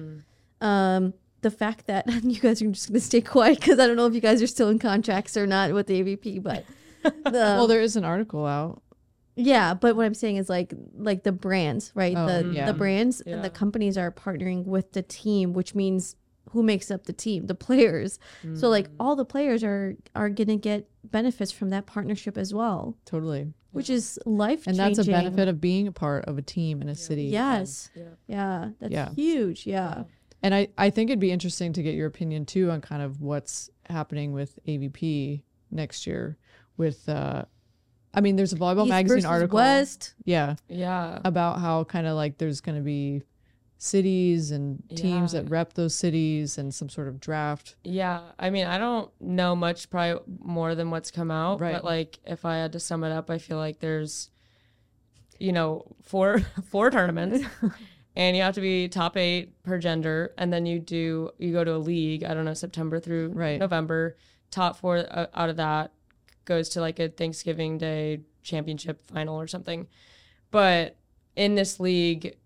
Um, 0.60 1.14
the 1.42 1.50
fact 1.50 1.86
that 1.86 2.06
you 2.24 2.40
guys 2.40 2.62
are 2.62 2.68
just 2.70 2.88
going 2.88 3.00
to 3.00 3.04
stay 3.04 3.20
quiet 3.20 3.58
because 3.60 3.78
I 3.78 3.86
don't 3.86 3.96
know 3.96 4.06
if 4.06 4.14
you 4.14 4.20
guys 4.20 4.40
are 4.42 4.46
still 4.46 4.68
in 4.68 4.78
contracts 4.78 5.36
or 5.36 5.46
not 5.46 5.72
with 5.72 5.86
the 5.86 6.02
AVP, 6.02 6.42
but 6.42 6.64
the, 7.02 7.30
well, 7.32 7.66
there 7.66 7.80
is 7.82 7.96
an 7.96 8.04
article 8.04 8.46
out. 8.46 8.80
yeah. 9.34 9.74
But 9.74 9.96
what 9.96 10.06
I'm 10.06 10.14
saying 10.14 10.36
is 10.36 10.48
like 10.48 10.72
like 10.96 11.24
the 11.24 11.32
brands, 11.32 11.90
right? 11.94 12.14
Oh, 12.16 12.26
the 12.26 12.48
yeah. 12.54 12.66
the 12.66 12.74
brands 12.74 13.20
and 13.22 13.42
the 13.44 13.50
companies 13.50 13.98
are 13.98 14.10
partnering 14.12 14.64
with 14.66 14.92
the 14.92 15.02
team, 15.02 15.52
which 15.52 15.74
means 15.74 16.16
who 16.52 16.62
makes 16.62 16.90
up 16.90 17.04
the 17.04 17.12
team, 17.12 17.46
the 17.46 17.54
players. 17.54 18.18
So 18.54 18.68
like 18.68 18.88
all 19.00 19.16
the 19.16 19.24
players 19.24 19.62
are 19.64 19.96
are 20.14 20.28
gonna 20.28 20.56
get 20.56 20.88
benefits 21.04 21.50
from 21.52 21.70
that 21.70 21.86
partnership 21.86 22.38
as 22.38 22.54
well, 22.54 22.96
Totally, 23.04 23.52
which 23.72 23.90
is 23.90 24.18
life 24.26 24.64
changing. 24.64 24.80
and 24.80 24.96
that's 24.96 25.06
a 25.06 25.10
benefit 25.10 25.48
of 25.48 25.60
being 25.60 25.88
a 25.88 25.92
part 25.92 26.24
of 26.26 26.38
a 26.38 26.42
team 26.42 26.80
in 26.82 26.88
a 26.88 26.94
city. 26.94 27.24
Yes. 27.24 27.90
Yeah. 27.94 28.02
Yeah. 28.26 28.68
That's 28.80 28.92
Yeah. 28.92 29.10
huge. 29.14 29.66
Yeah. 29.66 30.04
And 30.44 30.54
I, 30.54 30.68
I 30.76 30.90
think 30.90 31.08
it'd 31.10 31.20
be 31.20 31.30
interesting 31.30 31.72
to 31.74 31.82
get 31.82 31.94
your 31.94 32.06
opinion 32.08 32.46
too 32.46 32.70
on 32.70 32.80
kind 32.80 33.00
of 33.02 33.20
what's 33.20 33.70
happening 33.88 34.32
with 34.32 34.58
AVP 34.66 35.42
next 35.70 36.06
year 36.06 36.36
with 36.76 37.08
uh 37.08 37.44
I 38.14 38.20
mean 38.20 38.36
there's 38.36 38.52
a 38.52 38.56
volleyball 38.56 38.82
East 38.84 38.90
magazine 38.90 39.24
article 39.24 39.56
West. 39.56 40.14
yeah 40.24 40.56
Yeah. 40.68 41.18
about 41.24 41.60
how 41.60 41.84
kind 41.84 42.06
of 42.06 42.14
like 42.16 42.38
there's 42.38 42.60
going 42.60 42.76
to 42.76 42.84
be 42.84 43.22
cities 43.82 44.52
and 44.52 44.80
teams 44.94 45.34
Yeah. 45.34 45.40
that 45.40 45.50
rep 45.50 45.72
those 45.72 45.92
cities 45.94 46.56
and 46.56 46.72
some 46.72 46.88
sort 46.88 47.08
of 47.08 47.18
draft 47.18 47.74
Yeah. 47.82 48.20
I 48.38 48.48
mean, 48.50 48.64
I 48.66 48.78
don't 48.78 49.10
know 49.20 49.56
much, 49.56 49.90
probably 49.90 50.22
more 50.38 50.76
than 50.76 50.90
what's 50.90 51.10
come 51.10 51.32
out. 51.32 51.60
Right. 51.60 51.72
But 51.74 51.84
like, 51.84 52.20
if 52.24 52.44
I 52.44 52.58
had 52.58 52.72
to 52.72 52.80
sum 52.80 53.02
it 53.02 53.10
up, 53.10 53.28
I 53.28 53.38
feel 53.38 53.56
like 53.56 53.80
there's, 53.80 54.30
you 55.40 55.50
know, 55.52 55.84
four 56.02 56.40
four 56.70 56.90
tournaments, 56.92 57.44
and 58.16 58.36
you 58.36 58.42
have 58.42 58.54
to 58.54 58.60
be 58.60 58.86
top 58.88 59.16
eight 59.16 59.60
per 59.64 59.78
gender, 59.78 60.32
and 60.38 60.52
then 60.52 60.64
you 60.64 60.78
do 60.78 61.30
you 61.38 61.52
go 61.52 61.64
to 61.64 61.74
a 61.74 61.78
league. 61.78 62.22
I 62.22 62.34
don't 62.34 62.44
know, 62.44 62.54
September 62.54 63.00
through 63.00 63.30
Right. 63.30 63.58
November. 63.58 64.16
Top 64.52 64.76
four 64.76 64.98
uh, 64.98 65.26
out 65.34 65.50
of 65.50 65.56
that 65.56 65.92
goes 66.44 66.68
to 66.70 66.80
like 66.80 67.00
a 67.00 67.08
Thanksgiving 67.08 67.78
Day 67.78 68.20
championship 68.44 69.00
final 69.08 69.40
or 69.40 69.48
something. 69.48 69.88
But 70.52 70.96
in 71.34 71.54
this 71.56 71.80
league, 71.80 72.36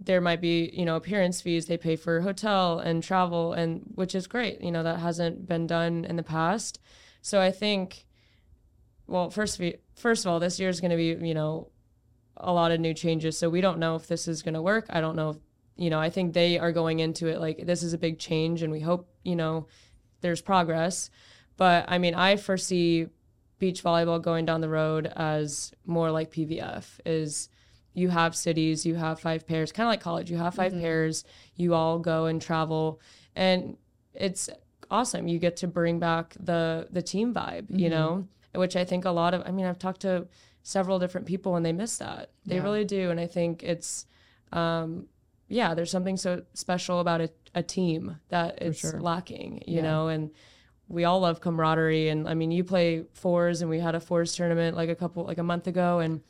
there 0.00 0.20
might 0.20 0.40
be 0.40 0.70
you 0.72 0.84
know 0.84 0.96
appearance 0.96 1.40
fees 1.40 1.66
they 1.66 1.76
pay 1.76 1.96
for 1.96 2.20
hotel 2.20 2.78
and 2.78 3.02
travel 3.02 3.52
and 3.52 3.82
which 3.94 4.14
is 4.14 4.26
great 4.26 4.60
you 4.60 4.70
know 4.70 4.82
that 4.82 5.00
hasn't 5.00 5.46
been 5.46 5.66
done 5.66 6.04
in 6.04 6.16
the 6.16 6.22
past. 6.22 6.80
So 7.22 7.40
i 7.40 7.50
think 7.50 8.06
well 9.06 9.30
first 9.30 9.60
of, 9.60 9.74
first 9.94 10.24
of 10.24 10.30
all 10.32 10.40
this 10.40 10.60
year 10.60 10.68
is 10.68 10.80
going 10.80 10.90
to 10.90 10.96
be 10.96 11.26
you 11.26 11.34
know 11.34 11.70
a 12.40 12.52
lot 12.52 12.70
of 12.70 12.78
new 12.78 12.94
changes. 12.94 13.36
So 13.36 13.50
we 13.50 13.60
don't 13.60 13.80
know 13.80 13.96
if 13.96 14.06
this 14.06 14.28
is 14.28 14.42
going 14.42 14.54
to 14.54 14.62
work. 14.62 14.86
I 14.90 15.00
don't 15.00 15.16
know 15.16 15.30
if, 15.30 15.36
you 15.76 15.90
know 15.90 16.00
i 16.00 16.10
think 16.10 16.34
they 16.34 16.58
are 16.58 16.72
going 16.72 16.98
into 16.98 17.28
it 17.28 17.40
like 17.40 17.64
this 17.64 17.82
is 17.82 17.92
a 17.92 17.98
big 17.98 18.18
change 18.18 18.62
and 18.62 18.72
we 18.72 18.80
hope 18.80 19.08
you 19.22 19.36
know 19.36 19.66
there's 20.20 20.42
progress. 20.42 21.10
But 21.56 21.86
i 21.88 21.98
mean 21.98 22.14
i 22.14 22.36
foresee 22.36 23.06
beach 23.58 23.82
volleyball 23.82 24.22
going 24.22 24.44
down 24.44 24.60
the 24.60 24.68
road 24.68 25.12
as 25.16 25.72
more 25.86 26.10
like 26.10 26.32
pvf 26.32 27.00
is 27.04 27.48
you 27.98 28.08
have 28.08 28.34
cities, 28.36 28.86
you 28.86 28.94
have 28.94 29.20
five 29.20 29.46
pairs, 29.46 29.72
kind 29.72 29.86
of 29.86 29.90
like 29.92 30.00
college. 30.00 30.30
You 30.30 30.36
have 30.38 30.54
5 30.54 30.72
pairs, 30.72 31.24
you 31.56 31.74
all 31.74 31.98
go 31.98 32.26
and 32.26 32.40
travel, 32.40 33.00
and 33.36 33.76
it's 34.14 34.48
awesome. 34.90 35.28
You 35.28 35.38
get 35.38 35.56
to 35.58 35.66
bring 35.66 35.98
back 35.98 36.34
the 36.38 36.88
the 36.90 37.02
team 37.02 37.34
vibe, 37.34 37.66
you 37.68 37.90
know, 37.90 38.26
which 38.54 38.76
I 38.76 38.84
think 38.84 39.04
a 39.04 39.10
lot 39.10 39.34
of. 39.34 39.42
I 39.46 39.50
mean, 39.50 39.66
I've 39.66 39.78
talked 39.78 40.00
to 40.02 40.26
several 40.62 40.98
different 40.98 41.26
people, 41.26 41.56
and 41.56 41.64
they 41.66 41.72
miss 41.72 41.98
that. 41.98 42.30
They 42.46 42.56
Yeah. 42.56 42.62
really 42.62 42.84
do, 42.84 43.10
and 43.10 43.18
I 43.20 43.26
think 43.26 43.62
it's, 43.62 44.06
um, 44.52 45.06
yeah, 45.48 45.74
there's 45.74 45.90
something 45.90 46.16
so 46.16 46.42
special 46.54 47.00
about 47.00 47.20
a, 47.20 47.30
a 47.54 47.62
team 47.62 48.16
that 48.28 48.60
it's 48.62 48.80
sure. 48.80 49.00
lacking, 49.00 49.62
you 49.66 49.76
Yeah. 49.76 49.82
know, 49.82 50.08
and 50.08 50.30
we 50.90 51.04
all 51.04 51.20
love 51.20 51.38
camaraderie 51.42 52.08
and 52.08 52.26
i 52.26 52.32
mean 52.32 52.50
you 52.50 52.64
play 52.64 53.04
fours 53.12 53.60
and 53.60 53.68
we 53.68 53.78
had 53.78 53.94
a 53.94 54.00
fours 54.00 54.34
tournament 54.34 54.74
like 54.74 54.88
a 54.88 54.94
couple 54.94 55.22
like 55.22 55.36
a 55.36 55.42
month 55.42 55.66
ago 55.66 55.98
and 55.98 56.22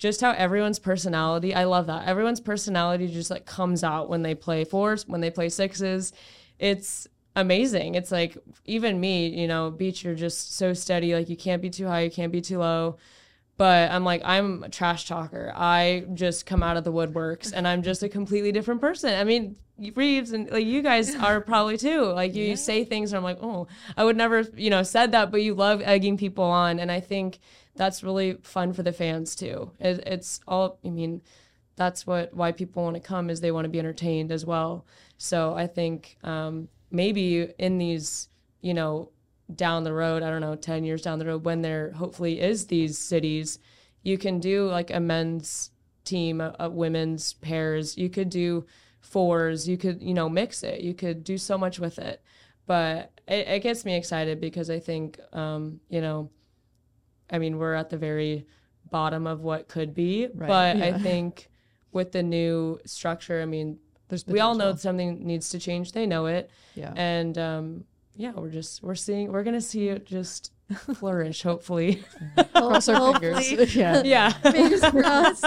just 0.00 0.22
how 0.22 0.30
everyone's 0.32 0.78
personality 0.78 1.54
i 1.54 1.64
love 1.64 1.86
that. 1.86 2.08
Everyone's 2.08 2.40
personality 2.40 3.06
just 3.06 3.30
like 3.30 3.44
comes 3.44 3.84
out 3.84 4.08
when 4.08 4.22
they 4.22 4.34
play 4.34 4.64
fours 4.64 5.06
when 5.06 5.20
they 5.20 5.30
play 5.30 5.48
sixes. 5.48 6.12
It's 6.58 7.06
amazing. 7.36 7.94
It's 7.94 8.10
like 8.10 8.36
even 8.64 8.98
me 8.98 9.28
you 9.28 9.46
know 9.46 9.70
beach 9.70 10.02
you're 10.02 10.14
just 10.14 10.56
so 10.56 10.72
steady. 10.72 11.14
Like 11.14 11.28
you 11.28 11.36
can't 11.36 11.62
be 11.62 11.70
too 11.70 11.86
high 11.86 12.00
you 12.00 12.10
can't 12.10 12.32
be 12.32 12.40
too 12.40 12.58
low. 12.58 12.96
But 13.58 13.90
i'm 13.90 14.04
like 14.04 14.22
i'm 14.24 14.64
a 14.64 14.70
trash 14.70 15.06
talker. 15.06 15.52
I 15.54 16.06
just 16.14 16.46
come 16.46 16.62
out 16.62 16.78
of 16.78 16.84
the 16.84 16.92
woodworks 16.92 17.52
and 17.54 17.68
i'm 17.68 17.82
just 17.82 18.02
a 18.02 18.08
completely 18.08 18.52
different 18.52 18.80
person. 18.80 19.14
I 19.14 19.24
mean 19.24 19.56
Reeves 19.94 20.32
and 20.32 20.50
like 20.50 20.66
you 20.66 20.82
guys 20.82 21.14
are 21.26 21.42
probably 21.42 21.76
too. 21.76 22.04
Like 22.04 22.34
you 22.34 22.56
say 22.56 22.84
things 22.84 23.12
and 23.12 23.18
I'm 23.18 23.24
like, 23.24 23.38
oh, 23.42 23.66
I 23.96 24.04
would 24.04 24.16
never, 24.16 24.40
you 24.56 24.70
know, 24.70 24.82
said 24.82 25.12
that, 25.12 25.30
but 25.30 25.42
you 25.42 25.54
love 25.54 25.80
egging 25.82 26.16
people 26.18 26.44
on, 26.44 26.78
and 26.78 26.92
I 26.92 27.00
think 27.00 27.38
that's 27.80 28.02
really 28.02 28.34
fun 28.42 28.74
for 28.74 28.82
the 28.82 28.92
fans 28.92 29.34
too. 29.34 29.70
It, 29.80 30.02
it's 30.06 30.40
all, 30.46 30.78
I 30.84 30.90
mean, 30.90 31.22
that's 31.76 32.06
what 32.06 32.34
why 32.34 32.52
people 32.52 32.82
want 32.82 32.96
to 32.96 33.00
come 33.00 33.30
is 33.30 33.40
they 33.40 33.52
want 33.52 33.64
to 33.64 33.70
be 33.70 33.78
entertained 33.78 34.30
as 34.30 34.44
well. 34.44 34.84
So 35.16 35.54
I 35.54 35.66
think 35.66 36.18
um, 36.22 36.68
maybe 36.90 37.48
in 37.58 37.78
these, 37.78 38.28
you 38.60 38.74
know, 38.74 39.08
down 39.54 39.84
the 39.84 39.94
road, 39.94 40.22
I 40.22 40.28
don't 40.28 40.42
know, 40.42 40.56
10 40.56 40.84
years 40.84 41.00
down 41.00 41.18
the 41.18 41.24
road, 41.24 41.46
when 41.46 41.62
there 41.62 41.92
hopefully 41.92 42.38
is 42.38 42.66
these 42.66 42.98
cities, 42.98 43.58
you 44.02 44.18
can 44.18 44.40
do 44.40 44.68
like 44.68 44.90
a 44.90 45.00
men's 45.00 45.70
team, 46.04 46.42
a, 46.42 46.54
a 46.60 46.68
women's 46.68 47.32
pairs. 47.32 47.96
You 47.96 48.10
could 48.10 48.28
do 48.28 48.66
fours. 49.00 49.66
You 49.66 49.78
could, 49.78 50.02
you 50.02 50.12
know, 50.12 50.28
mix 50.28 50.62
it. 50.62 50.82
You 50.82 50.92
could 50.92 51.24
do 51.24 51.38
so 51.38 51.56
much 51.56 51.78
with 51.78 51.98
it. 51.98 52.22
But 52.66 53.22
it, 53.26 53.48
it 53.48 53.62
gets 53.62 53.86
me 53.86 53.96
excited 53.96 54.38
because 54.38 54.68
I 54.68 54.80
think, 54.80 55.18
um, 55.32 55.80
you 55.88 56.02
know, 56.02 56.28
I 57.30 57.38
mean, 57.38 57.58
we're 57.58 57.74
at 57.74 57.90
the 57.90 57.96
very 57.96 58.46
bottom 58.90 59.26
of 59.26 59.40
what 59.40 59.68
could 59.68 59.94
be. 59.94 60.28
Right. 60.34 60.48
But 60.48 60.76
I 60.82 60.98
think 60.98 61.48
with 61.92 62.12
the 62.12 62.22
new 62.22 62.78
structure, 62.84 63.40
I 63.40 63.46
mean, 63.46 63.78
There's 64.08 64.26
we 64.26 64.40
all 64.40 64.54
know 64.54 64.74
something 64.74 65.24
needs 65.26 65.50
to 65.50 65.58
change. 65.58 65.92
They 65.92 66.06
know 66.06 66.26
it 66.26 66.50
Yeah. 66.74 66.92
and 66.96 67.36
um, 67.38 67.84
yeah, 68.16 68.32
we're 68.34 68.50
just 68.50 68.82
we're 68.82 68.94
seeing 68.96 69.32
we're 69.32 69.44
gonna 69.44 69.60
see 69.60 69.88
it 69.88 70.06
just 70.06 70.52
flourish. 70.94 71.42
Hopefully, 71.42 72.02
Cross 72.54 72.88
our 72.88 73.18
fingers. 73.18 73.74
yeah. 73.74 74.02
yeah, 74.04 74.28
Fingers 74.30 74.80
crossed. 74.82 75.44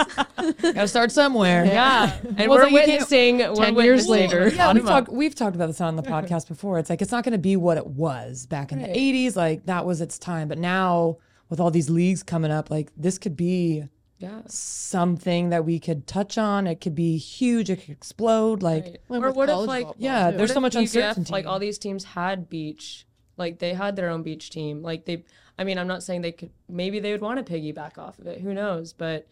Gotta 0.62 0.88
start 0.88 1.12
somewhere. 1.12 1.64
yeah. 1.64 2.18
And 2.22 2.36
Well, 2.36 2.50
we're 2.50 2.62
so 2.64 2.68
you 2.68 2.76
can't- 2.78 2.88
witnessing. 3.10 3.38
we're 3.38 3.54
10 3.54 3.74
years 3.76 4.06
witnessing 4.06 4.10
later. 4.10 4.48
Yeah, 4.48 4.72
we've 4.72 4.82
bottom 4.84 4.86
talked 5.06 5.08
we've 5.12 5.34
talked 5.34 5.56
about 5.56 5.66
this 5.68 5.80
on 5.80 5.96
the 5.96 6.02
podcast 6.02 6.48
before. 6.48 6.78
It's 6.78 6.90
like 6.90 7.00
it's 7.00 7.12
not 7.12 7.24
going 7.24 7.32
to 7.32 7.38
be 7.38 7.56
what 7.56 7.76
it 7.78 7.86
was 7.86 8.46
back 8.46 8.72
in 8.72 8.80
Right. 8.80 8.92
the 8.92 8.98
'80s. 9.28 9.36
Like 9.36 9.64
that 9.66 9.86
was 9.86 10.00
its 10.02 10.18
time, 10.18 10.48
but 10.48 10.58
now 10.58 11.18
with 11.54 11.60
all 11.60 11.70
these 11.70 11.88
leagues 11.88 12.24
coming 12.24 12.50
up, 12.50 12.68
like 12.68 12.90
this 12.96 13.16
could 13.16 13.36
be 13.36 13.84
Yeah, 14.18 14.40
something 14.46 15.50
that 15.50 15.64
we 15.64 15.78
could 15.78 16.04
touch 16.04 16.36
on. 16.36 16.66
It 16.66 16.80
could 16.80 16.96
be 16.96 17.16
huge. 17.16 17.70
It 17.70 17.76
could 17.76 17.90
explode. 17.90 18.60
Like 18.60 18.84
right. 18.84 19.00
Well, 19.06 19.24
or 19.24 19.30
what 19.30 19.48
if 19.48 19.56
like 19.58 19.86
yeah, 19.96 20.32
too. 20.32 20.36
there's 20.36 20.50
what 20.50 20.54
so 20.54 20.60
much 20.60 20.74
PVF, 20.74 20.80
uncertainty. 20.80 21.32
Like 21.32 21.46
all 21.46 21.60
these 21.60 21.78
teams 21.78 22.02
had 22.02 22.50
beach, 22.50 23.06
like 23.36 23.60
they 23.60 23.72
had 23.72 23.94
their 23.94 24.10
own 24.10 24.24
beach 24.24 24.50
team. 24.50 24.82
Like 24.82 25.04
they, 25.04 25.22
I 25.56 25.62
mean, 25.62 25.78
I'm 25.78 25.86
not 25.86 26.02
saying 26.02 26.22
they 26.22 26.32
could. 26.32 26.50
Maybe 26.68 26.98
they 26.98 27.12
would 27.12 27.20
want 27.20 27.44
to 27.46 27.52
piggyback 27.52 27.98
off 27.98 28.18
of 28.18 28.26
it. 28.26 28.40
Who 28.40 28.52
knows? 28.52 28.92
But 28.92 29.28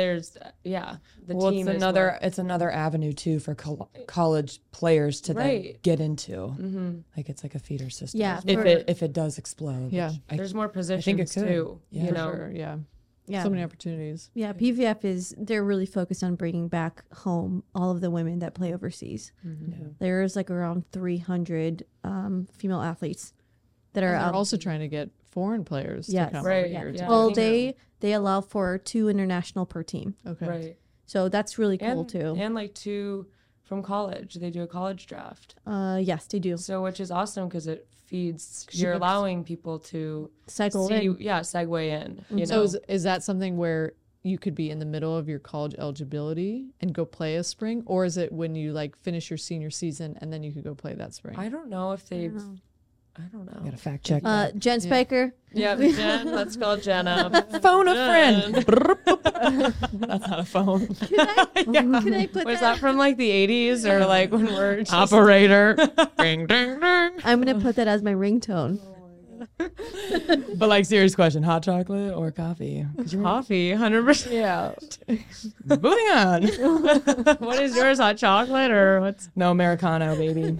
there's, 0.00 0.36
yeah, 0.64 0.96
the 1.26 1.36
well, 1.36 1.50
team 1.50 1.68
it's 1.68 1.76
another 1.76 2.06
where- 2.06 2.18
it's 2.22 2.38
another 2.38 2.70
avenue 2.70 3.12
too 3.12 3.38
for 3.38 3.54
col- 3.54 3.90
college 4.06 4.60
players 4.72 5.20
to 5.22 5.34
then 5.34 5.46
Right. 5.46 5.82
get 5.82 6.00
into. 6.00 6.32
Mm-hmm. 6.32 6.98
Like 7.16 7.28
it's 7.28 7.42
like 7.42 7.54
a 7.54 7.58
feeder 7.58 7.90
system. 7.90 8.20
Yeah, 8.20 8.40
if 8.46 8.58
for- 8.60 8.66
it 8.66 8.84
if 8.88 9.02
it 9.02 9.12
does 9.12 9.36
explode. 9.38 9.92
Yeah. 9.92 10.12
I- 10.30 10.36
There's 10.36 10.54
more 10.54 10.66
it 10.66 10.72
positions 10.72 11.32
could. 11.34 11.46
too. 11.46 11.80
Yeah. 11.90 12.04
You 12.06 12.12
know, 12.12 12.32
sure. 12.32 12.50
Yeah. 12.54 12.76
Yeah. 13.26 13.42
So 13.44 13.50
many 13.50 13.62
opportunities. 13.62 14.30
Yeah, 14.34 14.52
PVF 14.54 15.04
is 15.04 15.34
they're 15.38 15.62
really 15.62 15.86
focused 15.86 16.24
on 16.24 16.34
bringing 16.34 16.66
back 16.68 17.04
home 17.14 17.62
all 17.76 17.92
of 17.92 18.00
the 18.00 18.10
women 18.10 18.40
that 18.40 18.54
play 18.54 18.74
overseas. 18.74 19.30
Mm-hmm. 19.46 19.90
There's 20.00 20.34
like 20.34 20.50
around 20.50 20.90
300 20.90 21.84
um, 22.02 22.48
female 22.52 22.80
athletes 22.80 23.32
that 23.92 24.02
are 24.02 24.08
And 24.14 24.20
they're 24.20 24.28
out. 24.28 24.34
also 24.34 24.56
trying 24.56 24.80
to 24.80 24.88
get 24.88 25.10
foreign 25.30 25.64
players 25.64 26.08
Yes. 26.08 26.28
to 26.30 26.36
come 26.36 26.46
Right, 26.46 26.58
over 26.64 26.68
here. 26.68 26.92
yeah. 26.94 27.08
well, 27.08 27.26
think 27.26 27.36
they 27.36 27.74
they 28.00 28.12
allow 28.14 28.40
for 28.40 28.78
two 28.78 29.08
international 29.08 29.66
per 29.66 29.82
team, 29.82 30.14
Okay. 30.26 30.46
right. 30.48 30.76
so 31.06 31.28
that's 31.28 31.58
really 31.58 31.78
cool 31.78 32.00
and, 32.00 32.08
too. 32.08 32.34
And 32.38 32.54
like 32.54 32.74
two 32.74 33.26
from 33.62 33.82
college, 33.82 34.34
they 34.34 34.50
do 34.50 34.62
a 34.62 34.66
college 34.66 35.06
draft. 35.06 35.54
uh, 35.66 35.98
yes, 36.02 36.26
they 36.26 36.38
do 36.38 36.56
So 36.56 36.82
which 36.82 36.98
is 37.00 37.10
awesome 37.10 37.48
because 37.48 37.66
it 37.66 37.86
feeds. 38.06 38.64
'Cause 38.66 38.74
you 38.80 38.86
You're 38.86 38.94
allowing 38.96 39.44
people 39.44 39.78
to 39.78 40.30
cycle 40.48 40.88
see, 40.88 41.06
in. 41.06 41.16
yeah, 41.20 41.40
segue 41.40 41.86
in. 41.88 42.24
You 42.36 42.46
So 42.46 42.56
know, 42.56 42.62
is, 42.62 42.76
is 42.88 43.02
that 43.04 43.22
something 43.22 43.56
where 43.56 43.92
you 44.22 44.36
could 44.38 44.54
be 44.54 44.68
in 44.70 44.78
the 44.80 44.84
middle 44.84 45.16
of 45.16 45.28
your 45.28 45.38
college 45.38 45.74
eligibility 45.78 46.74
and 46.80 46.92
go 46.92 47.04
play 47.04 47.36
a 47.36 47.44
spring, 47.44 47.82
or 47.86 48.04
is 48.04 48.16
it 48.16 48.32
when 48.32 48.54
you 48.56 48.72
like 48.72 48.96
finish 48.96 49.30
your 49.30 49.36
senior 49.38 49.70
season 49.70 50.16
and 50.20 50.32
then 50.32 50.42
you 50.42 50.52
could 50.52 50.64
go 50.64 50.74
play 50.74 50.94
that 50.94 51.14
spring? 51.14 51.36
I 51.38 51.48
don't 51.48 51.68
know 51.70 51.92
if 51.92 52.08
they've. 52.08 52.32
don't 52.34 52.54
know. 52.54 52.58
I 53.16 53.22
don't 53.32 53.44
know. 53.46 53.60
Gotta 53.64 53.76
fact 53.76 54.04
check. 54.04 54.22
Uh, 54.24 54.50
Jen 54.56 54.80
Spiker, 54.80 55.34
Yeah, 55.52 55.74
Jen. 55.78 56.32
Let's 56.32 56.56
call 56.56 56.76
Jen 56.76 57.06
up. 57.08 57.32
phone 57.62 57.88
a 57.88 57.94
friend. 57.94 58.54
That's 59.92 60.28
not 60.28 60.38
a 60.40 60.44
phone. 60.44 60.86
can 60.94 61.20
I, 61.94 62.00
can 62.02 62.14
I 62.14 62.26
put 62.26 62.46
Was 62.46 62.60
that? 62.60 62.74
that 62.74 62.78
from 62.78 62.96
like 62.96 63.16
the 63.16 63.28
80s 63.30 63.84
or 63.84 64.06
like 64.06 64.30
when 64.32 64.46
we're 64.46 64.78
just, 64.78 64.92
Operator. 64.92 65.74
ding, 66.18 66.46
ding, 66.46 66.80
ding. 66.80 67.10
I'm 67.24 67.42
gonna 67.42 67.60
put 67.60 67.76
that 67.76 67.88
as 67.88 68.02
my 68.02 68.12
ringtone. 68.14 68.78
But 70.56 70.68
like, 70.68 70.84
serious 70.84 71.14
question: 71.14 71.42
hot 71.42 71.62
chocolate 71.62 72.14
or 72.14 72.30
coffee? 72.30 72.86
coffee? 73.22 73.70
100%. 73.70 74.30
Yeah. 74.30 74.74
Moving 75.64 76.08
on. 76.14 76.42
what 77.38 77.62
is 77.62 77.74
yours? 77.74 77.98
Hot 77.98 78.16
chocolate 78.16 78.70
or 78.70 79.00
what's? 79.00 79.30
No 79.36 79.50
Americano, 79.50 80.16
baby. 80.16 80.56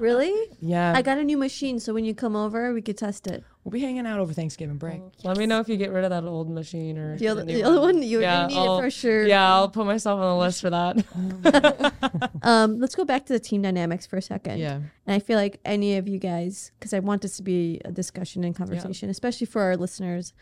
really? 0.00 0.34
Yeah. 0.60 0.92
I 0.96 1.02
got 1.02 1.18
a 1.18 1.24
new 1.24 1.36
machine, 1.36 1.78
so 1.78 1.92
when 1.94 2.04
you 2.04 2.14
come 2.14 2.34
over, 2.36 2.72
we 2.72 2.82
could 2.82 2.96
test 2.98 3.26
it. 3.26 3.44
We'll 3.64 3.72
be 3.72 3.80
hanging 3.80 4.06
out 4.06 4.20
over 4.20 4.32
Thanksgiving 4.34 4.76
break. 4.76 5.00
Let 5.24 5.38
me 5.38 5.46
know 5.46 5.58
if 5.58 5.68
you 5.70 5.76
get 5.76 5.90
rid 5.90 6.04
of 6.04 6.10
that 6.10 6.24
old 6.24 6.50
machine 6.50 6.98
or 6.98 7.16
The 7.16 7.28
other, 7.28 7.44
the 7.44 7.62
other 7.62 7.80
one, 7.80 8.02
you, 8.02 8.20
Yeah, 8.20 8.42
you 8.42 8.48
need 8.48 8.58
I'll- 8.58 8.78
it 8.78 8.82
for 8.82 8.90
sure. 8.90 9.26
Yeah, 9.26 9.52
I'll 9.54 9.70
put 9.70 9.86
myself 9.86 10.20
on 10.20 10.36
the 10.36 10.40
list 10.44 10.60
for 10.60 10.70
that. 10.70 11.92
Um, 12.42 12.78
let's 12.78 12.94
go 12.94 13.06
back 13.06 13.24
to 13.26 13.32
the 13.32 13.40
team 13.40 13.62
dynamics 13.62 14.04
for 14.04 14.18
a 14.18 14.22
second. 14.22 14.58
Yeah. 14.58 14.74
And 14.74 15.14
I 15.16 15.18
feel 15.18 15.38
like 15.38 15.60
any 15.64 15.96
of 15.96 16.06
you 16.06 16.18
guys, 16.18 16.72
because 16.78 16.92
I 16.92 16.98
want 16.98 17.22
this 17.22 17.38
to 17.38 17.42
be 17.42 17.80
a 17.86 17.90
discussion 17.90 18.44
and 18.44 18.54
conversation, 18.54 19.08
especially 19.08 19.46
for 19.46 19.62
our 19.62 19.78
listeners, 19.78 20.34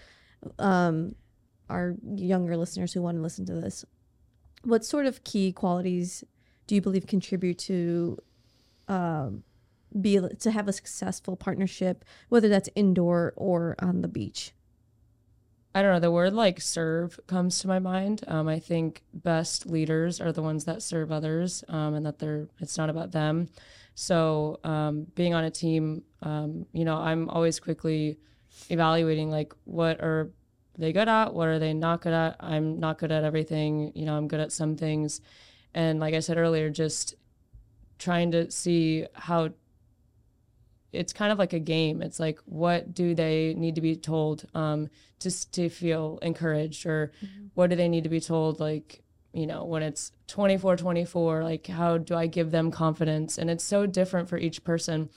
um, 0.58 1.14
our 1.70 1.94
younger 2.16 2.56
listeners 2.56 2.92
who 2.92 3.02
want 3.02 3.18
to 3.18 3.22
listen 3.22 3.46
to 3.46 3.52
this. 3.54 3.84
What 4.64 4.84
sort 4.84 5.06
of 5.06 5.22
key 5.22 5.52
qualities 5.52 6.24
do 6.66 6.74
you 6.74 6.80
believe 6.80 7.06
contribute 7.06 7.58
to 7.60 8.18
um, 8.88 9.44
be 10.00 10.20
to 10.40 10.50
have 10.50 10.68
a 10.68 10.72
successful 10.72 11.36
partnership, 11.36 12.04
whether 12.28 12.48
that's 12.48 12.68
indoor 12.74 13.32
or 13.36 13.76
on 13.80 14.02
the 14.02 14.08
beach? 14.08 14.52
I 15.74 15.80
don't 15.80 15.92
know. 15.92 16.00
The 16.00 16.10
word 16.10 16.34
like 16.34 16.60
serve 16.60 17.18
comes 17.26 17.60
to 17.60 17.68
my 17.68 17.78
mind. 17.78 18.24
Um, 18.28 18.46
I 18.46 18.58
think 18.58 19.02
best 19.14 19.66
leaders 19.66 20.20
are 20.20 20.32
the 20.32 20.42
ones 20.42 20.66
that 20.66 20.82
serve 20.82 21.10
others, 21.10 21.64
um, 21.68 21.94
and 21.94 22.04
that 22.04 22.18
they're 22.18 22.48
it's 22.60 22.76
not 22.76 22.90
about 22.90 23.12
them. 23.12 23.48
So 23.94 24.60
um, 24.64 25.06
being 25.14 25.34
on 25.34 25.44
a 25.44 25.50
team, 25.50 26.02
um, 26.22 26.66
you 26.72 26.84
know, 26.84 26.96
I'm 26.96 27.28
always 27.30 27.58
quickly 27.58 28.18
evaluating 28.68 29.30
like 29.30 29.54
what 29.64 30.00
are 30.00 30.30
they 30.76 30.92
good 30.92 31.08
at, 31.08 31.32
what 31.32 31.48
are 31.48 31.58
they 31.58 31.72
not 31.72 32.02
good 32.02 32.12
at. 32.12 32.36
I'm 32.40 32.78
not 32.78 32.98
good 32.98 33.12
at 33.12 33.24
everything. 33.24 33.92
You 33.94 34.04
know, 34.04 34.14
I'm 34.14 34.28
good 34.28 34.40
at 34.40 34.52
some 34.52 34.76
things, 34.76 35.22
and 35.72 36.00
like 36.00 36.12
I 36.12 36.20
said 36.20 36.36
earlier, 36.36 36.68
just 36.68 37.14
trying 37.98 38.32
to 38.32 38.50
see 38.50 39.06
how 39.14 39.50
it's 40.92 41.12
kind 41.12 41.32
of 41.32 41.38
like 41.38 41.52
a 41.52 41.58
game. 41.58 42.02
It's 42.02 42.20
like 42.20 42.38
what 42.44 42.94
do 42.94 43.14
they 43.14 43.54
need 43.56 43.74
to 43.76 43.80
be 43.80 43.96
told 43.96 44.46
um, 44.54 44.88
just 45.18 45.52
to 45.54 45.68
feel 45.68 46.18
encouraged, 46.22 46.86
or 46.86 47.12
what 47.54 47.70
do 47.70 47.76
they 47.76 47.88
need 47.88 48.04
to 48.04 48.10
be 48.10 48.20
told 48.20 48.60
like 48.60 49.02
you 49.32 49.46
know 49.46 49.64
when 49.64 49.82
it's 49.82 50.12
24 50.26 50.76
24 50.76 51.42
like 51.42 51.66
how 51.66 51.96
do 51.96 52.14
i 52.14 52.26
give 52.26 52.50
them 52.50 52.70
confidence? 52.70 53.38
And 53.38 53.50
it's 53.50 53.64
so 53.64 53.86
different 53.86 54.28
for 54.28 54.38
each 54.38 54.64
person. 54.64 55.08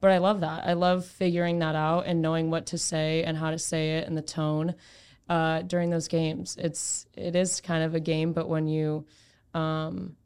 But 0.00 0.10
i 0.10 0.18
love 0.18 0.40
that. 0.40 0.66
I 0.66 0.74
love 0.74 1.04
figuring 1.06 1.58
that 1.60 1.74
out 1.74 2.06
and 2.06 2.22
knowing 2.22 2.50
what 2.50 2.66
to 2.66 2.78
say 2.78 3.24
and 3.24 3.36
how 3.36 3.50
to 3.50 3.58
say 3.58 3.98
it 3.98 4.06
and 4.06 4.16
the 4.16 4.22
tone 4.22 4.74
uh, 5.28 5.62
during 5.62 5.90
those 5.90 6.08
games. 6.08 6.56
It's 6.60 7.06
it 7.14 7.34
is 7.34 7.60
kind 7.60 7.82
of 7.82 7.94
a 7.94 8.00
game 8.00 8.32
but 8.32 8.48
when 8.48 8.68
you 8.68 9.06
um, 9.54 10.16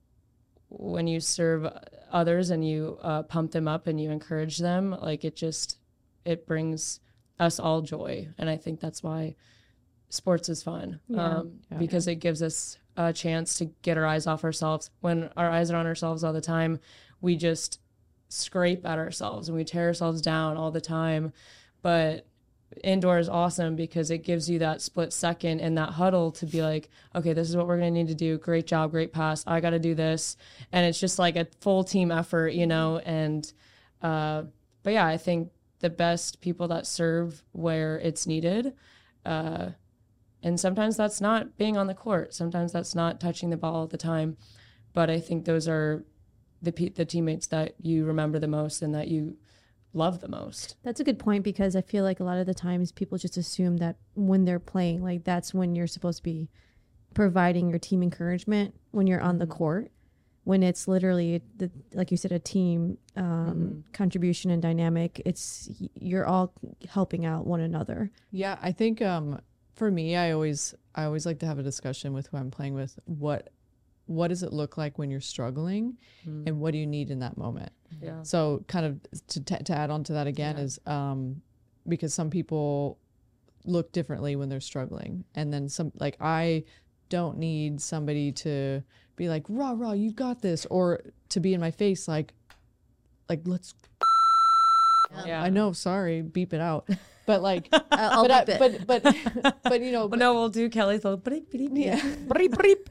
when 0.69 1.07
you 1.07 1.21
serve 1.21 1.67
others 2.13 2.51
and 2.51 2.67
you 2.67 2.99
uh, 3.03 3.23
pump 3.23 3.53
them 3.53 3.69
up 3.69 3.87
and 3.87 4.01
you 4.01 4.11
encourage 4.11 4.59
them 4.59 4.97
like 5.03 5.25
it 5.25 5.37
just 5.37 5.79
it 6.25 6.47
brings 6.47 7.01
us 7.39 7.59
all 7.59 7.83
joy. 7.83 8.29
And 8.39 8.51
i 8.51 8.57
think 8.57 8.81
that's 8.81 9.03
why 9.03 9.37
sports 10.11 10.49
is 10.49 10.63
fun. 10.63 11.01
Yeah. 11.09 11.39
um, 11.39 11.61
because 11.79 12.09
it 12.09 12.17
gives 12.17 12.43
us 12.43 12.79
a 12.97 13.13
chance 13.13 13.59
to 13.59 13.67
get 13.83 13.97
our 13.99 14.07
eyes 14.07 14.27
off 14.27 14.43
ourselves. 14.45 14.91
When 15.01 15.31
our 15.37 15.51
eyes 15.51 15.71
are 15.71 15.77
on 15.77 15.87
ourselves 15.87 16.25
all 16.25 16.33
the 16.33 16.41
time 16.41 16.81
we 17.21 17.37
just 17.37 17.81
scrape 18.29 18.85
at 18.85 18.99
ourselves 18.99 19.49
and 19.49 19.57
we 19.57 19.65
tear 19.65 19.87
ourselves 19.87 20.21
down 20.21 20.57
all 20.57 20.71
the 20.71 20.81
time. 20.81 21.33
But 21.83 22.27
indoor 22.85 23.19
is 23.19 23.29
awesome 23.29 23.77
because 23.77 24.11
it 24.11 24.19
gives 24.19 24.49
you 24.49 24.59
that 24.59 24.81
split 24.81 25.13
second 25.13 25.61
and 25.61 25.77
that 25.79 25.91
huddle 25.91 26.31
to 26.33 26.47
be 26.47 26.63
like, 26.63 26.89
okay, 27.15 27.33
this 27.33 27.49
is 27.49 27.57
what 27.57 27.67
we're 27.67 27.79
going 27.79 27.95
to 27.95 27.99
need 27.99 28.09
to 28.09 28.15
do. 28.15 28.39
Great 28.39 28.67
job, 28.67 28.91
great 28.91 29.13
pass. 29.13 29.43
I 29.47 29.61
got 29.61 29.71
to 29.71 29.79
do 29.79 29.95
this. 29.95 30.37
And 30.73 30.87
it's 30.87 31.01
just 31.01 31.19
like 31.19 31.37
a 31.37 31.47
full 31.61 31.85
team 31.85 32.11
effort, 32.11 32.51
you 32.51 32.67
know? 32.67 32.99
And, 32.99 33.51
uh, 34.03 34.45
but 34.83 34.93
yeah, 34.93 35.07
I 35.07 35.17
think 35.17 35.51
the 35.81 35.91
best 35.91 36.41
people 36.41 36.69
that 36.69 36.87
serve 36.87 37.43
where 37.53 37.99
it's 37.99 38.27
needed. 38.27 38.75
Uh, 39.25 39.71
and 40.43 40.59
sometimes 40.59 40.97
that's 40.97 41.21
not 41.21 41.57
being 41.57 41.77
on 41.77 41.87
the 41.87 41.95
court. 41.95 42.35
Sometimes 42.35 42.73
that's 42.73 42.95
not 42.95 43.21
touching 43.21 43.51
the 43.51 43.57
ball 43.57 43.75
all 43.75 43.87
the 43.87 43.97
time. 43.97 44.37
But 44.93 45.11
I 45.11 45.21
think 45.21 45.45
those 45.45 45.69
are 45.69 46.05
the 46.63 46.73
the 46.95 47.05
teammates 47.05 47.47
that 47.49 47.75
you 47.81 48.05
remember 48.05 48.39
the 48.39 48.49
most 48.49 48.83
and 48.83 48.95
that 48.95 49.09
you 49.09 49.37
love 49.93 50.21
the 50.21 50.29
most. 50.29 50.77
That's 50.83 51.01
a 51.01 51.05
good 51.05 51.19
point 51.19 51.45
because 51.45 51.75
I 51.75 51.81
feel 51.81 52.05
like 52.05 52.21
a 52.21 52.25
lot 52.25 52.39
of 52.39 52.47
the 52.47 52.55
times 52.55 52.93
people 52.93 53.19
just 53.19 53.37
assume 53.37 53.79
that 53.79 53.97
when 54.15 54.45
they're 54.45 54.59
playing, 54.59 55.03
like 55.03 55.25
that's 55.25 55.53
when 55.55 55.75
you're 55.75 55.87
supposed 55.87 56.19
to 56.19 56.23
be 56.23 56.49
providing 57.15 57.71
your 57.71 57.79
team 57.79 58.03
encouragement 58.03 58.75
when 58.91 59.07
you're 59.07 59.21
on 59.21 59.39
the 59.39 59.47
court 59.47 59.91
when 60.45 60.63
it's 60.63 60.89
literally 60.89 61.43
the, 61.57 61.71
like 61.93 62.11
you 62.11 62.17
said 62.17 62.33
a 62.33 62.39
team 62.39 62.97
um, 63.17 63.85
contribution 63.93 64.51
and 64.51 64.63
dynamic 64.63 65.21
it's 65.27 65.69
you're 65.95 66.27
all 66.27 66.55
helping 66.89 67.27
out 67.27 67.47
one 67.47 67.61
another 67.61 68.11
Yeah, 68.31 68.59
I 68.63 68.73
think 68.73 69.03
um 69.03 69.41
for 69.75 69.91
me 69.91 70.17
I 70.17 70.33
always 70.33 70.75
I 70.95 71.05
always 71.05 71.27
like 71.27 71.39
to 71.41 71.47
have 71.47 71.59
a 71.59 71.63
discussion 71.63 72.13
with 72.13 72.29
who 72.29 72.37
I'm 72.37 72.51
playing 72.51 72.75
with. 72.75 72.99
What 73.05 73.51
what 74.09 74.29
does 74.29 74.43
it 74.43 74.53
look 74.53 74.77
like 74.77 74.99
when 74.99 75.11
you're 75.11 75.21
struggling 75.21 75.97
and 76.25 76.59
what 76.61 76.73
do 76.73 76.79
you 76.79 76.87
need 76.87 77.11
in 77.11 77.21
that 77.21 77.37
moment? 77.39 77.71
Yeah. 78.03 78.23
So 78.23 78.65
kind 78.67 78.85
of 78.87 79.01
to 79.29 79.41
t- 79.45 79.63
to 79.65 79.73
add 79.77 79.91
on 79.91 80.03
to 80.05 80.15
that 80.15 80.27
again 80.27 80.57
Yeah. 80.57 80.65
is 80.65 80.79
um 80.87 81.43
because 81.87 82.13
some 82.15 82.29
people 82.31 82.99
look 83.65 83.93
differently 83.93 84.35
when 84.37 84.49
they're 84.49 84.61
struggling 84.61 85.25
and 85.35 85.53
then 85.53 85.69
some 85.69 85.93
like 85.95 86.17
I 86.21 86.65
don't 87.11 87.39
need 87.39 87.81
somebody 87.81 88.33
to 88.33 88.83
be 89.17 89.29
like 89.29 89.45
rah 89.49 89.73
rah 89.77 89.93
you 89.93 90.13
got 90.13 90.41
this 90.43 90.67
or 90.71 91.01
to 91.31 91.41
be 91.41 91.53
in 91.55 91.61
my 91.61 91.71
face 91.71 92.09
like 92.09 92.33
like 93.29 93.43
let's 93.45 93.75
Yeah. 95.27 95.43
I 95.43 95.51
know 95.51 95.73
sorry 95.73 96.23
beep 96.23 96.53
it 96.55 96.61
out 96.61 96.89
but 97.29 97.43
like 97.43 97.69
uh, 97.73 97.81
I'll 97.93 98.27
but, 98.27 98.49
I, 98.49 98.53
it. 98.53 98.87
but 98.87 99.03
but 99.05 99.57
but 99.63 99.83
you 99.83 99.93
know 99.93 100.07
Well, 100.07 100.19
no, 100.19 100.33
we'll 100.33 100.49
do 100.49 100.71
Kelly's 100.71 101.05
little 101.05 101.21
bleep, 101.21 101.47
bleep, 101.53 101.71
yeah. 101.75 102.01
Breep, 102.27 102.53
breep. 102.53 102.89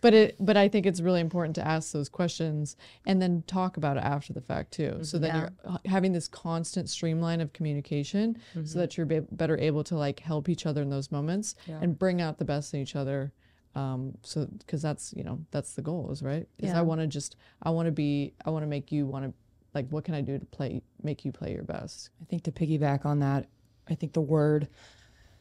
but 0.00 0.14
it 0.14 0.36
but 0.38 0.56
I 0.56 0.68
think 0.68 0.86
it's 0.86 1.00
really 1.00 1.20
important 1.20 1.56
to 1.56 1.66
ask 1.66 1.90
those 1.90 2.08
questions 2.08 2.76
and 3.04 3.20
then 3.20 3.42
talk 3.48 3.76
about 3.76 3.96
it 3.96 4.04
after 4.04 4.32
the 4.32 4.40
fact 4.40 4.72
too. 4.72 5.00
So 5.02 5.18
then 5.18 5.34
Yeah. 5.34 5.40
you're 5.40 5.74
uh, 5.74 5.78
having 5.86 6.12
this 6.12 6.28
constant 6.28 6.88
streamline 6.88 7.40
of 7.40 7.52
communication 7.52 8.36
so 8.54 8.60
mm-hmm. 8.60 8.78
that 8.78 8.96
you're 8.96 9.06
be- 9.06 9.26
better 9.32 9.58
able 9.58 9.82
to 9.84 9.96
like 9.96 10.20
help 10.20 10.48
each 10.48 10.64
other 10.64 10.80
in 10.80 10.88
those 10.88 11.10
moments 11.10 11.56
Yeah. 11.66 11.80
and 11.82 11.98
bring 11.98 12.20
out 12.22 12.38
the 12.38 12.44
best 12.44 12.74
in 12.74 12.80
each 12.80 12.94
other. 12.94 13.32
Um, 13.74 14.12
so 14.22 14.46
because 14.60 14.82
that's 14.82 15.12
you 15.16 15.24
know 15.24 15.40
that's 15.50 15.74
the 15.74 15.82
goal 15.82 16.12
is 16.12 16.22
right. 16.22 16.46
Is 16.60 16.70
Yeah. 16.70 16.78
I 16.78 16.82
want 16.82 17.00
to 17.00 17.08
just 17.08 17.34
I 17.60 17.70
want 17.70 17.86
to 17.86 17.92
be 17.92 18.34
I 18.46 18.50
want 18.50 18.62
to 18.62 18.68
make 18.68 18.92
you 18.92 19.04
want 19.04 19.24
to 19.24 19.32
like 19.74 19.88
what 19.88 20.04
can 20.04 20.14
I 20.14 20.20
do 20.20 20.38
to 20.38 20.44
play 20.46 20.82
make 21.02 21.24
you 21.24 21.32
play 21.32 21.52
your 21.52 21.64
best. 21.64 22.10
I 22.22 22.24
think 22.24 22.44
to 22.44 22.52
piggyback 22.52 23.04
on 23.04 23.20
that, 23.20 23.46
I 23.88 23.94
think 23.94 24.12
the 24.12 24.20
word 24.20 24.68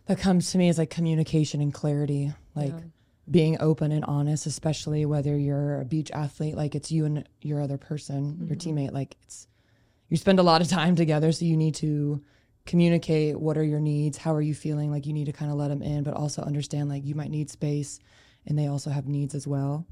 that 0.08 0.20
comes 0.20 0.52
to 0.52 0.58
me 0.58 0.70
is 0.70 0.78
like 0.78 0.90
communication 0.90 1.62
and 1.62 1.74
clarity, 1.74 2.34
like 2.56 2.74
being 3.30 3.58
open 3.62 3.92
and 3.92 4.04
honest, 4.06 4.46
especially 4.46 5.06
whether 5.06 5.38
you're 5.38 5.80
a 5.80 5.86
beach 5.86 6.12
athlete, 6.12 6.56
like 6.56 6.76
it's 6.76 6.92
you 6.92 7.06
and 7.06 7.28
your 7.42 7.62
other 7.62 7.78
person, 7.78 8.46
your 8.48 8.58
mm-hmm. 8.58 8.70
teammate, 8.70 8.92
like 8.92 9.16
it's 9.24 9.48
you 10.10 10.18
spend 10.18 10.40
a 10.40 10.44
lot 10.44 10.62
of 10.62 10.68
time 10.68 10.96
together, 10.96 11.32
so 11.32 11.46
you 11.46 11.56
need 11.56 11.76
to 11.76 12.22
communicate 12.66 13.40
what 13.40 13.58
are 13.58 13.64
your 13.64 13.80
needs, 13.80 14.18
how 14.18 14.34
are 14.34 14.42
you 14.42 14.54
feeling, 14.54 14.92
like 14.92 15.06
you 15.06 15.14
need 15.14 15.26
to 15.26 15.32
kind 15.32 15.52
of 15.52 15.58
let 15.58 15.70
them 15.70 15.82
in, 15.82 16.04
but 16.04 16.14
also 16.14 16.42
understand 16.42 16.90
like 16.90 17.06
you 17.06 17.16
might 17.16 17.32
need 17.32 17.50
space 17.50 18.00
and 18.46 18.58
they 18.60 18.68
also 18.68 18.90
have 18.90 19.08
needs 19.08 19.34
as 19.36 19.48
well. 19.48 19.86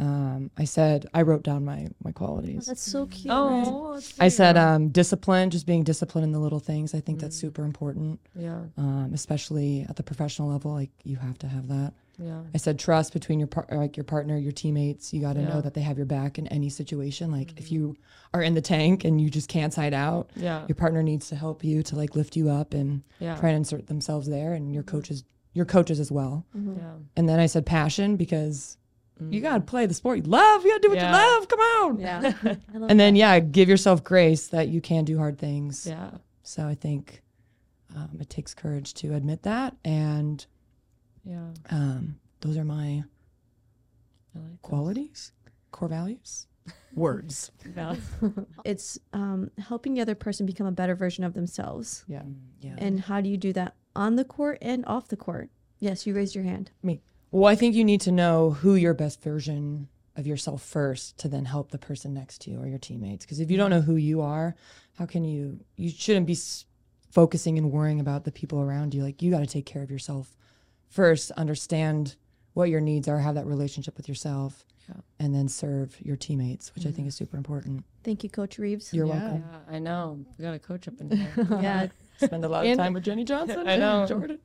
Um, 0.00 0.50
I 0.56 0.64
said 0.64 1.06
I 1.14 1.22
wrote 1.22 1.42
down 1.44 1.64
my 1.64 1.88
my 2.02 2.10
qualities. 2.12 2.66
that's 2.66 2.82
so 2.82 3.06
cute 3.06 3.32
Oh, 3.32 4.00
I 4.18 4.28
said 4.28 4.56
um, 4.56 4.88
discipline, 4.88 5.50
just 5.50 5.66
being 5.66 5.84
disciplined 5.84 6.24
in 6.24 6.32
the 6.32 6.40
little 6.40 6.58
things. 6.58 6.94
I 6.94 7.00
think 7.00 7.20
that's 7.20 7.36
super 7.36 7.64
important, 7.64 8.18
yeah, 8.34 8.62
um, 8.76 9.10
especially 9.14 9.86
at 9.88 9.96
the 9.96 10.02
professional 10.02 10.48
level. 10.48 10.72
Like 10.72 10.90
you 11.04 11.16
have 11.16 11.38
to 11.38 11.46
have 11.46 11.68
that. 11.68 11.92
yeah, 12.18 12.40
I 12.52 12.58
said 12.58 12.78
trust 12.80 13.12
between 13.12 13.38
your 13.38 13.46
par- 13.48 13.68
like 13.70 13.96
your 13.96 14.04
partner, 14.04 14.36
your 14.36 14.50
teammates. 14.52 15.12
You 15.12 15.20
got 15.20 15.34
to 15.34 15.40
Yeah. 15.40 15.48
know 15.48 15.60
that 15.60 15.74
they 15.74 15.82
have 15.82 15.98
your 15.98 16.06
back 16.06 16.36
in 16.38 16.46
any 16.48 16.68
situation. 16.70 17.30
Like 17.30 17.56
if 17.58 17.70
you 17.70 17.96
are 18.34 18.42
in 18.42 18.54
the 18.54 18.60
tank 18.62 19.04
and 19.04 19.20
you 19.20 19.30
just 19.30 19.48
can't 19.48 19.72
side 19.72 19.94
out, 19.94 20.30
yeah, 20.34 20.64
your 20.66 20.74
partner 20.76 21.02
needs 21.04 21.28
to 21.28 21.36
help 21.36 21.62
you 21.62 21.82
to 21.84 21.96
like 21.96 22.16
lift 22.16 22.34
you 22.34 22.48
up 22.50 22.74
and 22.74 23.02
yeah, 23.20 23.36
try 23.36 23.50
and 23.50 23.58
insert 23.58 23.86
themselves 23.86 24.26
there, 24.28 24.52
and 24.54 24.72
your 24.74 24.82
coaches, 24.82 25.22
your 25.52 25.66
coaches 25.66 26.00
as 26.00 26.10
well. 26.10 26.44
yeah. 26.54 26.94
And 27.16 27.28
then 27.28 27.38
I 27.38 27.46
said 27.46 27.66
passion 27.66 28.16
because 28.16 28.78
you 29.30 29.40
got 29.40 29.54
to 29.54 29.60
play 29.60 29.86
the 29.86 29.94
sport 29.94 30.18
you 30.18 30.22
love. 30.24 30.64
You 30.64 30.70
got 30.72 30.82
to 30.82 30.88
do 30.88 30.88
what 30.90 30.98
Yeah. 30.98 31.10
you 31.10 31.16
love. 31.36 31.48
Come 31.48 31.60
on. 31.60 31.98
yeah 32.00 32.32
I 32.74 32.78
love 32.78 32.90
And 32.90 32.98
then 32.98 33.14
yeah, 33.16 33.38
give 33.40 33.68
yourself 33.68 34.02
grace 34.02 34.48
that 34.48 34.68
you 34.68 34.80
can 34.80 35.04
do 35.04 35.18
hard 35.18 35.38
things. 35.38 35.86
Yeah, 35.86 36.10
So 36.42 36.66
I 36.66 36.74
think 36.74 37.22
um, 37.94 38.10
it 38.20 38.30
takes 38.30 38.54
courage 38.54 38.94
to 38.94 39.14
admit 39.14 39.42
that, 39.42 39.76
and 39.84 40.44
yeah. 41.24 41.48
um, 41.70 42.16
those 42.40 42.56
are 42.56 42.64
my 42.64 43.04
I 44.34 44.38
like 44.38 44.50
that. 44.52 44.62
qualities, 44.62 45.32
core 45.72 45.88
values, 45.88 46.46
words. 46.94 47.50
Yeah. 47.76 47.96
it's 48.64 48.98
um, 49.12 49.50
helping 49.58 49.92
the 49.94 50.00
other 50.00 50.14
person 50.14 50.46
become 50.46 50.66
a 50.66 50.72
better 50.72 50.94
version 50.94 51.22
of 51.24 51.34
themselves 51.34 52.04
Yeah. 52.08 52.22
Yeah. 52.60 52.76
and 52.78 52.98
how 53.00 53.20
do 53.20 53.28
you 53.28 53.36
do 53.36 53.52
that 53.52 53.74
on 53.94 54.16
the 54.16 54.24
court 54.24 54.56
and 54.62 54.86
off 54.86 55.08
the 55.08 55.16
court 55.18 55.50
yes 55.78 56.06
you 56.06 56.14
raised 56.14 56.34
your 56.34 56.44
hand 56.44 56.70
Me. 56.82 57.02
Well, 57.32 57.50
I 57.50 57.56
think 57.56 57.74
you 57.74 57.84
need 57.84 58.02
to 58.02 58.12
know 58.12 58.50
who 58.50 58.74
your 58.74 58.92
best 58.94 59.22
version 59.22 59.88
of 60.16 60.26
yourself 60.26 60.62
first 60.62 61.18
to 61.20 61.28
then 61.28 61.46
help 61.46 61.70
the 61.70 61.78
person 61.78 62.12
next 62.12 62.42
to 62.42 62.50
you 62.50 62.60
or 62.60 62.66
your 62.66 62.78
teammates. 62.78 63.24
Because 63.24 63.40
if 63.40 63.50
you 63.50 63.56
don't 63.56 63.70
mm-hmm. 63.70 63.80
know 63.80 63.86
who 63.86 63.96
you 63.96 64.20
are, 64.20 64.54
how 64.98 65.06
can 65.06 65.24
you? 65.24 65.58
You 65.76 65.88
shouldn't 65.88 66.26
be 66.26 66.34
s- 66.34 66.66
focusing 67.10 67.56
and 67.56 67.72
worrying 67.72 68.00
about 68.00 68.24
the 68.24 68.32
people 68.32 68.60
around 68.60 68.94
you. 68.94 69.02
Like 69.02 69.22
you 69.22 69.30
got 69.30 69.40
to 69.40 69.46
take 69.46 69.64
care 69.64 69.82
of 69.82 69.90
yourself 69.90 70.36
first. 70.90 71.30
Understand 71.32 72.16
what 72.52 72.68
your 72.68 72.82
needs 72.82 73.08
are. 73.08 73.18
Have 73.18 73.36
that 73.36 73.46
relationship 73.46 73.96
with 73.96 74.06
yourself, 74.08 74.66
Yeah. 74.86 74.96
and 75.18 75.34
then 75.34 75.48
serve 75.48 75.96
your 76.02 76.16
teammates, 76.16 76.74
which 76.74 76.84
I 76.84 76.90
think 76.90 76.98
mm-hmm. 76.98 77.08
is 77.08 77.14
super 77.14 77.38
important. 77.38 77.84
thank 78.04 78.22
you 78.24 78.28
coach 78.28 78.58
reeves 78.58 78.92
You're 78.92 79.06
Yeah. 79.06 79.20
welcome. 79.20 79.44
Yeah, 79.50 79.76
I 79.76 79.78
know. 79.78 80.18
We 80.36 80.42
got 80.42 80.52
a 80.54 80.58
coach 80.58 80.86
up 80.88 81.00
in 81.00 81.10
here. 81.16 81.32
yeah 81.62 81.86
Spend 82.18 82.44
a 82.44 82.48
lot 82.48 82.64
And- 82.64 82.78
of 82.78 82.84
time 82.84 82.92
with 82.92 83.04
Jenny 83.04 83.24
Johnson. 83.24 83.66
I 83.66 83.76
know. 83.76 84.06
Jordan. 84.06 84.38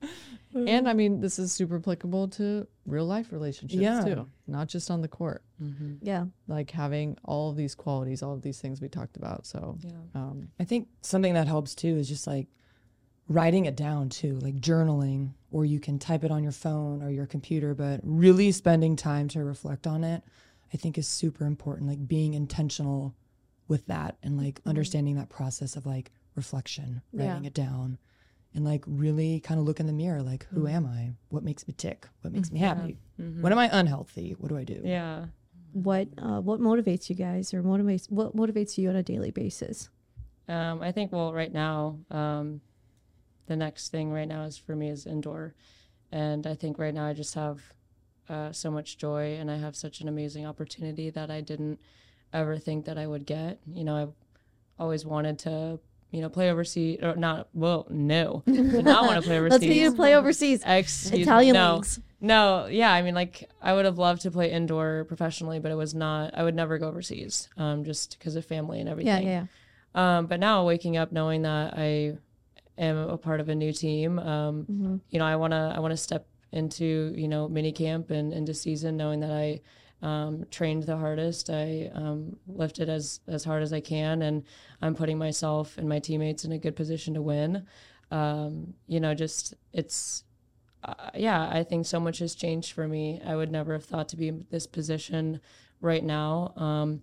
And 0.65 0.87
I 0.89 0.93
mean, 0.93 1.19
this 1.19 1.37
is 1.39 1.51
super 1.51 1.75
applicable 1.77 2.29
to 2.29 2.67
real 2.85 3.05
life 3.05 3.31
relationships 3.31 3.81
Yeah. 3.81 4.03
too, 4.03 4.27
not 4.47 4.67
just 4.67 4.89
on 4.89 5.01
the 5.01 5.07
court. 5.07 5.43
mm-hmm. 5.61 5.95
yeah 6.01 6.25
Like 6.47 6.71
having 6.71 7.17
all 7.25 7.49
of 7.49 7.55
these 7.57 7.75
qualities, 7.75 8.21
all 8.23 8.33
of 8.33 8.41
these 8.41 8.59
things 8.61 8.79
we 8.79 8.87
talked 8.89 9.17
about. 9.17 9.45
So, 9.45 9.77
Yeah. 9.81 9.91
um, 10.15 10.49
I 10.59 10.63
think 10.63 10.87
something 11.01 11.33
that 11.33 11.47
helps 11.47 11.75
too 11.75 11.95
is 11.97 12.07
just 12.07 12.27
like 12.27 12.47
writing 13.27 13.65
it 13.65 13.75
down 13.75 14.07
too, 14.09 14.39
like 14.39 14.55
journaling, 14.55 15.33
or 15.51 15.65
you 15.65 15.79
can 15.79 15.99
type 15.99 16.23
it 16.23 16.31
on 16.31 16.43
your 16.43 16.51
phone 16.53 17.01
or 17.03 17.09
your 17.09 17.25
computer, 17.25 17.73
but 17.75 17.99
really 18.03 18.51
spending 18.51 18.95
time 18.95 19.27
to 19.29 19.43
reflect 19.43 19.85
on 19.85 20.03
it, 20.03 20.23
I 20.73 20.77
think 20.77 20.97
is 20.97 21.07
super 21.07 21.45
important. 21.45 21.89
Like 21.89 22.07
being 22.07 22.33
intentional 22.33 23.15
with 23.67 23.85
that 23.87 24.17
and 24.23 24.37
like 24.37 24.61
understanding 24.65 25.15
that 25.15 25.27
process 25.29 25.75
of 25.75 25.85
like 25.85 26.11
reflection, 26.35 27.01
Yeah. 27.11 27.27
writing 27.29 27.45
it 27.45 27.53
down, 27.53 27.97
and 28.57 28.65
like 28.65 28.83
really 28.85 29.39
kind 29.39 29.59
of 29.59 29.65
look 29.65 29.79
in 29.79 29.85
the 29.87 29.93
mirror 29.93 30.21
like, 30.21 30.45
who 30.51 30.67
am 30.67 30.85
I? 30.85 31.13
What 31.29 31.43
makes 31.43 31.65
me 31.67 31.73
tick? 31.77 32.07
What 32.21 32.33
makes 32.33 32.51
me 32.51 32.59
happy? 32.59 32.97
When 33.17 33.51
am 33.53 33.59
I 33.59 33.69
unhealthy? 33.71 34.35
What 34.37 34.49
do 34.49 34.57
I 34.57 34.65
do? 34.65 34.81
Yeah. 34.83 35.27
what 35.71 36.07
uh, 36.17 36.41
what 36.41 36.59
motivates 36.59 37.07
you 37.09 37.15
guys 37.15 37.53
or 37.53 37.61
motivates 37.61 38.09
what 38.09 38.35
motivates 38.35 38.77
you 38.77 38.89
on 38.89 38.95
a 38.95 39.03
daily 39.03 39.31
basis 39.31 39.89
Um, 40.49 40.81
I 40.81 40.91
think 40.91 41.11
well, 41.11 41.31
right 41.33 41.53
now, 41.53 41.99
um, 42.09 42.61
the 43.47 43.55
next 43.55 43.89
thing 43.89 44.11
right 44.11 44.27
now 44.27 44.43
is 44.43 44.57
for 44.57 44.75
me 44.75 44.89
is 44.89 45.05
indoor, 45.05 45.53
and 46.11 46.47
I 46.47 46.55
think 46.55 46.79
right 46.79 46.93
now 46.93 47.05
I 47.05 47.13
just 47.13 47.35
have 47.35 47.57
uh, 48.29 48.51
so 48.51 48.71
much 48.71 48.97
joy, 48.97 49.35
and 49.39 49.51
I 49.51 49.57
have 49.57 49.75
such 49.75 50.01
an 50.01 50.07
amazing 50.07 50.45
opportunity 50.45 51.09
that 51.11 51.29
I 51.29 51.41
didn't 51.41 51.79
ever 52.33 52.57
think 52.57 52.85
that 52.85 52.97
I 52.97 53.05
would 53.07 53.25
get. 53.25 53.59
You 53.79 53.83
know, 53.83 53.95
I've 54.01 54.15
always 54.79 55.05
wanted 55.05 55.37
to, 55.39 55.79
you 56.11 56.21
know, 56.21 56.29
play 56.29 56.49
overseas 56.49 56.99
or 57.01 57.15
not. 57.15 57.47
Well, 57.53 57.85
no, 57.89 58.43
not 58.47 59.05
want 59.05 59.21
to 59.21 59.27
play 59.27 59.37
overseas. 59.39 59.51
let's 59.51 59.63
get 59.65 59.75
you 59.75 59.89
to 59.91 59.95
play 59.95 60.15
overseas 60.15 60.63
Excuse 60.65 61.21
italian. 61.21 61.53
No, 61.53 61.75
leagues 61.75 61.99
no, 62.19 62.65
yeah. 62.65 62.91
I 62.91 63.03
mean, 63.03 63.13
like, 63.13 63.47
I 63.61 63.73
would 63.73 63.85
have 63.85 63.99
loved 63.99 64.21
to 64.23 64.31
play 64.31 64.51
indoor 64.51 65.05
professionally, 65.07 65.59
but 65.59 65.71
it 65.71 65.75
was 65.75 65.93
not. 65.93 66.33
I 66.35 66.43
would 66.43 66.55
never 66.55 66.77
go 66.79 66.87
overseas, 66.87 67.47
um, 67.57 67.83
just 67.83 68.17
because 68.17 68.35
of 68.35 68.43
family 68.45 68.79
and 68.79 68.89
everything. 68.89 69.21
yeah 69.23 69.29
yeah 69.29 69.45
yeah 69.95 70.17
Um, 70.19 70.25
but 70.25 70.39
now 70.39 70.65
waking 70.65 70.97
up 70.97 71.11
knowing 71.11 71.43
that 71.43 71.75
I 71.77 72.17
am 72.79 72.97
a 72.97 73.17
part 73.17 73.39
of 73.39 73.49
a 73.49 73.55
new 73.55 73.71
team, 73.71 74.17
um, 74.19 74.63
Mm-hmm. 74.63 74.95
you 75.11 75.19
know, 75.19 75.25
I 75.25 75.35
wanna 75.35 75.73
I 75.75 75.79
wanna 75.79 75.97
step 75.97 76.25
into 76.53 77.13
you 77.15 77.27
know 77.27 77.47
mini 77.49 77.71
camp 77.73 78.09
and 78.09 78.31
into 78.33 78.53
season 78.53 78.95
knowing 78.97 79.19
that 79.19 79.31
I 79.31 79.59
um, 80.01 80.45
trained 80.51 80.83
the 80.83 80.97
hardest. 80.97 81.49
I 81.49 81.89
um, 81.93 82.37
lifted 82.47 82.89
as 82.89 83.19
as 83.27 83.43
hard 83.43 83.63
as 83.63 83.73
I 83.73 83.79
can, 83.79 84.21
and 84.21 84.43
I'm 84.81 84.95
putting 84.95 85.17
myself 85.17 85.77
and 85.77 85.89
my 85.89 85.99
teammates 85.99 86.45
in 86.45 86.51
a 86.51 86.57
good 86.57 86.75
position 86.75 87.13
to 87.15 87.21
win. 87.21 87.65
Um, 88.11 88.73
you 88.87 88.99
know, 88.99 89.13
just 89.13 89.53
it's 89.73 90.23
uh, 90.83 91.09
yeah, 91.15 91.49
I 91.51 91.63
think 91.63 91.85
so 91.85 91.99
much 91.99 92.19
has 92.19 92.35
changed 92.35 92.73
for 92.73 92.87
me. 92.87 93.21
I 93.25 93.35
would 93.35 93.51
never 93.51 93.73
have 93.73 93.85
thought 93.85 94.09
to 94.09 94.17
be 94.17 94.27
in 94.27 94.45
this 94.49 94.67
position 94.67 95.41
right 95.81 96.03
now. 96.03 96.53
Um, 96.55 97.01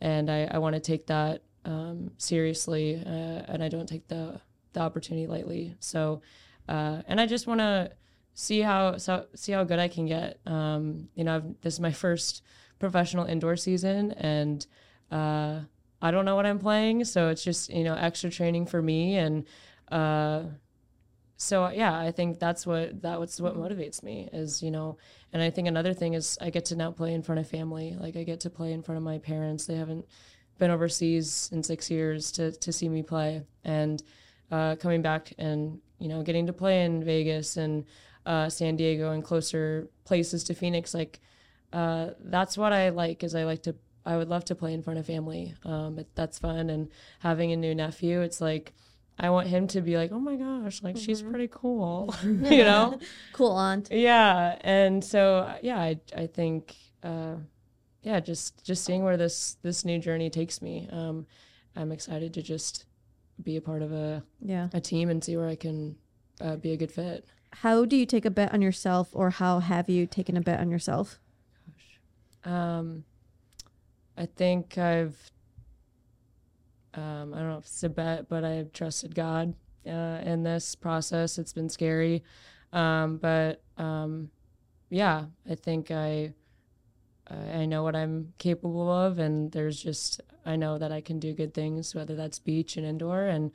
and 0.00 0.30
I, 0.30 0.48
I 0.50 0.58
want 0.58 0.74
to 0.74 0.80
take 0.80 1.06
that 1.08 1.42
um, 1.64 2.12
seriously, 2.18 3.02
uh, 3.04 3.42
and 3.48 3.62
I 3.62 3.68
don't 3.68 3.88
take 3.88 4.08
the 4.08 4.40
the 4.72 4.80
opportunity 4.80 5.26
lightly. 5.26 5.74
So, 5.80 6.22
uh, 6.68 7.02
and 7.06 7.20
I 7.20 7.26
just 7.26 7.46
want 7.46 7.60
to 7.60 7.90
see 8.38 8.60
how 8.60 8.96
so, 8.98 9.26
see 9.34 9.50
how 9.50 9.64
good 9.64 9.80
I 9.80 9.88
can 9.88 10.06
get. 10.06 10.38
Um, 10.46 11.08
you 11.16 11.24
know, 11.24 11.36
I've, 11.36 11.60
this 11.60 11.74
is 11.74 11.80
my 11.80 11.90
first 11.90 12.42
professional 12.78 13.24
indoor 13.24 13.56
season, 13.56 14.12
and 14.12 14.64
uh, 15.10 15.60
I 16.00 16.10
don't 16.12 16.24
know 16.24 16.36
what 16.36 16.46
I'm 16.46 16.60
playing, 16.60 17.04
so 17.04 17.30
it's 17.30 17.42
just 17.42 17.68
you 17.68 17.82
know 17.82 17.94
extra 17.94 18.30
training 18.30 18.66
for 18.66 18.80
me 18.80 19.16
and. 19.16 19.44
Uh, 19.90 20.42
so 21.40 21.68
yeah, 21.68 21.96
I 21.96 22.10
think 22.10 22.40
that's 22.40 22.66
what 22.66 23.00
that's 23.00 23.40
what 23.40 23.56
motivates 23.56 24.02
me 24.02 24.28
is 24.32 24.60
you 24.60 24.72
know, 24.72 24.98
and 25.32 25.40
I 25.40 25.50
think 25.50 25.68
another 25.68 25.94
thing 25.94 26.14
is 26.14 26.36
I 26.40 26.50
get 26.50 26.64
to 26.66 26.76
now 26.76 26.90
play 26.90 27.14
in 27.14 27.22
front 27.22 27.38
of 27.40 27.48
family. 27.48 27.96
Like 27.98 28.16
I 28.16 28.24
get 28.24 28.40
to 28.40 28.50
play 28.50 28.72
in 28.72 28.82
front 28.82 28.96
of 28.96 29.04
my 29.04 29.18
parents. 29.18 29.64
They 29.64 29.76
haven't 29.76 30.04
been 30.58 30.72
overseas 30.72 31.48
in 31.52 31.62
six 31.62 31.92
years 31.92 32.32
to 32.32 32.50
to 32.50 32.72
see 32.72 32.88
me 32.88 33.04
play, 33.04 33.44
and 33.64 34.02
uh, 34.50 34.74
coming 34.76 35.00
back 35.00 35.32
and 35.38 35.80
you 36.00 36.08
know 36.08 36.22
getting 36.24 36.48
to 36.48 36.52
play 36.52 36.84
in 36.84 37.04
Vegas 37.04 37.56
and 37.56 37.84
uh, 38.28 38.48
San 38.48 38.76
Diego 38.76 39.10
and 39.12 39.24
closer 39.24 39.88
places 40.04 40.44
to 40.44 40.54
Phoenix. 40.54 40.94
Like 40.94 41.18
uh, 41.72 42.10
that's 42.20 42.56
what 42.56 42.72
I 42.72 42.90
like. 42.90 43.24
Is 43.24 43.34
I 43.34 43.44
like 43.44 43.62
to 43.64 43.74
I 44.06 44.16
would 44.16 44.28
love 44.28 44.44
to 44.46 44.54
play 44.54 44.72
in 44.72 44.82
front 44.82 44.98
of 44.98 45.06
family. 45.06 45.54
Um, 45.64 45.98
it, 45.98 46.08
that's 46.14 46.38
fun, 46.38 46.70
and 46.70 46.88
having 47.20 47.52
a 47.52 47.56
new 47.56 47.74
nephew, 47.74 48.20
it's 48.22 48.40
like 48.40 48.72
I 49.18 49.30
want 49.30 49.48
him 49.48 49.66
to 49.68 49.80
be 49.80 49.96
like, 49.96 50.12
oh 50.12 50.20
my 50.20 50.36
gosh, 50.36 50.82
like 50.82 50.96
she's 50.96 51.22
pretty 51.22 51.48
cool, 51.50 52.14
you 52.24 52.64
know? 52.64 52.98
Cool 53.32 53.52
aunt. 53.52 53.88
yeah, 53.90 54.56
and 54.62 55.02
so 55.04 55.52
yeah, 55.62 55.78
I 55.78 55.98
I 56.16 56.26
think 56.26 56.74
uh, 57.02 57.34
yeah, 58.02 58.20
just 58.20 58.64
just 58.64 58.84
seeing 58.84 59.02
where 59.04 59.16
this 59.16 59.56
this 59.62 59.84
new 59.84 59.98
journey 59.98 60.30
takes 60.30 60.62
me. 60.62 60.88
Um, 60.92 61.26
I'm 61.76 61.92
excited 61.92 62.32
to 62.34 62.42
just 62.42 62.84
be 63.42 63.56
a 63.56 63.60
part 63.60 63.82
of 63.82 63.92
a 63.92 64.22
Yeah. 64.40 64.68
a 64.72 64.80
team 64.80 65.10
and 65.10 65.22
see 65.22 65.36
where 65.36 65.48
I 65.48 65.56
can 65.56 65.96
uh, 66.40 66.56
be 66.56 66.72
a 66.72 66.76
good 66.76 66.90
fit. 66.92 67.24
How 67.52 67.84
do 67.84 67.96
you 67.96 68.06
take 68.06 68.24
a 68.24 68.30
bet 68.30 68.52
on 68.52 68.62
yourself, 68.62 69.08
or 69.12 69.30
how 69.30 69.58
have 69.60 69.88
you 69.88 70.06
taken 70.06 70.36
a 70.36 70.40
bet 70.40 70.60
on 70.60 70.70
yourself? 70.70 71.18
Gosh, 72.44 72.52
um, 72.52 73.04
I 74.16 74.26
think 74.26 74.78
I've, 74.78 75.30
um, 76.94 77.34
I 77.34 77.38
don't 77.38 77.48
know 77.48 77.58
if 77.58 77.64
it's 77.64 77.82
a 77.82 77.88
bet, 77.88 78.28
but 78.28 78.44
I've 78.44 78.72
trusted 78.72 79.14
God 79.14 79.54
uh, 79.86 80.20
in 80.24 80.42
this 80.42 80.74
process. 80.74 81.38
It's 81.38 81.52
been 81.52 81.68
scary, 81.68 82.22
um, 82.72 83.16
but 83.16 83.62
um, 83.76 84.30
yeah, 84.90 85.24
I 85.48 85.54
think 85.54 85.90
I, 85.90 86.34
I 87.30 87.66
know 87.66 87.82
what 87.82 87.96
I'm 87.96 88.32
capable 88.38 88.90
of, 88.90 89.18
and 89.18 89.52
there's 89.52 89.82
just 89.82 90.20
I 90.46 90.56
know 90.56 90.78
that 90.78 90.92
I 90.92 91.00
can 91.00 91.18
do 91.18 91.34
good 91.34 91.52
things, 91.52 91.94
whether 91.94 92.16
that's 92.16 92.38
beach 92.38 92.76
and 92.76 92.86
indoor, 92.86 93.26
and 93.26 93.52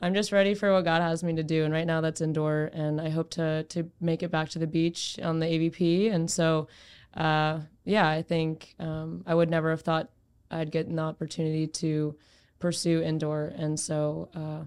I'm 0.00 0.14
just 0.14 0.30
ready 0.32 0.54
for 0.54 0.72
what 0.72 0.84
God 0.84 1.00
has 1.00 1.22
me 1.24 1.34
to 1.36 1.42
do. 1.42 1.64
And 1.64 1.72
right 1.72 1.86
now, 1.86 2.00
that's 2.02 2.20
indoor, 2.20 2.70
and 2.74 3.00
I 3.00 3.08
hope 3.08 3.30
to 3.30 3.64
to 3.64 3.90
make 4.00 4.22
it 4.22 4.30
back 4.30 4.48
to 4.50 4.58
the 4.58 4.66
beach 4.66 5.18
on 5.22 5.38
the 5.40 5.46
AVP, 5.46 6.12
and 6.12 6.30
so 6.30 6.68
uh, 7.14 7.60
yeah, 7.84 8.06
I 8.08 8.20
think 8.22 8.74
um, 8.78 9.22
I 9.26 9.34
would 9.34 9.48
never 9.48 9.70
have 9.70 9.80
thought 9.80 10.10
I'd 10.50 10.70
get 10.70 10.86
an 10.86 10.98
opportunity 10.98 11.66
to 11.66 12.14
pursue 12.58 13.00
indoor, 13.02 13.52
and 13.56 13.78
so 13.80 14.28
uh, 14.34 14.64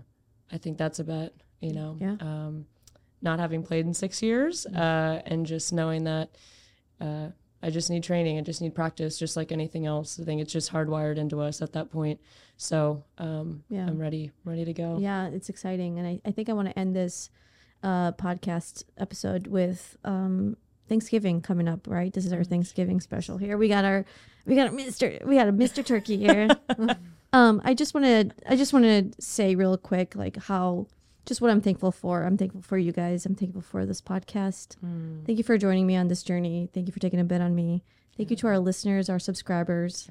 I 0.52 0.58
think 0.58 0.78
that's 0.78 1.00
a 1.00 1.04
bet. 1.04 1.34
You 1.60 1.74
know, 1.74 1.98
Yeah. 2.00 2.16
um, 2.22 2.66
not 3.22 3.40
having 3.40 3.62
played 3.64 3.86
in 3.86 3.94
six 3.94 4.24
years, 4.24 4.66
uh, 4.66 5.22
and 5.26 5.46
just 5.46 5.72
knowing 5.74 6.06
that 6.06 6.30
uh, 7.02 7.28
I 7.62 7.70
just 7.70 7.90
need 7.90 8.04
training, 8.04 8.38
I 8.38 8.42
just 8.42 8.62
need 8.62 8.74
practice, 8.74 9.18
just 9.18 9.36
like 9.36 9.52
anything 9.52 9.86
else. 9.86 10.20
I 10.20 10.24
think 10.24 10.42
it's 10.42 10.54
just 10.54 10.72
hardwired 10.72 11.18
into 11.18 11.42
us 11.42 11.62
at 11.62 11.74
that 11.74 11.92
point. 11.92 12.20
So 12.58 13.04
um, 13.18 13.64
Yeah. 13.70 13.86
I'm 13.86 14.00
ready, 14.00 14.32
ready 14.46 14.66
to 14.66 14.74
go. 14.74 14.98
Yeah, 15.00 15.28
it's 15.28 15.50
exciting. 15.50 16.00
And 16.00 16.08
I, 16.08 16.22
I 16.26 16.32
think 16.32 16.50
I 16.50 16.54
want 16.54 16.70
to 16.70 16.80
end 16.80 16.96
this 16.96 17.30
uh, 17.84 18.12
podcast 18.14 18.84
episode 18.98 19.48
with 19.48 19.98
um, 20.04 20.58
Thanksgiving 20.88 21.42
coming 21.42 21.68
up, 21.68 21.88
right? 21.88 22.14
This 22.14 22.26
is 22.26 22.34
our 22.34 22.44
Thanksgiving 22.44 23.00
special 23.00 23.38
here. 23.38 23.58
We 23.58 23.68
got 23.68 23.86
our 23.86 24.06
we 24.46 24.56
got 24.56 24.68
a 24.68 24.72
Mr. 24.72 25.24
we 25.26 25.36
got 25.36 25.48
a 25.48 25.54
Mr. 25.54 25.86
Turkey 25.86 26.18
here. 26.18 26.50
um, 27.34 27.62
I 27.64 27.74
just 27.74 27.94
want 27.94 28.06
to 28.06 28.32
I 28.52 28.56
just 28.56 28.74
want 28.74 28.86
to 28.86 29.22
say 29.22 29.56
real 29.56 29.78
quick 29.78 30.16
like 30.16 30.38
how 30.38 30.88
just 31.30 31.40
what 31.40 31.50
I'm 31.52 31.62
thankful 31.62 31.94
for. 31.94 32.24
I'm 32.24 32.38
thankful 32.38 32.62
for 32.62 32.78
you 32.78 32.92
guys. 32.92 33.26
I'm 33.26 33.36
thankful 33.36 33.62
for 33.62 33.86
this 33.86 34.02
podcast. 34.02 34.76
Thank 35.26 35.38
you 35.38 35.44
for 35.46 35.58
joining 35.58 35.88
me 35.88 35.96
on 35.96 36.10
this 36.10 36.24
journey. 36.24 36.70
Thank 36.74 36.88
you 36.88 36.92
for 36.92 37.00
taking 37.00 37.22
a 37.22 37.24
bit 37.24 37.40
on 37.42 37.56
me. 37.56 37.84
Thank 38.18 38.30
you 38.32 38.36
to 38.38 38.48
our 38.48 38.60
listeners, 38.60 39.10
our 39.10 39.20
subscribers 39.20 40.10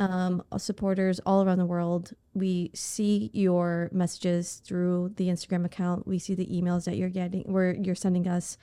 um, 0.00 0.42
our 0.50 0.58
supporters 0.58 1.20
all 1.26 1.44
around 1.44 1.58
the 1.58 1.66
world. 1.66 2.14
We 2.32 2.70
see 2.74 3.30
your 3.34 3.90
messages 3.92 4.62
through 4.64 5.12
the 5.16 5.28
Instagram 5.28 5.66
account. 5.66 6.06
We 6.06 6.18
see 6.18 6.34
the 6.34 6.46
emails 6.46 6.86
that 6.86 6.96
you're 6.96 7.10
getting, 7.10 7.42
where 7.42 7.74
you're 7.74 7.94
sending 7.94 8.26
us, 8.26 8.56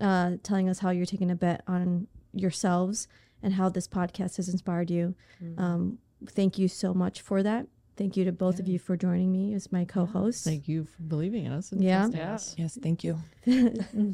uh, 0.00 0.32
telling 0.42 0.70
us 0.70 0.78
how 0.78 0.90
you're 0.90 1.06
taking 1.06 1.30
a 1.30 1.36
bet 1.36 1.62
on 1.66 2.06
yourselves 2.32 3.08
and 3.42 3.54
how 3.54 3.68
this 3.68 3.86
podcast 3.86 4.38
has 4.38 4.48
inspired 4.48 4.90
you. 4.90 5.14
Um, 5.58 5.98
thank 6.26 6.58
you 6.58 6.66
so 6.66 6.94
much 6.94 7.20
for 7.20 7.42
that. 7.42 7.66
Thank 8.00 8.16
you 8.16 8.24
to 8.24 8.32
both 8.32 8.58
of 8.58 8.66
you 8.66 8.78
for 8.78 8.96
joining 8.96 9.30
me 9.30 9.52
as 9.52 9.70
my 9.70 9.84
co-host. 9.84 10.42
Thank 10.42 10.66
you 10.68 10.84
for 10.86 11.02
believing 11.02 11.44
in 11.44 11.52
us. 11.52 11.70
and 11.70 11.84
Yeah. 11.84 11.98
trusting 11.98 12.18
Yeah. 12.18 12.32
us. 12.34 12.54
Yes, 12.56 12.78
thank 12.80 13.04
you. 13.04 13.18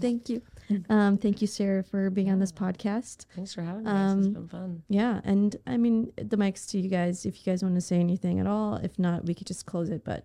thank 0.00 0.28
you. 0.28 0.42
Um, 0.88 1.16
thank 1.18 1.40
you, 1.40 1.46
Sarah, 1.46 1.84
for 1.84 2.10
being 2.10 2.28
on 2.28 2.40
this 2.40 2.50
podcast. 2.50 3.26
Thanks 3.36 3.54
for 3.54 3.62
having 3.62 3.84
me. 3.84 3.90
this 3.92 3.92
has 3.94 4.26
Um, 4.26 4.32
been 4.32 4.48
fun. 4.48 4.82
Yeah, 4.88 5.20
and 5.22 5.54
I 5.68 5.76
mean 5.76 6.12
the 6.16 6.36
mic's 6.36 6.66
to 6.72 6.80
you 6.80 6.88
guys 6.88 7.24
if 7.24 7.36
you 7.38 7.52
guys 7.52 7.62
want 7.62 7.76
to 7.76 7.80
say 7.80 8.00
anything 8.00 8.40
at 8.40 8.48
all. 8.48 8.74
If 8.74 8.98
not, 8.98 9.24
we 9.24 9.34
could 9.34 9.46
just 9.46 9.66
close 9.66 9.88
it. 9.88 10.02
But 10.04 10.24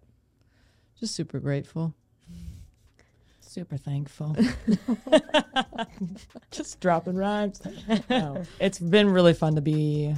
Just 0.99 1.13
super 1.13 1.39
grateful. 1.39 1.93
Super 3.41 3.77
thankful. 3.77 4.35
Just 6.51 6.79
dropping 6.79 7.15
rhymes. 7.15 7.61
No, 8.09 8.41
it's 8.59 8.79
been 8.79 9.09
really 9.11 9.33
fun 9.35 9.53
to 9.55 9.61
be 9.61 10.15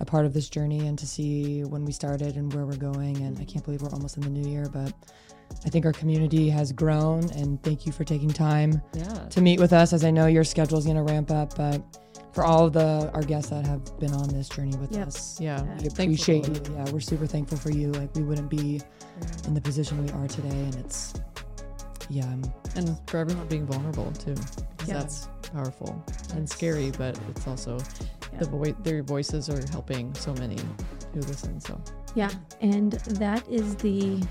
a 0.00 0.04
part 0.04 0.26
of 0.26 0.32
this 0.34 0.48
journey 0.48 0.86
and 0.86 0.98
to 0.98 1.06
see 1.06 1.62
when 1.64 1.84
we 1.84 1.92
started 1.92 2.36
and 2.36 2.52
where 2.52 2.66
we're 2.66 2.76
going. 2.76 3.16
And 3.18 3.38
I 3.38 3.44
can't 3.44 3.64
believe 3.64 3.82
we're 3.82 3.90
almost 3.90 4.16
in 4.16 4.22
the 4.22 4.30
new 4.30 4.48
year, 4.48 4.66
but 4.72 4.92
I 5.64 5.68
think 5.70 5.86
our 5.86 5.92
community 5.92 6.48
has 6.50 6.72
grown. 6.72 7.30
And 7.32 7.62
thank 7.62 7.86
you 7.86 7.92
for 7.92 8.04
taking 8.04 8.28
time 8.30 8.82
Yeah. 8.94 9.04
to 9.30 9.40
meet 9.40 9.60
with 9.60 9.72
us, 9.72 9.92
as 9.92 10.04
I 10.04 10.10
know 10.10 10.26
your 10.26 10.44
schedule 10.44 10.78
is 10.78 10.84
going 10.84 10.96
to 10.96 11.02
ramp 11.02 11.30
up. 11.30 11.56
But 11.56 11.82
for 12.32 12.44
all 12.44 12.66
of 12.66 12.72
the 12.74 13.10
our 13.14 13.22
guests 13.22 13.48
that 13.50 13.66
have 13.66 13.98
been 13.98 14.12
on 14.12 14.28
this 14.28 14.48
journey 14.48 14.76
with 14.76 14.92
Yep. 14.92 15.06
us, 15.08 15.40
Yeah. 15.40 15.62
We 15.80 15.86
appreciate 15.88 16.46
you. 16.48 16.54
Yeah, 16.74 16.90
we're 16.92 17.00
super 17.00 17.26
thankful 17.26 17.56
for 17.58 17.70
you. 17.70 17.92
Like 17.92 18.14
we 18.14 18.22
wouldn't 18.22 18.50
be 18.50 18.82
in 19.46 19.54
the 19.54 19.60
position 19.62 20.02
we 20.04 20.10
are 20.12 20.28
today, 20.28 20.50
and 20.50 20.74
it's 20.76 21.14
yeah, 22.08 22.34
And 22.76 22.96
for 23.06 23.18
everyone 23.18 23.46
being 23.48 23.66
vulnerable 23.66 24.10
too. 24.12 24.34
Yeah. 24.86 24.94
That's 24.94 25.28
powerful 25.52 26.04
and 26.34 26.48
scary, 26.48 26.90
but 26.96 27.18
it's 27.30 27.46
also 27.46 27.78
Yeah. 28.32 28.40
the 28.40 28.46
voice 28.46 28.74
their 28.82 29.02
voices 29.02 29.48
are 29.48 29.64
helping 29.70 30.14
so 30.14 30.34
many 30.34 30.58
who 31.14 31.20
listen. 31.20 31.60
So 31.60 31.80
yeah, 32.14 32.30
and 32.60 32.92
that 32.92 33.46
is 33.48 33.76
the. 33.76 34.22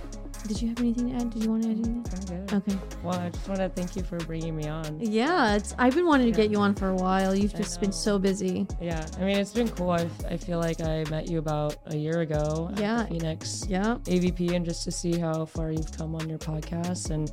Did 0.47 0.61
you 0.61 0.69
have 0.69 0.79
anything 0.79 1.09
to 1.09 1.15
add? 1.15 1.31
Did 1.31 1.43
you 1.43 1.49
want 1.49 1.63
to 1.63 1.69
add 1.69 1.77
anything? 1.77 2.05
Okay. 2.53 2.77
Well, 3.03 3.19
I 3.19 3.29
just 3.29 3.47
want 3.47 3.59
to 3.61 3.69
thank 3.69 3.95
you 3.95 4.03
for 4.03 4.17
bringing 4.19 4.55
me 4.55 4.67
on. 4.67 4.99
Yeah, 4.99 5.55
it's. 5.55 5.73
I've 5.79 5.95
been 5.95 6.05
wanting 6.05 6.31
to 6.31 6.35
get 6.35 6.51
you 6.51 6.59
on 6.59 6.75
for 6.75 6.89
a 6.89 6.95
while. 6.95 7.33
You've 7.33 7.55
just 7.55 7.79
been 7.81 7.91
so 7.91 8.19
busy. 8.19 8.67
Yeah, 8.79 9.05
I 9.17 9.21
mean, 9.25 9.37
it's 9.37 9.53
been 9.53 9.69
cool. 9.69 9.89
I, 9.91 10.07
I 10.29 10.37
feel 10.37 10.59
like 10.59 10.81
I 10.81 11.03
met 11.09 11.29
you 11.29 11.39
about 11.39 11.77
a 11.87 11.95
year 11.97 12.21
ago 12.21 12.71
Yeah. 12.77 13.05
Phoenix 13.07 13.65
Yeah. 13.67 13.95
AVP, 14.05 14.53
and 14.55 14.63
just 14.65 14.83
to 14.83 14.91
see 14.91 15.17
how 15.17 15.45
far 15.45 15.71
you've 15.71 15.91
come 15.97 16.13
on 16.15 16.29
your 16.29 16.39
podcast. 16.39 17.09
And 17.09 17.31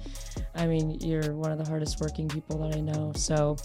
I 0.54 0.66
mean, 0.66 0.98
you're 1.00 1.34
one 1.34 1.52
of 1.52 1.58
the 1.58 1.66
hardest 1.66 2.00
working 2.00 2.28
people 2.28 2.58
that 2.66 2.74
I 2.76 2.80
know. 2.80 3.12
So, 3.14 3.56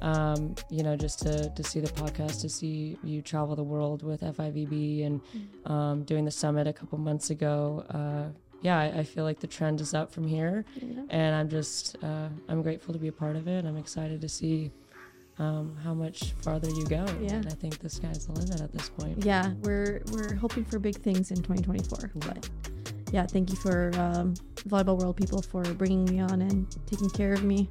um, 0.00 0.54
you 0.70 0.82
know, 0.82 0.96
just 0.96 1.20
to, 1.20 1.50
to 1.50 1.62
see 1.62 1.80
the 1.80 1.92
podcast, 1.92 2.40
to 2.40 2.48
see 2.48 2.96
you 3.04 3.20
travel 3.22 3.54
the 3.54 3.62
world 3.62 4.02
with 4.02 4.22
FIVB 4.22 5.06
and 5.06 5.20
um, 5.66 6.04
doing 6.04 6.24
the 6.24 6.30
summit 6.30 6.66
a 6.66 6.72
couple 6.72 6.98
months 6.98 7.30
ago. 7.30 7.84
Uh, 7.90 8.32
yeah, 8.64 8.78
I, 8.80 9.00
I 9.00 9.02
feel 9.04 9.22
like 9.24 9.38
the 9.38 9.46
trend 9.46 9.80
is 9.80 9.94
up 9.94 10.10
from 10.10 10.26
here. 10.26 10.64
and 11.10 11.34
I'm 11.36 11.48
just 11.48 11.96
uh, 12.02 12.28
I'm 12.48 12.62
grateful 12.62 12.92
to 12.94 12.98
be 12.98 13.08
a 13.08 13.12
part 13.12 13.36
of 13.36 13.46
it. 13.46 13.64
I'm 13.64 13.76
excited 13.76 14.20
to 14.22 14.28
see 14.28 14.72
um, 15.38 15.76
how 15.84 15.94
much 15.94 16.32
farther 16.42 16.68
you 16.70 16.84
go. 16.86 17.04
Yeah. 17.20 17.34
And 17.34 17.46
I 17.46 17.50
think 17.50 17.78
the 17.78 17.88
sky's 17.88 18.26
the 18.26 18.32
limit 18.32 18.60
at 18.60 18.72
this 18.72 18.88
point. 18.88 19.24
Yeah, 19.24 19.52
we're 19.62 20.02
we're 20.10 20.34
hoping 20.34 20.64
for 20.64 20.78
big 20.78 20.96
things 20.96 21.30
in 21.30 21.36
2024. 21.42 22.10
But 22.16 22.48
yeah, 23.12 23.26
thank 23.26 23.50
you 23.50 23.56
for 23.56 23.90
um, 23.96 24.34
Volleyball 24.68 24.98
World 24.98 25.16
people 25.16 25.40
for 25.42 25.62
bringing 25.62 26.04
me 26.06 26.20
on 26.20 26.40
and 26.42 26.66
taking 26.86 27.10
care 27.10 27.32
of 27.34 27.44
me 27.44 27.68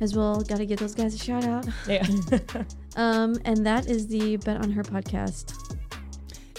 as 0.00 0.14
well. 0.16 0.42
Got 0.42 0.58
to 0.58 0.66
give 0.66 0.78
those 0.80 0.94
guys 0.94 1.14
a 1.14 1.18
shout 1.18 1.44
out. 1.44 1.66
Yeah. 1.88 2.06
Um, 2.96 3.36
and 3.44 3.66
that 3.66 3.88
is 3.90 4.06
the 4.06 4.36
Bet 4.36 4.58
on 4.62 4.70
Her 4.70 4.84
podcast. 4.84 5.52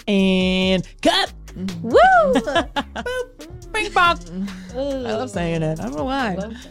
and 0.06 0.86
cut. 1.00 1.32
Woo! 1.56 1.96
Boop. 2.34 3.72
Bing 3.72 3.90
bong. 3.92 4.48
I 4.74 4.76
love 4.76 5.30
saying 5.30 5.62
it. 5.62 5.80
I 5.80 5.84
don't 5.84 5.96
know 5.96 6.04
why. 6.04 6.34
Love 6.34 6.52
that. 6.52 6.68